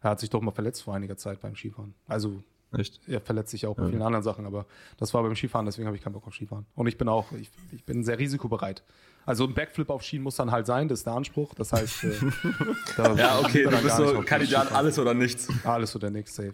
[0.01, 1.93] Er hat sich doch mal verletzt vor einiger Zeit beim Skifahren.
[2.07, 2.99] Also Echt?
[3.07, 4.65] er verletzt sich auch bei vielen anderen Sachen, aber
[4.97, 6.65] das war beim Skifahren, deswegen habe ich keinen Bock auf Skifahren.
[6.75, 8.83] Und ich bin auch, ich, ich bin sehr risikobereit.
[9.25, 11.53] Also ein Backflip auf Skien muss dann halt sein, das ist der Anspruch.
[11.53, 12.13] Das heißt, äh,
[12.97, 15.47] da ja, okay, du dann bist so Kandidat alles oder nichts.
[15.63, 16.53] Alles oder nichts, safe.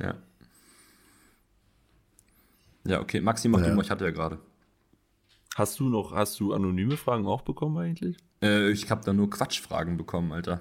[0.00, 0.14] Ja.
[2.84, 3.20] Ja, okay.
[3.20, 3.68] Maxi, mach Ja.
[3.68, 4.38] du mal, ich hatte ja gerade.
[5.56, 8.16] Hast du noch, hast du anonyme Fragen auch bekommen eigentlich?
[8.42, 10.60] Äh, ich habe da nur Quatschfragen bekommen, Alter.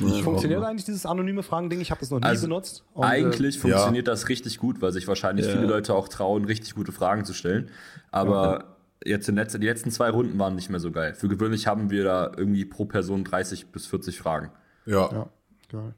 [0.00, 1.80] Ich Funktioniert eigentlich dieses anonyme Fragen-Ding?
[1.80, 2.84] Ich habe das noch nie Also, benutzt.
[2.94, 3.60] Und, äh, Eigentlich ja.
[3.60, 5.52] funktioniert das richtig gut, weil sich wahrscheinlich Ja.
[5.52, 7.70] viele Leute auch trauen, richtig gute Fragen zu stellen.
[8.10, 11.14] Aber jetzt in letzter, die letzten zwei Runden waren nicht mehr so geil.
[11.14, 14.50] Für gewöhnlich haben wir da irgendwie pro Person 30 bis 40 Fragen.
[14.86, 15.28] Ja, Äh, ja,
[15.70, 15.94] geil.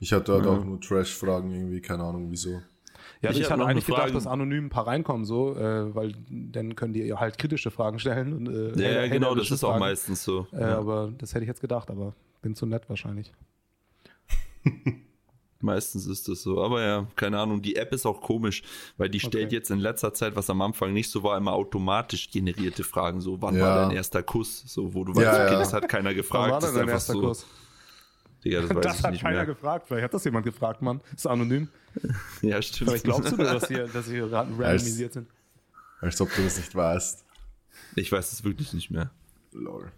[0.00, 2.60] ich hatte halt auch nur Trash-Fragen irgendwie, keine Ahnung wieso.
[3.20, 6.12] Ja, Ich ich, hab hatte eigentlich gedacht, dass anonym ein paar reinkommen, so, äh, weil
[6.30, 8.32] dann können die halt kritische Fragen stellen.
[8.32, 9.80] Und, äh, Ja, ja genau, das ist auch Fragen.
[9.80, 10.46] meistens so.
[10.52, 13.32] Äh, Aber das hätte ich jetzt gedacht, aber bin zu nett wahrscheinlich.
[15.60, 16.62] Meistens ist das so.
[16.62, 18.62] Aber ja, keine Ahnung, die App ist auch komisch,
[18.96, 19.56] weil die stellt Okay.
[19.56, 23.20] jetzt in letzter Zeit, was am Anfang nicht so war, immer automatisch generierte Fragen.
[23.20, 23.62] So, wann Ja.
[23.62, 24.62] war dein erster Kuss?
[24.66, 25.58] So, wo du weißt, Ja, okay, ja.
[25.58, 26.44] das hat keiner gefragt.
[26.44, 27.20] Wann war das denn ist dein einfach erster so.
[27.20, 27.46] Kurs?
[28.44, 29.46] Digga, das weiß Das ich hat nicht keiner mehr.
[29.46, 29.88] gefragt.
[29.88, 31.00] Vielleicht hat das jemand gefragt, Mann.
[31.14, 31.68] Ist anonym.
[32.42, 32.90] Ja, stimmt.
[32.90, 35.28] Vielleicht glaubst du nur, dass sie, dass sie ra- randomisiert sind.
[36.00, 37.24] Als ob du das nicht weißt.
[37.96, 39.10] Ich weiß es wirklich nicht mehr.
[39.50, 39.90] Lol.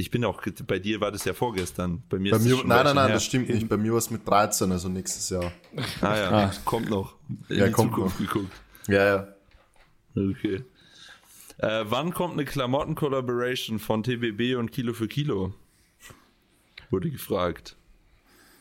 [0.00, 2.04] Ich bin auch, bei dir war das ja vorgestern.
[2.08, 3.68] Bei mir Bei ist es mir, schon nein, ein nein, nein, Weilchen das stimmt nicht.
[3.68, 5.42] Bei mir war es mit 13, also nächstes Jahr.
[5.42, 5.52] her.
[6.00, 7.16] Ah ja, kommt noch.
[7.48, 8.26] In Ja, die kommt Zukunft noch.
[8.32, 8.52] geguckt.
[8.86, 9.28] Ja, ja.
[10.14, 10.62] Okay.
[11.58, 15.52] Äh, wann kommt eine Klamotten-Collaboration von TBB und Kilo für Kilo?
[16.90, 17.74] Wurde gefragt.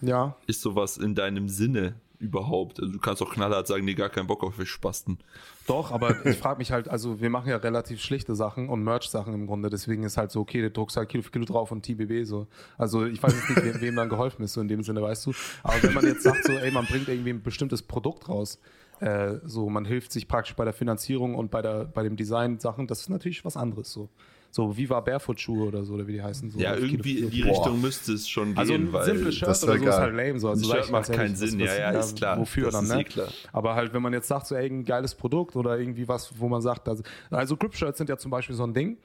[0.02, 0.36] Ja.
[0.48, 2.80] Ist sowas in deinem Sinne überhaupt?
[2.80, 5.20] Also du kannst auch knallhart sagen, nee, gar keinen Bock auf Spasten.
[5.68, 9.34] Doch, aber ich frage mich halt, also wir machen ja relativ schlichte Sachen und Merch-Sachen
[9.34, 11.84] im Grunde, deswegen ist halt so, okay, du druckst halt Kilo für Kilo drauf und
[11.84, 12.48] TBB so.
[12.78, 15.34] Also ich weiß nicht, wem, wem dann geholfen ist, so in dem Sinne, weißt du.
[15.64, 18.60] Aber wenn man jetzt sagt, so, ey, man bringt irgendwie ein bestimmtes Produkt raus,
[19.00, 22.60] äh, so, man hilft sich praktisch bei der Finanzierung und bei, der, bei dem Design
[22.60, 24.10] Sachen, das ist natürlich was anderes so.
[24.58, 26.50] So Viva Barefoot Schuhe oder so, oder wie die heißen.
[26.50, 27.54] So Ja, irgendwie in die Kilo.
[27.54, 30.00] Richtung müsste es schon gehen, Also ein weil simples Shirt das oder so ist geil.
[30.00, 30.40] halt lame.
[30.40, 30.50] So.
[30.50, 31.60] Also Ein Shirt macht keinen Sinn.
[31.60, 32.40] Ja, ja, ist klar.
[32.40, 33.02] Wofür Das dann, ist ne?
[33.02, 33.28] eh klar.
[33.54, 36.48] Aber halt, wenn man jetzt sagt, so ey, ein geiles Produkt oder irgendwie was, wo
[36.50, 38.98] man sagt, also, also Grip-Shirts sind ja zum Beispiel so ein Ding.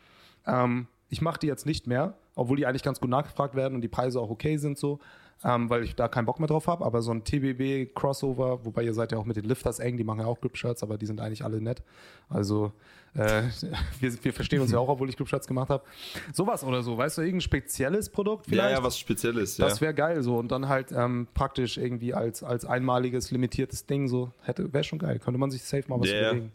[0.46, 3.82] Ähm, ich mache die jetzt nicht mehr, obwohl die eigentlich ganz gut nachgefragt werden und
[3.82, 5.00] die Preise auch okay sind so,
[5.44, 6.84] ähm, weil ich da keinen Bock mehr drauf habe.
[6.84, 10.04] Aber so ein TBB Crossover, wobei ihr seid ja auch mit den Lifters eng, die
[10.04, 11.82] machen ja auch Grip-Shirts, aber die sind eigentlich alle nett.
[12.28, 12.72] Also
[13.14, 13.42] äh,
[14.00, 15.84] wir, wir verstehen uns ja auch, obwohl ich Grip-Shirts gemacht habe.
[16.32, 18.78] Sowas oder so, weißt du, irgendein spezielles Produkt ja, vielleicht?
[18.78, 19.66] ja, was Spezielles, ja.
[19.66, 24.08] Das wäre geil so und dann halt ähm, praktisch irgendwie als, als einmaliges, limitiertes Ding
[24.08, 25.18] so hätte wäre schon geil.
[25.18, 26.30] Könnte man sich safe mal was Ja, ja.
[26.30, 26.52] überlegen.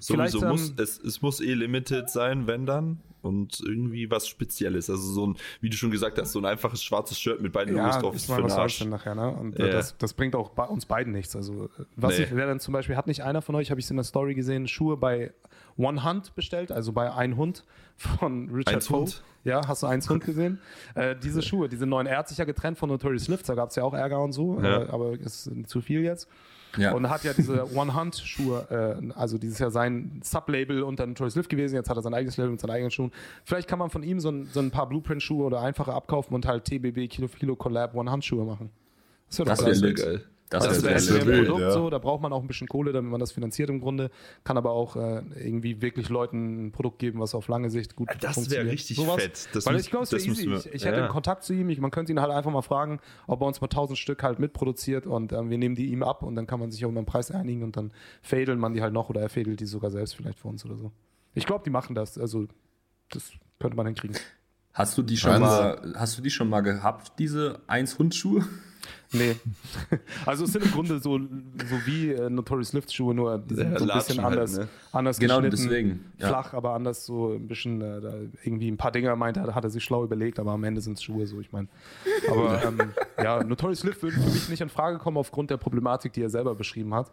[0.00, 3.00] Sowieso Vielleicht, muss, ähm, es, es muss eh limited sein, wenn dann.
[3.22, 4.90] Und irgendwie was Spezielles.
[4.90, 7.74] Also so ein, wie du schon gesagt hast, so ein einfaches schwarzes Shirt mit beiden
[7.74, 8.84] Logos Ja, drauf ist für den Arsch.
[8.84, 9.30] nachher, ne?
[9.30, 9.64] Und Ja.
[9.64, 11.34] äh, das, das bringt auch bei uns beiden nichts.
[11.34, 12.24] Also, äh, was Nee.
[12.24, 14.34] ich, wer dann zum Beispiel, hat nicht einer von euch, habe ich in der Story
[14.34, 15.32] gesehen, Schuhe bei
[15.78, 17.64] One Hunt bestellt, also bei Ein Hund
[17.96, 18.98] von Richard Eins Poe.
[19.00, 19.22] Hund?
[19.42, 20.58] Ja, hast du eins Hund gesehen?
[20.94, 23.70] äh, diese Schuhe, diese neuen, er hat sich ja getrennt von Notorious Lift, da gab
[23.70, 24.82] es ja auch Ärger und so, Ja.
[24.82, 26.28] äh, aber ist zu viel jetzt.
[26.76, 26.92] Ja.
[26.92, 31.34] Und hat ja diese One Hunt Schuhe, äh, also dieses ja sein Sublabel unter Notorious
[31.36, 33.12] Lift gewesen, jetzt hat er sein eigenes Label mit seinen eigenen Schuhen.
[33.44, 36.46] Vielleicht kann man von ihm so ein, so ein paar Blueprint-Schuhe oder einfache abkaufen und
[36.46, 38.70] halt TBB Kilo für Kilo Collab One Hunt Schuhe machen.
[39.28, 40.24] Das wäre wär geil.
[40.44, 40.50] Lit.
[40.50, 40.60] geil.
[40.60, 41.70] Das Das wäre wäre sehr ein Produkt ja.
[41.72, 44.10] so, da braucht man auch ein bisschen Kohle, damit man das finanziert im Grunde.
[44.44, 48.08] Kann aber auch äh, irgendwie wirklich Leuten ein Produkt geben, was auf lange Sicht gut
[48.10, 48.72] Das wäre funktioniert.
[48.72, 49.22] richtig Sowas.
[49.22, 49.48] fett.
[49.52, 50.48] Das Weil ich glaube, es wäre das easy.
[50.50, 51.02] wir- Ich, ich hätte ja.
[51.04, 51.68] einen Kontakt zu ihm.
[51.70, 54.38] Ich, man könnte ihn halt einfach mal fragen, ob er uns mal 1000 Stück halt
[54.38, 57.00] mitproduziert und ähm, wir nehmen die ihm ab und dann kann man sich auch über
[57.00, 57.92] den Preis einigen und dann
[58.22, 60.76] fädeln man die halt noch oder er fädelt die sogar selbst vielleicht für uns oder
[60.76, 60.92] so.
[61.34, 62.16] Ich glaube, die machen das.
[62.16, 62.46] Also,
[63.10, 64.16] das könnte man hinkriegen.
[64.72, 65.90] Hast du die schon Wahnsinn.
[65.92, 68.44] mal, hast du die schon mal gehabt, diese 1 Hundschuhe?
[69.12, 69.36] Nee.
[70.26, 73.72] Also es sind im Grunde so, so wie äh, Notorious Lift Schuhe, nur die sind
[73.72, 74.68] Ja, so ein bisschen halt, anders, ne?
[74.92, 76.28] anders Genau geschnitten, deswegen, ja.
[76.28, 79.64] Flach, aber anders so ein bisschen, äh, da irgendwie ein paar Dinger meinte, er, hat
[79.64, 81.68] er sich schlau überlegt, aber am Ende sind es Schuhe, so ich meine.
[82.30, 82.92] Aber ähm,
[83.22, 86.30] ja, Notorious Lift würde für mich nicht in Frage kommen aufgrund der Problematik, die er
[86.30, 87.10] selber beschrieben hat.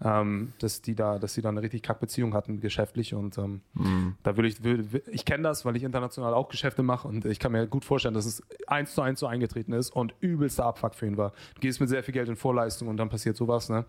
[0.00, 3.14] Ähm, dass die da, dass sie da eine richtig kack Beziehung hatten, geschäftlich.
[3.14, 4.14] Und ähm, Mhm.
[4.22, 7.40] da würde ich, würde, ich kenne das, weil ich international auch Geschäfte mache und ich
[7.40, 10.94] kann mir gut vorstellen, dass es eins zu eins so eingetreten ist und übelster Abfuck
[10.94, 11.32] für ihn war.
[11.56, 13.68] Du gehst mit sehr viel Geld in Vorleistung und dann passiert sowas.
[13.70, 13.86] Ne?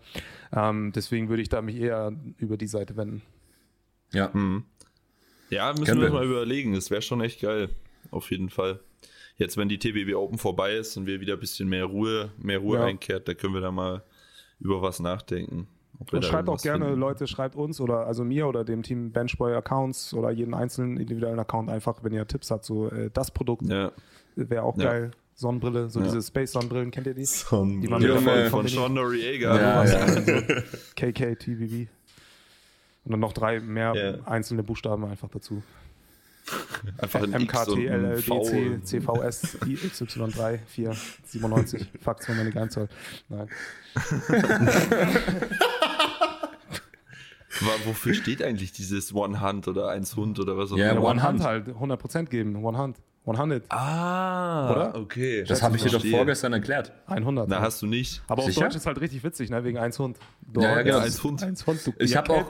[0.52, 3.22] Ähm, deswegen würde ich da mich eher über die Seite wenden.
[4.12, 4.32] Ja.
[5.50, 6.12] Ja, müssen Können wir wir.
[6.14, 6.74] mal überlegen.
[6.74, 7.68] Das wäre schon echt geil.
[8.10, 8.80] Auf jeden Fall.
[9.36, 12.58] Jetzt, wenn die TBB Open vorbei ist und wir wieder ein bisschen mehr Ruhe, mehr
[12.58, 12.84] Ruhe Ja.
[12.84, 14.02] einkehrt, da können wir da mal
[14.58, 15.66] über was nachdenken.
[16.12, 17.00] Und schreibt auch gerne, finden.
[17.00, 21.38] Leute, schreibt uns oder also mir oder dem Team Benchboy Accounts oder jeden einzelnen individuellen
[21.38, 23.92] Account einfach, wenn ihr Tipps habt, so äh, das Produkt Ja.
[24.34, 24.84] wäre auch Ja.
[24.84, 25.10] geil.
[25.34, 26.06] Sonnenbrille, so Ja.
[26.06, 27.24] diese Space-Sonnenbrillen, kennt ihr die?
[27.24, 27.82] Sonnenbrille.
[27.82, 29.56] Die man Ja, wieder von, von, Sean Noriega.
[29.56, 30.62] Ja, ja.
[30.96, 31.88] KK, TVV.
[33.04, 34.26] Und dann noch drei mehr Ja.
[34.26, 35.62] einzelne Buchstaben einfach dazu.
[36.98, 38.42] Einfach ein MKT, LLDC, V.
[38.82, 41.90] CVS, XY3, 4, 97.
[42.00, 42.88] Fuck, zweimal die Geheimzahl.
[43.28, 43.48] Nein.
[47.84, 50.84] Wofür steht eigentlich dieses One Hand oder eins Hund oder was auch immer?
[50.86, 51.66] Ja, One One Hand Hand.
[51.66, 52.64] halt, 100% geben.
[52.64, 52.98] One Hand.
[53.26, 53.64] 100.
[53.70, 54.94] Ah, Oder?
[54.94, 55.44] okay.
[55.46, 56.90] Das habe ich dir doch vorgestern erklärt.
[57.06, 57.48] 100.
[57.48, 58.22] Na, hast du nicht.
[58.28, 58.62] Aber auf Sicher?
[58.62, 59.62] Deutsch ist halt richtig witzig, ne?
[59.62, 60.18] Wegen 1 Hund.
[60.52, 60.98] Du, Ja, ja, genau.
[60.98, 61.42] Eins Hund.
[61.42, 61.86] 1 Hund.
[61.86, 62.46] Du, Ich habe auch,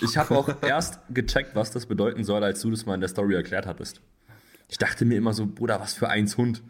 [0.00, 3.08] ich hab auch erst gecheckt, was das bedeuten soll, als du das mal in der
[3.08, 4.00] Story erklärt hattest.
[4.70, 6.62] Ich dachte mir immer so, Bruder, was für eins Hund.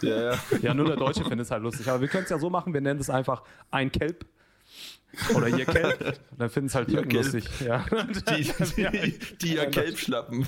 [0.00, 0.38] Ja, ja.
[0.62, 1.88] Ja, nur der Deutsche findet es halt lustig.
[1.88, 4.24] Aber wir können es ja so machen, wir nennen es einfach ein Kelp.
[5.34, 6.18] Oder ihr Kelp.
[6.38, 7.24] Dann finden es halt Türken Kelp.
[7.24, 7.48] lustig.
[7.60, 7.84] Ja.
[8.36, 8.42] Die,
[8.76, 10.46] die, die ja Kelbschlappen.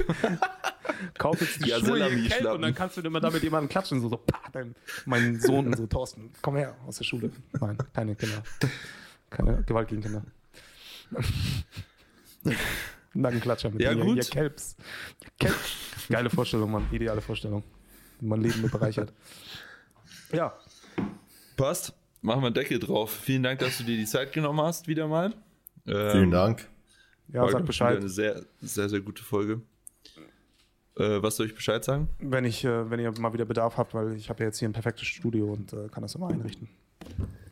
[1.19, 2.29] Kauf jetzt die Ja, Schuhe ihr.
[2.29, 4.01] Kelp und dann kannst du immer damit jemanden klatschen.
[4.01, 4.75] So, so pah, dein,
[5.05, 7.31] mein Sohn, so Thorsten, komm her aus der Schule.
[7.61, 8.43] Nein, keine Kinder.
[9.31, 10.23] Keine Gewalt gegen Kinder.
[13.15, 14.17] Nackenklatscher mit Ja, ihr, gut.
[14.17, 14.77] ihr Kelps.
[15.39, 15.55] Kelp.
[16.09, 16.89] Geile Vorstellung, Mann.
[16.91, 17.63] Ideale Vorstellung.
[18.21, 19.13] Die mein Leben mit bereichert.
[20.33, 20.55] Ja,
[21.57, 21.93] Passt.
[22.25, 23.11] Machen wir einen Deckel drauf.
[23.11, 25.35] Vielen Dank, dass du dir die Zeit genommen hast, wieder mal.
[25.87, 26.67] Ähm, Vielen Dank.
[27.29, 27.53] ja Folge.
[27.53, 27.99] sag Bescheid.
[27.99, 29.61] Eine sehr, sehr, sehr gute Folge.
[30.97, 32.09] Äh, was soll ich Bescheid sagen?
[32.21, 34.67] Wenn, ich, äh, wenn ihr mal wieder Bedarf habt, weil ich habe ja jetzt hier
[34.67, 36.71] ein perfektes Studio und äh, kann das immer einrichten.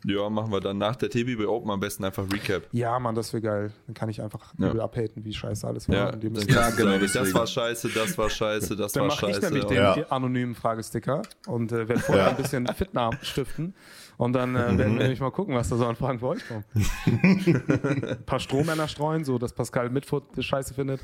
[0.05, 2.63] Ja, machen wir dann nach der TBB Open am besten einfach Recap.
[2.73, 3.71] Ja, Mann, das wäre geil.
[3.87, 4.67] Dann kann ich einfach Ja.
[4.69, 5.95] übel abhaten, wie scheiße alles war.
[5.95, 7.33] Ja, die das, Ja, das, genau, das deswegen.
[7.33, 9.45] war scheiße, das war scheiße, das Dann war mache ich scheiße.
[9.47, 9.93] nämlich den Ja.
[10.09, 12.29] anonymen Fragesticker und äh, werde vorher Ja.
[12.31, 13.73] ein bisschen Fitnamen stiften.
[14.17, 16.45] Und dann äh, werden wir nämlich mal gucken, was da so an Fragen für euch
[16.49, 16.65] kommen.
[17.05, 20.99] ein paar Strohmänner streuen, so dass Pascal Mitfurt das scheiße findet.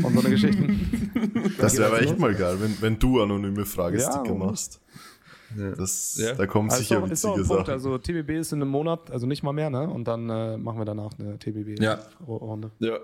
[0.00, 1.50] Und so eine Geschichten.
[1.58, 4.32] Das wäre aber echt mal geil, wenn, wenn du anonyme Fragesticker
[5.56, 5.70] Ja.
[5.72, 6.34] Das, Ja.
[6.34, 7.66] Da kommt Also sicher ist, ist auch witzige ein Punkt.
[7.66, 7.72] Sachen.
[7.74, 9.88] Also TBB ist in einem Monat, also nicht mal mehr, ne?
[9.88, 11.36] Und dann äh, machen wir danach eine Ja.
[11.36, 12.70] TBB-Runde.
[12.78, 12.98] Ja.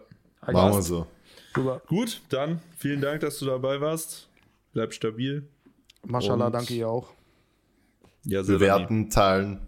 [0.51, 1.07] Machen wir so.
[1.55, 1.83] Super.
[1.89, 4.29] Gut, dann vielen Dank, dass du dabei warst.
[4.73, 5.49] Bleib stabil.
[6.07, 7.09] Mashallah, Und- danke ihr auch.
[8.25, 8.43] Ja.
[8.43, 9.61] Bewerten, teilen.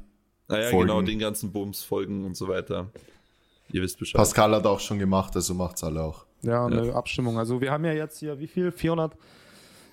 [0.48, 0.88] Ah ja, folgen.
[0.88, 2.90] genau, den ganzen Bums folgen und so weiter.
[3.72, 4.16] Ihr wisst Bescheid.
[4.18, 6.26] Pascal hat auch schon gemacht, also macht's alle auch.
[6.42, 7.38] Ja, eine Abstimmung.
[7.38, 8.72] Also wir haben ja jetzt hier, wie viel?
[8.72, 9.12] 400,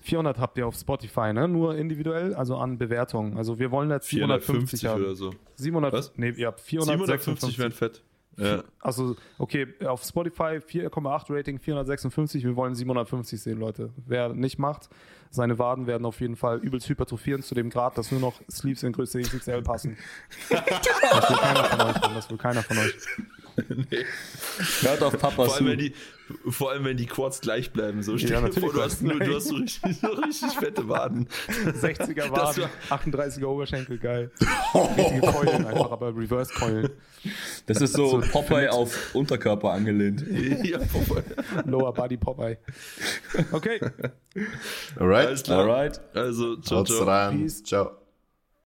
[0.08, 1.46] 400 habt ihr auf Spotify, ne?
[1.48, 3.36] Nur individuell, also an Bewertungen.
[3.36, 5.02] Also wir wollen jetzt 750 450 haben.
[5.02, 5.34] oder so.
[5.56, 6.12] 700, Was?
[6.16, 7.58] nee, ihr habt 750 456.
[7.58, 8.02] wären fett.
[8.38, 8.62] Ja.
[8.80, 12.44] Also, okay, auf Spotify 4,8 Rating, 456.
[12.44, 13.90] Wir wollen 750 sehen, Leute.
[14.06, 14.88] Wer nicht macht,
[15.30, 18.84] seine Waden werden auf jeden Fall übelst hypertrophieren zu dem Grad, dass nur noch Sleeves
[18.84, 19.98] in Größe XXL passen.
[20.50, 22.14] das will keiner von euch.
[22.14, 22.94] Das will keiner von euch.
[24.82, 25.94] Hört auf Papa Vor, allem, wenn die,
[26.48, 28.02] vor allem, wenn die Quads gleich bleiben.
[28.02, 31.28] So Ja, natürlich vor, du hast, nur, du hast so richtig, so richtig fette Waden.
[31.64, 34.30] 60er Das Waden, 38er Oberschenkel, geil.
[34.96, 36.90] Richtige Keulen einfach, aber Reverse-Keulen.
[37.66, 40.24] Das ist so Popeye auf Unterkörper angelehnt.
[40.64, 41.22] ja, vorbei.
[41.64, 42.58] Lower Body Popeye.
[43.52, 43.80] Okay,
[44.96, 45.26] Alright?
[45.26, 45.60] Alles klar.
[45.60, 46.00] Alright.
[46.14, 47.04] Also, ciao, Haut's ciao.
[47.04, 47.40] rein.
[47.40, 47.62] Peace.
[47.62, 47.97] Ciao.